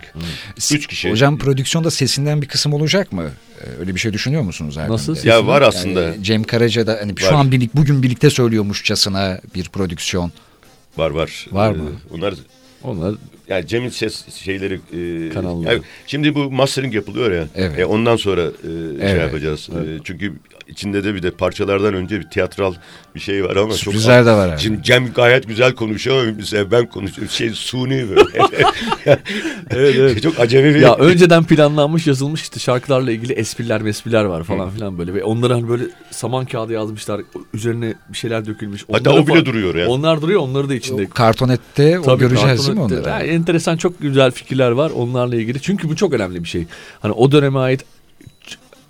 Üç 0.72 0.88
kişi. 0.88 1.12
Hocam 1.12 1.38
prodüksiyonda 1.38 1.92
sesinden 1.92 2.42
bir 2.42 2.48
kısım 2.48 2.74
olacak 2.74 3.12
mı? 3.14 3.30
Ee, 3.62 3.80
Öyle 3.80 3.96
bir 3.96 4.00
şey 4.00 4.14
düşünüyor 4.14 4.42
musunuz 4.42 4.78
Erdem 4.78 4.92
Nasıl? 4.94 5.26
Ya 5.26 5.48
var 5.48 5.62
Yani 5.62 5.66
aslında. 5.66 6.24
Cem 6.24 6.44
Karaca'da 6.44 6.98
hani 7.02 7.14
şu 7.18 7.26
Var. 7.26 7.32
an 7.34 7.52
birlik 7.52 7.76
bugün 7.76 8.04
birlikte 8.04 8.30
söylüyormuşçasına 8.30 9.40
bir 9.56 9.70
prodüksiyon. 9.70 10.32
Var 10.98 11.10
var. 11.10 11.46
Var 11.52 11.72
mı? 11.72 11.90
Onlar 12.14 12.34
Onlar 12.84 13.16
yani 13.50 13.68
Cem'in 13.68 13.90
ses 13.90 14.36
şeyleri 14.36 14.74
e, 14.74 15.30
Kanalları. 15.34 15.74
yani 15.74 15.82
şimdi 16.08 16.36
bu 16.36 16.52
mastering 16.52 16.96
yapılıyor 16.96 17.32
ya. 17.32 17.48
Evet. 17.56 17.80
E, 17.80 17.86
ondan 17.86 18.16
sonra 18.16 18.42
e, 18.42 18.68
şey 19.00 19.12
Evet. 19.12 19.22
yapacağız. 19.22 19.70
E, 19.70 20.00
çünkü 20.04 20.34
içinde 20.68 21.04
de 21.04 21.16
bir 21.16 21.24
de 21.24 21.32
parçalardan 21.32 21.94
önce 21.94 22.20
bir 22.20 22.24
tiyatral 22.30 22.74
bir 23.16 23.20
şey 23.20 23.44
var 23.46 23.56
ama 23.56 23.74
Sürprizler 23.74 24.20
çok 24.20 24.28
de 24.28 24.32
var 24.32 24.50
abi. 24.50 24.60
Şimdi 24.62 24.84
Cem 24.84 25.14
gayet 25.14 25.48
güzel 25.48 25.76
konuşuyor 25.76 26.24
ama 26.24 26.32
mesela 26.38 26.72
ben 26.72 26.86
konuşuyorum 26.86 27.32
şey 27.32 27.50
suni 27.50 28.06
böyle. 28.10 28.22
Evet, 29.70 29.96
evet. 30.00 30.24
çok 30.24 30.40
acemi 30.40 30.76
bir 30.76 30.80
ya 30.80 30.96
önceden 30.96 31.44
planlanmış 31.44 32.08
yazılmış 32.08 32.42
işte 32.42 32.60
şarkılarla 32.60 33.12
ilgili 33.12 33.34
espriler 33.34 33.82
mespriler 33.82 34.24
var 34.24 34.44
falan 34.44 34.70
filan 34.70 34.98
böyle 34.98 35.14
ve 35.14 35.24
onları 35.24 35.54
hani 35.54 35.70
böyle 35.70 35.84
saman 36.12 36.46
kağıdı 36.46 36.74
yazmışlar 36.74 37.22
üzerine 37.54 37.94
bir 38.10 38.18
şeyler 38.18 38.46
dökülmüş. 38.46 38.86
Hatta 38.92 39.10
Onları 39.10 39.24
o 39.24 39.28
bile 39.28 39.34
falan- 39.34 39.46
duruyor 39.46 39.76
ya. 39.76 39.88
Onlar 39.88 40.22
duruyor 40.22 40.40
onları 40.40 40.70
da 40.70 40.76
içinde. 40.76 41.10
Kartonette 41.10 42.00
o 42.00 42.04
Tabii, 42.04 42.20
göreceğiz 42.20 42.68
değil 42.68 42.78
mi 42.80 42.84
kartonette- 42.84 43.00
onları? 43.00 43.10
Yani 43.10 43.24
enteresan 43.24 43.78
çok 43.78 44.02
güzel 44.02 44.32
fikirler 44.32 44.72
var 44.72 44.92
onlarla 44.96 45.36
ilgili. 45.36 45.62
Çünkü 45.62 45.90
bu 45.90 45.96
çok 45.96 46.14
önemli 46.14 46.44
bir 46.44 46.50
şey. 46.50 46.66
Hani 47.00 47.14
o 47.14 47.32
döneme 47.32 47.60
ait 47.60 47.86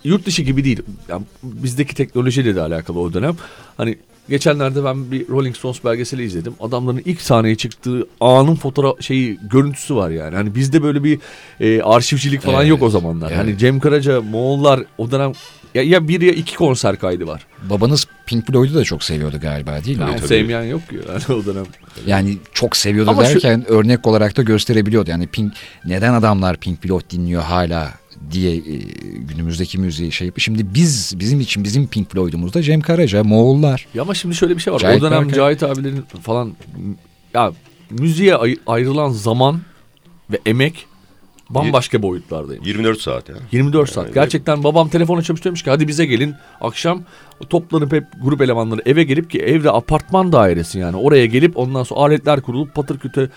yurt 0.06 0.26
dışı 0.26 0.42
gibi 0.42 0.64
değil. 0.64 0.82
Yani 1.08 1.22
bizdeki 1.42 1.94
teknolojiyle 1.94 2.54
de 2.56 2.60
alakalı 2.60 3.00
o 3.00 3.12
dönem. 3.12 3.36
Hani 3.76 3.98
geçenlerde 4.28 4.84
ben 4.84 5.10
bir 5.10 5.28
Rolling 5.28 5.56
Stones 5.56 5.84
belgeseli 5.84 6.24
izledim. 6.24 6.54
Adamların 6.60 7.02
ilk 7.04 7.20
sahneye 7.20 7.54
çıktığı 7.56 8.06
anın 8.20 8.54
fotoğraf 8.54 9.02
şeyi 9.02 9.38
görüntüsü 9.50 9.96
var 9.96 10.10
yani. 10.10 10.34
Hani 10.36 10.54
bizde 10.54 10.82
böyle 10.82 11.04
bir 11.04 11.18
e, 11.60 11.82
arşivcilik 11.82 12.40
falan 12.42 12.60
Evet, 12.60 12.70
yok 12.70 12.82
o 12.82 12.90
zamanlar. 12.90 13.28
evet. 13.30 13.38
Hani 13.38 13.58
Cem 13.58 13.80
Karaca, 13.80 14.20
Moğollar 14.20 14.80
o 14.98 15.10
dönem 15.10 15.32
ya, 15.74 15.82
ya 15.82 16.08
bir 16.08 16.20
ya 16.20 16.32
iki 16.32 16.56
konser 16.56 16.96
kaydı 16.98 17.26
var. 17.26 17.46
Babanız 17.70 18.06
Pink 18.26 18.46
Floyd'u 18.46 18.74
da 18.74 18.84
çok 18.84 19.04
seviyordu 19.04 19.38
galiba 19.42 19.84
değil 19.84 19.96
mi? 19.98 20.02
Yani 20.02 20.16
tabii. 20.16 20.28
sevmeyen 20.28 20.62
yok 20.62 20.88
ki 20.88 20.98
yani 21.08 21.40
o 21.40 21.44
dönem. 21.46 21.64
Yani 22.06 22.38
çok 22.52 22.76
seviyordu 22.76 23.10
Ama 23.10 23.24
şu- 23.24 23.34
derken 23.34 23.64
örnek 23.68 24.06
olarak 24.06 24.36
da 24.36 24.42
gösterebiliyordu. 24.42 25.10
Yani 25.10 25.26
Pink 25.26 25.52
neden 25.84 26.12
adamlar 26.12 26.56
Pink 26.56 26.82
Floyd 26.82 27.10
dinliyor 27.10 27.42
hala 27.42 27.92
diye 28.32 28.56
e, 28.56 28.60
günümüzdeki 29.18 29.78
müziği 29.78 30.12
şey 30.12 30.26
yapıyor. 30.26 30.42
Şimdi 30.42 30.74
biz 30.74 31.14
bizim 31.18 31.40
için 31.40 31.64
bizim 31.64 31.86
Pink 31.88 32.10
Floyd'umuz 32.10 32.54
da 32.54 32.62
Cem 32.62 32.80
Karaca, 32.80 33.24
Moğollar. 33.24 33.86
Ya 33.94 34.02
ama 34.02 34.14
şimdi 34.14 34.34
şöyle 34.34 34.56
bir 34.56 34.62
şey 34.62 34.72
var. 34.72 34.78
Cahit 34.78 35.02
o 35.02 35.06
dönem 35.06 35.22
Berkay. 35.22 35.34
Cahit 35.36 35.62
abilerin 35.62 36.02
falan 36.22 36.52
ya 37.34 37.52
müziğe 37.90 38.36
ay- 38.36 38.56
ayrılan 38.66 39.10
zaman 39.10 39.60
ve 40.30 40.38
emek 40.46 40.86
bambaşka 41.50 42.02
boyutlardayım. 42.02 42.64
24 42.64 43.00
saat 43.00 43.28
ya. 43.28 43.34
24 43.52 43.90
saat. 43.92 44.04
Yani- 44.04 44.14
Gerçekten 44.14 44.64
babam 44.64 44.88
telefon 44.88 45.18
açmış 45.18 45.44
demiş 45.44 45.62
ki 45.62 45.70
hadi 45.70 45.88
bize 45.88 46.06
gelin 46.06 46.34
akşam 46.60 47.02
toplanıp 47.50 47.92
hep 47.92 48.04
grup 48.22 48.40
elemanları 48.42 48.82
eve 48.86 49.02
gelip 49.04 49.30
ki 49.30 49.38
evde 49.38 49.70
apartman 49.70 50.32
dairesi 50.32 50.78
yani 50.78 50.96
oraya 50.96 51.26
gelip 51.26 51.56
ondan 51.56 51.82
sonra 51.82 52.00
aletler 52.00 52.40
kurulup 52.40 52.74
patır 52.74 52.98
küte 52.98 53.28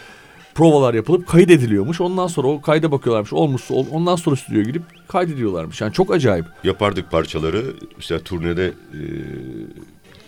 provalar 0.59 0.93
yapılıp 0.93 1.27
kaydediliyormuş. 1.27 2.01
Ondan 2.01 2.27
sonra 2.27 2.47
o 2.47 2.61
kayda 2.61 2.91
bakıyorlarmış. 2.91 3.33
Olmuşsa 3.33 3.73
ol- 3.73 3.85
ondan 3.91 4.15
sonra 4.15 4.35
stüdyoya 4.35 4.63
gidip 4.65 4.83
kaydediyorlarmış. 5.07 5.81
Yani 5.81 5.93
çok 5.93 6.13
acayip. 6.13 6.45
Yapardık 6.63 7.11
parçaları. 7.11 7.65
Mesela 7.97 8.19
turnede 8.19 8.65
e, 8.67 9.01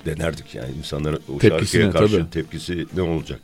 denerdik 0.06 0.56
yani 0.56 0.72
insanlara 0.78 1.18
o 1.36 1.38
Tepkisine, 1.38 1.82
şarkıya 1.82 2.02
karşı 2.02 2.18
tabii. 2.20 2.30
tepkisi 2.30 2.86
ne 2.96 3.02
olacak? 3.02 3.40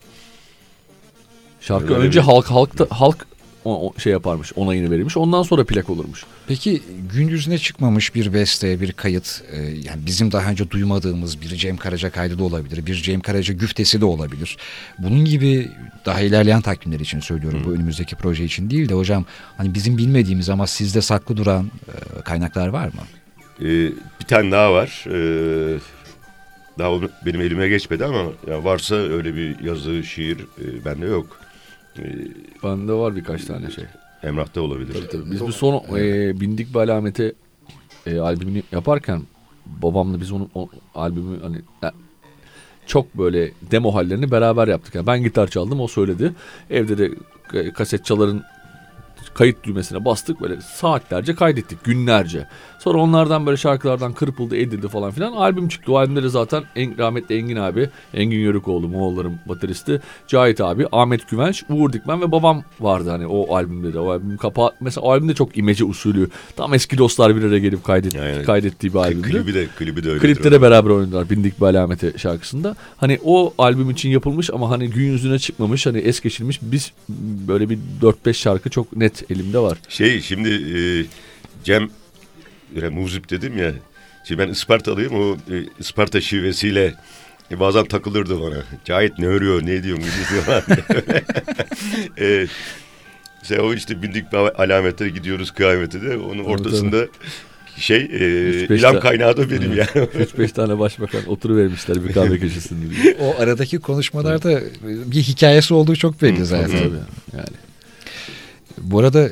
Şarkı 1.61 1.93
Öyle 1.95 2.07
önce 2.07 2.19
bir- 2.19 2.25
halk 2.25 2.45
halk 2.45 2.91
halk 2.91 3.27
o, 3.68 3.88
o 3.88 3.99
şey 3.99 4.11
yaparmış, 4.11 4.53
onayını 4.55 4.91
verirmiş. 4.91 5.18
Ondan 5.18 5.43
sonra 5.43 5.63
plak 5.63 5.89
olurmuş. 5.89 6.24
Peki 6.47 6.82
gün 7.13 7.28
yüzüne 7.28 7.57
çıkmamış 7.57 8.15
bir 8.15 8.34
beste, 8.34 8.82
bir 8.82 8.91
kayıt, 8.91 9.43
e, 9.51 9.57
yani 9.61 10.05
bizim 10.05 10.32
daha 10.32 10.51
önce 10.51 10.70
duymadığımız 10.70 11.41
bir 11.41 11.47
Cem 11.47 11.78
Karaca 11.78 12.09
kaydı 12.09 12.39
da 12.39 12.43
olabilir, 12.43 12.86
bir 12.86 12.95
Cem 12.95 13.22
Karaca 13.22 13.53
güftesi 13.53 14.01
de 14.01 14.05
olabilir. 14.05 14.57
Bunun 14.99 15.26
gibi 15.26 15.72
daha 16.05 16.22
ilerleyen 16.22 16.61
takvimler 16.61 16.99
için 16.99 17.20
söylüyorum 17.20 17.61
bu 17.65 17.72
önümüzdeki 17.72 18.15
proje 18.15 18.43
için 18.43 18.70
değil 18.70 18.89
de 18.89 18.93
hocam 18.93 19.26
hani 19.57 19.74
bizim 19.74 19.97
bilmediğimiz 19.97 20.49
ama 20.49 20.68
sizde 20.68 21.01
saklı 21.01 21.38
duran 21.38 21.65
e, 21.65 22.22
kaynaklar 22.22 22.68
var 22.68 22.86
mı? 22.86 23.01
E, 23.59 23.65
bir 24.20 24.26
tane 24.28 24.51
daha 24.51 24.74
var. 24.74 25.05
E, 25.07 25.18
daha 26.80 27.01
benim 27.26 27.41
elime 27.41 27.68
geçmedi 27.68 28.05
ama 28.05 28.24
ya 28.47 28.63
varsa 28.63 28.95
öyle 28.95 29.36
bir 29.36 29.59
yazı, 29.59 30.03
şiir 30.03 30.38
e, 30.38 30.86
bende 30.86 31.05
yok. 31.05 31.39
E, 32.00 32.28
Bende 32.64 32.93
var 32.93 33.16
birkaç 33.16 33.45
tane 33.45 33.72
şey. 33.72 33.86
Emrah'ta 34.24 34.62
olabilir. 34.62 35.08
Tabii. 35.12 35.32
Biz 35.32 35.41
bu 35.41 35.52
son 35.52 35.98
e, 35.98 36.39
Bindik 36.39 36.74
bir 36.74 36.80
alamete 36.80 37.34
e, 38.06 38.20
albümünü 38.20 38.64
yaparken 38.72 39.22
babamla 39.66 40.22
biz 40.22 40.32
onun 40.32 40.50
o, 40.56 40.70
albümü 40.95 41.41
hani 41.41 41.58
ya, 41.82 41.93
çok 42.86 43.18
böyle 43.18 43.52
demo 43.72 43.93
hallerini 43.93 44.32
beraber 44.32 44.68
yaptık. 44.68 44.95
Yani 44.95 45.08
ben 45.08 45.24
gitar 45.24 45.48
çaldım 45.48 45.80
o 45.80 45.88
söyledi. 45.88 46.34
Evde 46.70 46.98
de 46.98 47.12
e, 47.54 47.74
kaset 47.74 48.06
çaların 48.06 48.43
kayıt 49.34 49.64
düğmesine 49.64 50.06
bastık 50.06 50.41
böyle 50.41 50.62
saatlerce 50.62 51.36
kaydettik 51.36 51.84
günlerce. 51.84 52.48
Sonra 52.80 52.97
onlardan 52.97 53.45
böyle 53.45 53.57
şarkılardan 53.57 54.13
kırpıldı 54.13 54.57
edildi 54.57 54.88
falan 54.88 55.11
filan. 55.11 55.34
Albüm 55.34 55.67
çıktı. 55.67 55.91
O 55.91 55.97
albümde 55.97 56.23
de 56.23 56.30
zaten 56.30 56.63
en, 56.75 56.97
rahmetli 56.97 57.38
Engin 57.38 57.55
abi, 57.55 57.89
Engin 58.13 58.39
Yörükoğlu 58.39 58.88
Moğolların 58.88 59.39
bateristi, 59.45 60.01
Cahit 60.28 60.61
abi, 60.61 60.86
Ahmet 60.91 61.30
Güvenç, 61.30 61.63
Uğur 61.69 61.93
Dikmen 61.93 62.21
ve 62.21 62.32
babam 62.32 62.63
vardı 62.80 63.09
hani 63.09 63.28
o 63.28 63.55
albümde 63.55 63.93
de. 63.93 63.99
O 63.99 64.11
albüm 64.11 64.38
kapağı 64.38 64.71
mesela 64.80 65.05
o 65.05 65.11
albümde 65.11 65.34
çok 65.34 65.57
imece 65.57 65.86
usulü. 65.86 66.30
Tam 66.55 66.73
eski 66.73 66.97
dostlar 66.97 67.36
bir 67.36 67.43
araya 67.43 67.59
gelip 67.59 67.84
kaydet, 67.84 68.15
Yani 68.15 68.43
kaydettiği 68.43 68.93
bir 68.93 68.99
albümdü. 68.99 69.32
Klibi 69.32 69.53
de, 69.53 69.67
klibi 69.78 70.03
de 70.03 70.09
öyle. 70.09 70.19
Klipte 70.19 70.51
de 70.51 70.61
beraber 70.61 70.89
oynadılar 70.89 71.30
Bindik 71.30 71.61
bir 71.61 71.65
alamete 71.65 72.17
şarkısında. 72.17 72.75
Hani 72.97 73.19
o 73.23 73.53
albüm 73.57 73.89
için 73.89 74.09
yapılmış 74.09 74.49
ama 74.49 74.69
hani 74.69 74.89
gün 74.89 75.05
yüzüne 75.05 75.39
çıkmamış 75.39 75.86
hani 75.86 75.97
es 75.97 76.19
geçilmiş 76.19 76.59
biz 76.61 76.91
böyle 77.47 77.69
bir 77.69 77.80
4-5 78.01 78.34
şarkı 78.34 78.69
çok 78.69 78.95
net 78.95 79.32
elimde 79.32 79.59
var. 79.59 79.78
Şey 79.89 80.21
şimdi 80.21 80.49
e, 80.49 80.80
Cem 81.63 81.89
böyle 82.76 82.89
muzip 82.89 83.30
dedim 83.30 83.57
ya. 83.57 83.72
Şimdi 84.28 84.41
ben 84.41 84.49
Ispartalıyım 84.49 85.13
o 85.15 85.38
e, 85.53 85.55
Isparta 85.80 86.22
şivesiyle 86.22 86.93
e, 87.51 87.59
bazen 87.59 87.86
takılırdı 87.86 88.41
bana. 88.41 88.63
Cahit 88.86 89.20
ne 89.20 89.26
örüyor 89.28 89.65
ne 89.65 89.84
diyor 89.84 89.97
ne 89.97 90.03
diyor 90.32 90.43
falan. 90.43 90.63
e, 92.20 92.47
mesela 93.41 93.61
o 93.61 93.74
işte 93.74 94.01
bindik 94.01 94.32
bir 94.34 94.38
alamete 94.38 95.09
gidiyoruz 95.09 95.51
kıyamete 95.51 96.01
de 96.01 96.18
onun 96.18 96.43
ortasında 96.43 97.07
şey 97.78 97.97
e, 97.97 98.28
ilham 98.76 98.93
ta- 98.93 98.99
kaynağı 98.99 99.38
da 99.38 99.49
benim 99.51 99.78
yani. 99.78 99.88
3-5 99.88 100.51
tane 100.51 100.80
başbakan 100.80 101.26
oturuvermişler 101.28 102.05
bir 102.05 102.13
kahve 102.13 102.39
köşesinde. 102.39 102.95
diye. 102.95 103.18
O 103.22 103.36
aradaki 103.41 103.80
konuşmalarda 103.80 104.61
bir 104.84 105.22
hikayesi 105.22 105.74
olduğu 105.74 105.95
çok 105.95 106.22
belli 106.22 106.45
zaten. 106.45 106.68
Tabii 106.78 106.95
yani. 107.38 107.66
Bu 108.82 108.99
arada 108.99 109.23
e, 109.25 109.32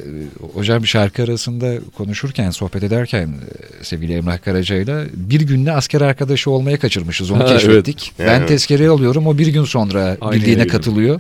hocam 0.53 0.83
bir 0.83 0.87
şarkı 0.87 1.23
arasında 1.23 1.73
konuşurken, 1.97 2.49
sohbet 2.51 2.83
ederken 2.83 3.27
e, 3.27 3.83
sevgili 3.83 4.13
Emrah 4.13 4.43
Karaca'yla 4.45 5.05
bir 5.13 5.41
günde 5.41 5.71
asker 5.71 6.01
arkadaşı 6.01 6.51
olmaya 6.51 6.79
kaçırmışız. 6.79 7.31
Onu 7.31 7.43
Ha, 7.43 7.47
keşfettik. 7.47 8.13
evet. 8.19 8.29
Ben 8.29 8.39
Evet. 8.39 8.47
tezkereyi 8.49 8.89
alıyorum. 8.89 9.27
O 9.27 9.37
bir 9.37 9.47
gün 9.47 9.63
sonra 9.63 10.17
Aynı 10.21 10.35
birliğine 10.41 10.59
yere 10.59 10.67
katılıyor. 10.69 11.19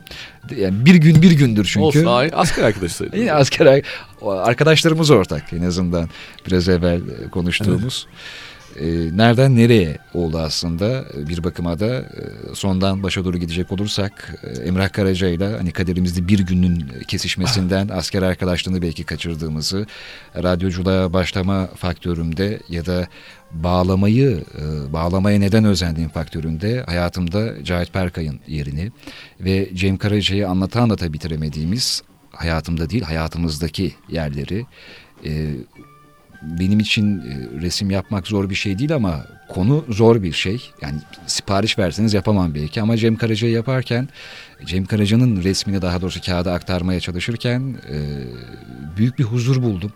Yani 0.57 0.85
bir 0.85 0.95
gün 0.95 1.21
bir 1.21 1.31
gündür 1.31 1.65
çünkü. 1.65 1.85
Olsun 1.85 2.29
asker 2.33 2.63
arkadaşı. 2.63 3.09
Yine 3.15 3.33
asker 3.33 3.81
arkadaşlarımız 4.27 5.09
ortak 5.11 5.53
en 5.53 5.61
azından 5.63 6.09
biraz 6.47 6.69
evvel 6.69 6.97
e, 7.25 7.29
konuştuğumuz. 7.31 8.07
E, 8.79 9.17
nereden 9.17 9.55
nereye 9.55 9.97
oldu 10.13 10.39
aslında? 10.39 11.05
Bir 11.29 11.43
bakıma 11.43 11.79
da 11.79 11.95
e, 11.95 12.05
sondan 12.53 13.03
başa 13.03 13.25
doğru 13.25 13.37
gidecek 13.37 13.71
olursak 13.71 14.35
e, 14.43 14.61
Emrah 14.61 14.89
Karaca 14.89 15.27
ile 15.27 15.57
hani 15.57 15.71
kaderimizde 15.71 16.27
bir 16.27 16.39
günün 16.39 16.85
kesişmesinden 17.07 17.87
asker 17.93 18.21
arkadaşlığını 18.21 18.81
belki 18.81 19.03
kaçırdığımızı 19.03 19.85
radyoculuğa 20.43 21.13
başlama 21.13 21.67
faktörümde 21.67 22.59
ya 22.69 22.85
da 22.85 23.07
bağlamayı 23.51 24.43
e, 24.59 24.93
bağlamaya 24.93 25.39
neden 25.39 25.65
özendiğim 25.65 26.09
faktöründe 26.09 26.83
hayatımda 26.85 27.63
Cahit 27.63 27.93
Perkay'ın 27.93 28.39
yerini 28.47 28.91
ve 29.39 29.69
Cem 29.73 29.97
Karaca'yı 29.97 30.49
anlata 30.49 30.81
anlata 30.81 31.13
bitiremediğimiz 31.13 32.03
hayatımda 32.31 32.89
değil 32.89 33.03
hayatımızdaki 33.03 33.93
yerleri 34.09 34.65
e, 35.25 35.55
benim 36.59 36.79
için 36.79 37.19
e, 37.19 37.61
resim 37.61 37.91
yapmak 37.91 38.27
zor 38.27 38.49
bir 38.49 38.55
şey 38.55 38.79
değil 38.79 38.95
ama 38.95 39.25
konu 39.47 39.85
zor 39.89 40.23
bir 40.23 40.33
şey. 40.33 40.69
Yani 40.81 40.99
sipariş 41.27 41.79
verseniz 41.79 42.13
yapamam 42.13 42.55
belki 42.55 42.81
ama 42.81 42.97
Cem 42.97 43.15
Karaca'yı 43.15 43.53
yaparken 43.53 44.09
Cem 44.65 44.85
Karaca'nın 44.85 45.43
resmini 45.43 45.81
daha 45.81 46.01
doğrusu 46.01 46.21
kağıda 46.21 46.53
aktarmaya 46.53 46.99
çalışırken 46.99 47.75
e, 47.89 47.97
büyük 48.97 49.19
bir 49.19 49.23
huzur 49.23 49.61
buldum. 49.63 49.93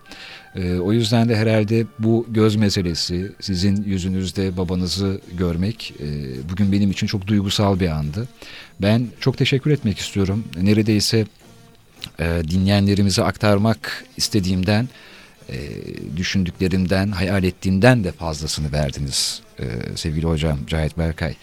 E, 0.56 0.74
o 0.74 0.92
yüzden 0.92 1.28
de 1.28 1.36
herhalde 1.36 1.86
bu 1.98 2.26
göz 2.28 2.56
meselesi, 2.56 3.32
sizin 3.40 3.82
yüzünüzde 3.82 4.56
babanızı 4.56 5.20
görmek 5.38 5.94
bugün 6.50 6.72
benim 6.72 6.90
için 6.90 7.06
çok 7.06 7.26
duygusal 7.26 7.80
bir 7.80 7.88
andı. 7.88 8.28
Ben 8.82 9.06
çok 9.20 9.38
teşekkür 9.38 9.70
etmek 9.70 9.98
istiyorum. 9.98 10.44
Neredeyse 10.62 11.26
e, 12.18 12.42
dinleyenlerimize 12.50 13.22
aktarmak 13.22 14.04
istediğimden 14.16 14.88
e, 15.52 15.58
düşündüklerimden, 16.16 17.10
hayal 17.10 17.44
ettiğimden 17.44 18.04
de 18.04 18.12
fazlasını 18.12 18.72
verdiniz 18.72 19.42
e, 19.58 19.96
sevgili 19.96 20.26
hocam 20.26 20.58
Cahit 20.66 20.98
Berkay. 20.98 21.34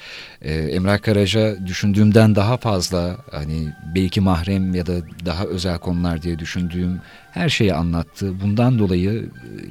E, 0.41 0.53
Emrah 0.53 1.01
Karaca 1.01 1.67
düşündüğümden 1.67 2.35
daha 2.35 2.57
fazla 2.57 3.17
hani 3.31 3.73
belki 3.95 4.21
mahrem 4.21 4.75
ya 4.75 4.85
da 4.85 4.93
daha 5.25 5.43
özel 5.45 5.77
konular 5.77 6.21
diye 6.21 6.39
düşündüğüm 6.39 7.01
her 7.37 7.49
şeyi 7.49 7.73
anlattı. 7.73 8.41
Bundan 8.41 8.79
dolayı 8.79 9.11
e, 9.11 9.27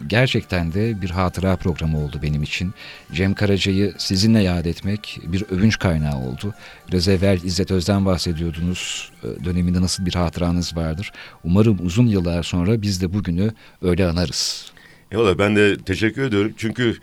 gerçekten 0.06 0.72
de 0.72 1.02
bir 1.02 1.10
hatıra 1.10 1.56
programı 1.56 2.04
oldu 2.04 2.20
benim 2.22 2.42
için. 2.42 2.74
Cem 3.12 3.34
Karaca'yı 3.34 3.94
sizinle 3.98 4.42
yad 4.42 4.64
etmek 4.64 5.18
bir 5.24 5.44
övünç 5.50 5.78
kaynağı 5.78 6.18
oldu. 6.18 6.54
Biraz 6.88 7.08
evvel 7.08 7.42
İzzet 7.42 7.70
Öz'den 7.70 8.04
bahsediyordunuz. 8.06 9.12
E, 9.22 9.44
Döneminde 9.44 9.80
nasıl 9.80 10.06
bir 10.06 10.14
hatıranız 10.14 10.76
vardır. 10.76 11.12
Umarım 11.44 11.78
uzun 11.86 12.06
yıllar 12.06 12.42
sonra 12.42 12.82
biz 12.82 13.02
de 13.02 13.12
bugünü 13.12 13.50
öyle 13.82 14.06
anarız. 14.06 14.72
Eyvallah 15.12 15.38
ben 15.38 15.56
de 15.56 15.76
teşekkür 15.78 16.22
ediyorum. 16.22 16.52
Çünkü 16.56 16.96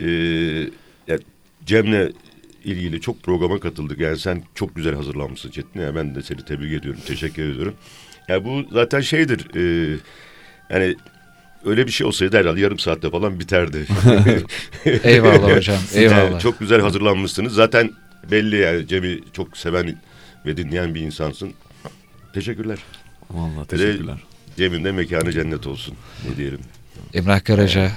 e, 0.00 0.06
ya 1.08 1.18
Cem'le 1.66 2.12
ilgili 2.68 3.00
çok 3.00 3.22
programa 3.22 3.60
katıldık. 3.60 4.00
Yani 4.00 4.18
sen 4.18 4.42
çok 4.54 4.76
güzel 4.76 4.94
hazırlanmışsın 4.94 5.50
Çetin. 5.50 5.80
Ya 5.80 5.94
ben 5.94 6.14
de 6.14 6.22
seni 6.22 6.44
tebrik 6.44 6.72
ediyorum. 6.72 7.00
Teşekkür 7.06 7.52
ediyorum. 7.52 7.74
Ya 8.28 8.44
bu 8.44 8.64
zaten 8.72 9.00
şeydir. 9.00 9.56
E, 9.56 9.96
yani 10.70 10.96
öyle 11.64 11.86
bir 11.86 11.92
şey 11.92 12.06
olsaydı 12.06 12.36
herhalde 12.36 12.60
yarım 12.60 12.78
saatte 12.78 13.10
falan 13.10 13.40
biterdi. 13.40 13.86
Eyvallah 15.04 15.56
hocam, 15.56 15.78
eyvallah. 15.94 16.30
Yani 16.30 16.40
çok 16.40 16.60
güzel 16.60 16.80
hazırlanmışsınız. 16.80 17.54
Zaten 17.54 17.90
belli 18.30 18.56
yani 18.56 18.86
Cem'i 18.86 19.20
çok 19.32 19.56
seven 19.56 19.96
ve 20.46 20.56
dinleyen 20.56 20.94
bir 20.94 21.00
insansın. 21.00 21.52
Teşekkürler. 22.34 22.78
Vallahi 23.30 23.68
teşekkürler. 23.68 24.16
Cem'in 24.56 24.84
de 24.84 24.92
mekanı 24.92 25.32
cennet 25.32 25.66
olsun. 25.66 25.94
Ne 26.30 26.36
diyelim. 26.36 26.60
Emrah 27.14 27.44
Karaca 27.44 27.90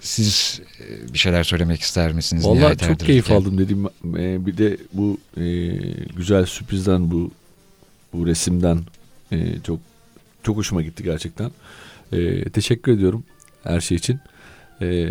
siz 0.00 0.60
e, 0.80 1.12
bir 1.12 1.18
şeyler 1.18 1.44
söylemek 1.44 1.80
ister 1.80 2.12
misiniz? 2.12 2.44
Vallahi 2.44 2.58
Nihayet 2.58 2.82
çok 2.82 3.00
keyif 3.00 3.30
aldım 3.30 3.58
dedim. 3.58 3.86
Ee, 4.16 4.46
bir 4.46 4.58
de 4.58 4.76
bu 4.92 5.18
e, 5.36 5.44
güzel 6.16 6.46
sürprizden 6.46 7.10
bu 7.10 7.30
bu 8.12 8.26
resimden 8.26 8.80
e, 9.32 9.60
çok 9.66 9.78
çok 10.42 10.56
hoşuma 10.56 10.82
gitti 10.82 11.02
gerçekten. 11.02 11.50
E, 12.12 12.44
teşekkür 12.44 12.92
ediyorum 12.92 13.24
her 13.64 13.80
şey 13.80 13.96
için. 13.96 14.20
E, 14.80 15.08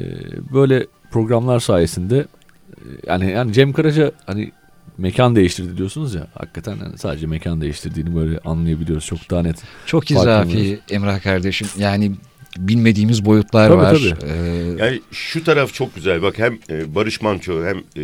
böyle 0.54 0.88
programlar 1.12 1.60
sayesinde 1.60 2.18
e, 2.18 2.82
yani 3.08 3.32
yani 3.32 3.54
Cem 3.54 3.74
Karaca 3.74 4.12
hani 4.26 4.52
mekan 4.98 5.36
değiştirdi 5.36 5.78
diyorsunuz 5.78 6.16
ya 6.16 6.28
hakikaten 6.34 6.78
yani 6.84 6.98
sadece 6.98 7.28
mekan 7.28 7.62
değiştirdiğini 7.62 8.16
böyle 8.16 8.40
anlayabiliyoruz 8.40 9.06
çok 9.06 9.30
daha 9.30 9.42
net. 9.42 9.58
Çok 9.86 10.12
izafi 10.12 10.80
Emrah 10.90 11.22
kardeşim. 11.22 11.68
Yani 11.78 12.12
bilmediğimiz 12.58 13.26
boyutlar 13.26 13.68
Tabii, 13.68 13.78
var. 13.78 13.96
tabii. 13.96 14.32
Ee, 14.32 14.76
Yani 14.78 15.02
şu 15.12 15.44
taraf 15.44 15.74
çok 15.74 15.96
güzel. 15.96 16.22
Bak 16.22 16.40
hem 16.40 16.60
e, 16.70 16.96
Barış 16.96 17.22
Manço 17.22 17.64
hem 17.66 17.78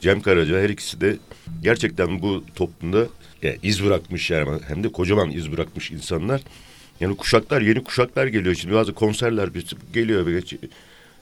Cem 0.00 0.20
Karaca 0.20 0.60
her 0.60 0.68
ikisi 0.70 1.00
de 1.00 1.16
gerçekten 1.62 2.22
bu 2.22 2.44
toplumda 2.54 3.06
yani 3.42 3.56
iz 3.62 3.84
bırakmış 3.84 4.30
yani 4.30 4.60
hem 4.68 4.84
de 4.84 4.92
kocaman 4.92 5.30
iz 5.30 5.52
bırakmış 5.52 5.90
insanlar. 5.90 6.40
Yani 7.00 7.16
kuşaklar 7.16 7.60
yeni 7.60 7.84
kuşaklar 7.84 8.26
geliyor 8.26 8.54
şimdi 8.54 8.74
bazı 8.74 8.92
konserler 8.94 9.48
geliyor 9.92 10.26
ve 10.26 10.32
geç, 10.32 10.52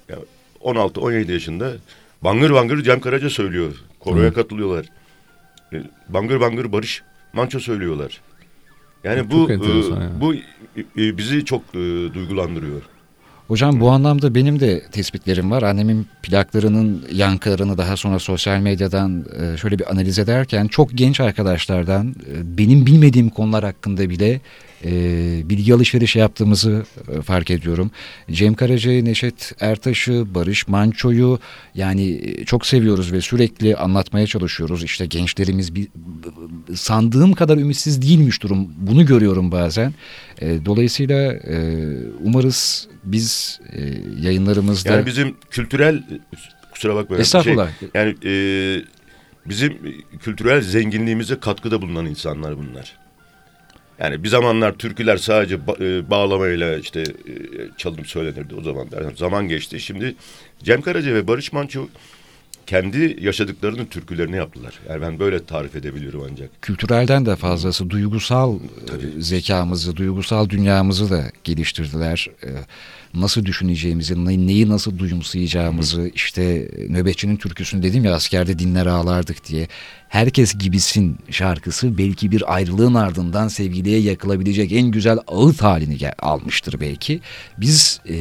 ya 0.09 0.17
16-17 0.61 1.33
yaşında 1.33 1.73
bangır 2.23 2.51
bangır 2.53 2.83
Cem 2.83 3.01
Karaca 3.01 3.31
söylüyor. 3.31 3.73
Koroya 4.01 4.33
katılıyorlar. 4.33 4.87
E, 5.73 5.83
Bangır 6.09 6.41
bangır 6.41 6.73
Barış 6.73 7.03
Manço 7.33 7.61
söylüyorlar. 7.61 8.21
Yani 9.05 9.31
bu 9.31 9.51
e, 9.51 9.53
ya. 9.53 10.11
bu 10.21 10.35
e, 11.01 11.19
bizi 11.19 11.45
çok 11.45 11.63
e, 11.75 11.79
duygulandırıyor. 12.15 12.83
Hocam 13.49 13.81
bu 13.81 13.91
anlamda 13.91 14.35
benim 14.35 14.61
de 14.61 14.83
tespitlerim 14.93 15.51
var. 15.51 15.63
Annemin 15.63 16.07
plaklarının 16.23 17.05
yankılarını 17.13 17.79
daha 17.79 17.97
sonra 17.97 18.19
sosyal 18.19 18.61
medyadan 18.61 19.25
e, 19.41 19.57
şöyle 19.57 19.79
bir 19.79 19.91
analiz 19.91 20.19
ederken 20.19 20.67
çok 20.67 20.91
genç 20.95 21.21
arkadaşlardan 21.21 22.09
e, 22.09 22.59
benim 22.59 22.87
bilmediğim 22.87 23.29
konular 23.29 23.65
hakkında 23.65 24.11
bile 24.11 24.41
e, 24.85 24.91
bilgi 25.45 25.75
alışverişi 25.75 26.19
yaptığımızı 26.19 26.85
e, 27.09 27.23
fark 27.23 27.51
ediyorum. 27.51 27.91
Cem 28.31 28.55
Karaca'yı, 28.55 29.05
Neşet 29.05 29.53
Ertaş'ı, 29.61 30.35
Barış 30.35 30.69
Manço'yu 30.69 31.39
yani 31.75 32.21
e, 32.25 32.45
çok 32.45 32.67
seviyoruz 32.67 33.13
ve 33.13 33.21
sürekli 33.21 33.77
anlatmaya 33.77 34.27
çalışıyoruz. 34.27 34.85
İşte 34.85 35.07
gençlerimiz 35.07 35.75
bir, 35.75 35.89
sandığım 36.75 37.33
kadar 37.33 37.59
ümitsiz 37.59 38.03
değilmiş 38.03 38.43
durum. 38.43 38.69
Bunu 38.77 39.07
görüyorum 39.07 39.53
bazen. 39.53 39.95
E, 40.41 40.65
dolayısıyla 40.65 41.33
e, 41.33 41.87
umarız 42.25 42.89
biz 43.05 43.61
e, 43.73 43.81
yayınlarımızda... 44.21 44.93
Yani 44.93 45.07
bizim 45.07 45.37
kültürel 45.51 46.03
kusura 46.73 46.95
bakma. 46.95 47.17
yani 47.17 47.23
Estağfurullah. 47.23 47.71
Şey, 47.81 47.89
yani 47.95 48.15
e, 48.25 48.33
bizim 49.47 49.79
kültürel 50.21 50.61
zenginliğimize 50.61 51.41
katkıda 51.41 51.83
bulunan 51.83 52.07
insanlar 52.07 52.59
bunlar. 52.59 52.97
Yani 54.01 54.25
bir 54.25 54.29
zamanlar 54.29 54.73
türküler 54.73 55.17
sadece 55.17 55.55
ba- 55.55 55.99
e, 55.99 56.11
bağlamayla 56.11 56.77
işte 56.79 57.01
e, 57.01 57.33
çalınıp 57.77 58.07
söylenirdi 58.07 58.55
o 58.55 58.63
zaman. 58.63 58.87
Yani 58.93 59.17
zaman 59.17 59.49
geçti. 59.49 59.81
Şimdi 59.81 60.15
Cem 60.63 60.83
Karaca 60.83 61.15
ve 61.15 61.29
Barış 61.29 61.53
Manço 61.53 61.89
kendi 62.67 63.17
yaşadıklarının 63.21 63.85
türkülerini 63.85 64.37
yaptılar. 64.37 64.75
Yani 64.89 65.03
ben 65.03 65.19
böyle 65.19 65.45
tarif 65.45 65.77
edebiliyorum 65.77 66.27
ancak. 66.33 66.63
kültürelden 66.63 67.27
de 67.27 67.37
fazlası 67.37 67.91
duygusal 67.91 68.57
e, 68.57 69.21
zekamızı, 69.23 69.97
duygusal 69.97 70.49
dünyamızı 70.49 71.11
da 71.11 71.25
geliştirdiler. 71.45 72.27
E, 72.45 72.49
Nasıl 73.15 73.45
düşüneceğimizi, 73.47 74.25
ne- 74.25 74.47
neyi 74.47 74.69
nasıl 74.69 74.99
duyumsayacağımızı, 74.99 76.11
işte 76.15 76.69
nöbetçinin 76.89 77.37
türküsünü 77.37 77.83
dedim 77.83 78.05
ya 78.05 78.15
askerde 78.15 78.59
dinler 78.59 78.87
ağlardık 78.87 79.49
diye. 79.49 79.69
Herkes 80.11 80.55
gibisin 80.59 81.19
şarkısı 81.31 81.99
belki 81.99 82.31
bir 82.31 82.55
ayrılığın 82.55 82.95
ardından 82.95 83.49
sevgiliye 83.49 84.01
yakılabilecek 84.01 84.73
en 84.73 84.91
güzel 84.91 85.19
ağıt 85.27 85.63
halini 85.63 86.11
almıştır 86.19 86.81
belki. 86.81 87.21
Biz 87.59 88.01
e, 88.09 88.15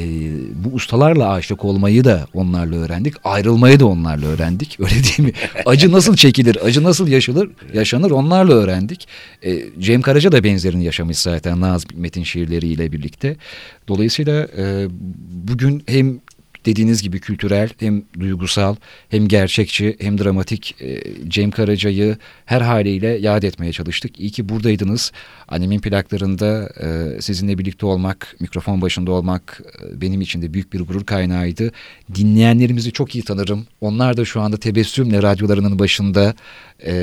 bu 0.63 0.69
ustalarla 0.69 1.31
aşık 1.31 1.65
olmayı 1.65 2.03
da 2.03 2.27
onlarla 2.33 2.75
öğrendik, 2.75 3.13
ayrılmayı 3.23 3.79
da 3.79 3.85
onlarla 3.85 4.25
öğrendik. 4.25 4.77
Öyle 4.79 4.93
değil 4.93 5.19
mi? 5.19 5.33
Acı 5.65 5.91
nasıl 5.91 6.15
çekilir, 6.15 6.65
acı 6.65 6.83
nasıl 6.83 7.07
yaşanır, 7.07 7.49
yaşanır 7.73 8.11
onlarla 8.11 8.53
öğrendik. 8.53 9.07
E, 9.43 9.63
Cem 9.79 10.01
Karaca 10.01 10.31
da 10.31 10.43
benzerini 10.43 10.85
yaşamış 10.85 11.17
zaten 11.17 11.61
Nazım 11.61 11.89
Hikmet'in 11.89 12.23
şiirleriyle 12.23 12.91
birlikte. 12.91 13.37
Dolayısıyla 13.87 14.47
e, 14.57 14.87
bugün 15.47 15.83
hem 15.87 16.19
dediğiniz 16.69 17.01
gibi 17.01 17.19
kültürel 17.19 17.69
hem 17.79 18.03
duygusal 18.19 18.75
hem 19.09 19.27
gerçekçi 19.27 19.97
hem 19.99 20.17
dramatik 20.17 20.75
e, 20.81 21.01
Cem 21.27 21.51
Karaca'yı 21.51 22.17
her 22.45 22.61
haliyle 22.61 23.07
yad 23.07 23.43
etmeye 23.43 23.71
çalıştık. 23.71 24.19
İyi 24.19 24.31
ki 24.31 24.49
buradaydınız. 24.49 25.11
Annemin 25.47 25.79
plaklarında 25.79 26.69
e, 26.81 27.21
sizinle 27.21 27.57
birlikte 27.57 27.85
olmak, 27.85 28.35
mikrofon 28.39 28.81
başında 28.81 29.11
olmak 29.11 29.61
e, 29.81 30.01
benim 30.01 30.21
için 30.21 30.41
de 30.41 30.53
büyük 30.53 30.73
bir 30.73 30.79
gurur 30.79 31.05
kaynağıydı. 31.05 31.71
Dinleyenlerimizi 32.15 32.91
çok 32.91 33.15
iyi 33.15 33.23
tanırım. 33.23 33.67
Onlar 33.81 34.17
da 34.17 34.25
şu 34.25 34.41
anda 34.41 34.57
tebessümle 34.57 35.23
radyolarının 35.23 35.79
başında 35.79 36.35
e, 36.85 36.93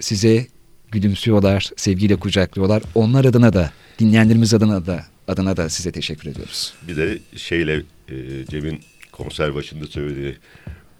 size 0.00 0.46
gülümsüyorlar, 0.92 1.70
sevgiyle 1.76 2.16
kucaklıyorlar. 2.16 2.82
Onlar 2.94 3.24
adına 3.24 3.52
da, 3.52 3.70
dinleyenlerimiz 3.98 4.54
adına 4.54 4.86
da 4.86 5.04
adına 5.28 5.56
da 5.56 5.68
size 5.68 5.92
teşekkür 5.92 6.30
ediyoruz. 6.30 6.74
Bir 6.88 6.96
de 6.96 7.18
şeyle 7.36 7.82
e, 8.08 8.46
Cem'in 8.50 8.80
konser 9.16 9.54
başında 9.54 9.86
söylediği 9.86 10.36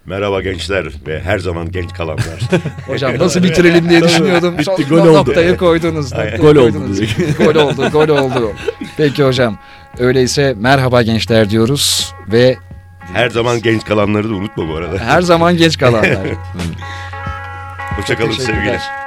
Merhaba 0.07 0.43
gençler 0.43 0.87
ve 1.07 1.21
her 1.21 1.39
zaman 1.39 1.71
genç 1.73 1.93
kalanlar. 1.93 2.41
Hocam 2.87 3.19
nasıl 3.19 3.43
bitirelim 3.43 3.89
diye 3.91 4.03
düşünüyordum. 4.03 4.59
Bitti, 4.59 4.65
Son 4.65 4.89
gol 4.89 4.99
oldu. 4.99 5.15
Noktayı 5.15 5.57
koydunuz. 5.57 6.12
Noktayı 6.12 6.37
Gol 6.37 6.57
oldu 6.57 6.61
koydunuz. 6.61 7.01
gol 7.39 7.55
oldu, 7.55 7.91
gol 7.91 8.09
oldu. 8.09 8.53
Peki 8.97 9.25
hocam. 9.25 9.59
Öyleyse 9.99 10.55
merhaba 10.59 11.03
gençler 11.03 11.51
diyoruz 11.51 12.15
ve 12.33 12.57
her 13.12 13.31
zaman 13.31 13.62
genç 13.62 13.85
kalanları 13.85 14.31
da 14.31 14.35
unutma 14.35 14.69
bu 14.69 14.75
arada. 14.77 14.99
her 14.99 15.23
zaman 15.23 15.57
geç 15.57 15.79
kalanlar. 15.85 16.19
Hoşçakalın 17.97 18.31
sevgiler. 18.31 19.04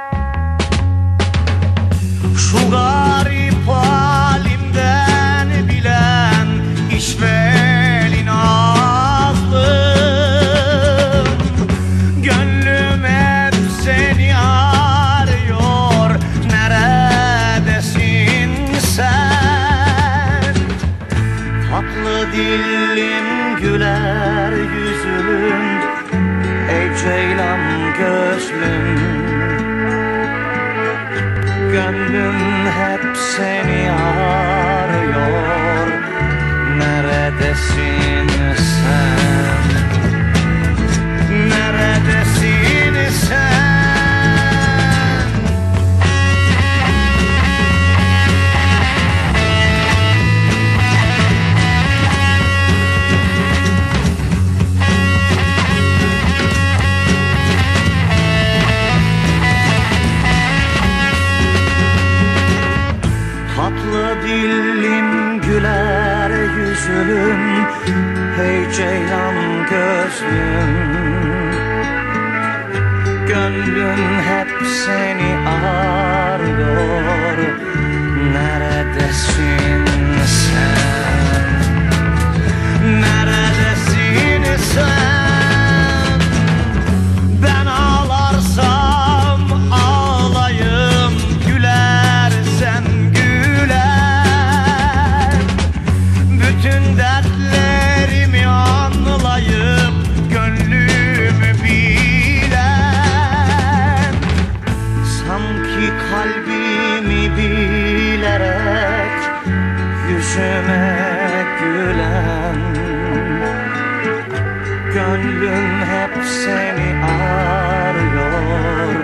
Gönlüm 114.94 115.80
hep 115.80 116.24
seni 116.24 117.04
arıyor 117.04 118.94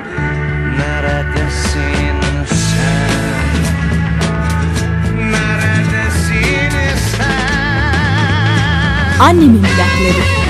Neredesin 0.79 2.21
sen? 2.47 3.11
Neredesin 5.31 6.97
sen? 7.17 7.51
Annemin 9.21 9.63
plakları. 9.63 10.44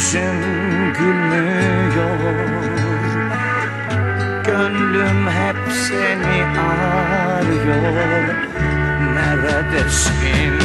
Yüzüm 0.00 0.92
gülmüyor 0.98 2.20
Gönlüm 4.46 5.26
hep 5.28 5.56
seni 5.72 6.44
arıyor. 6.58 8.34
Neredesin 9.14 10.59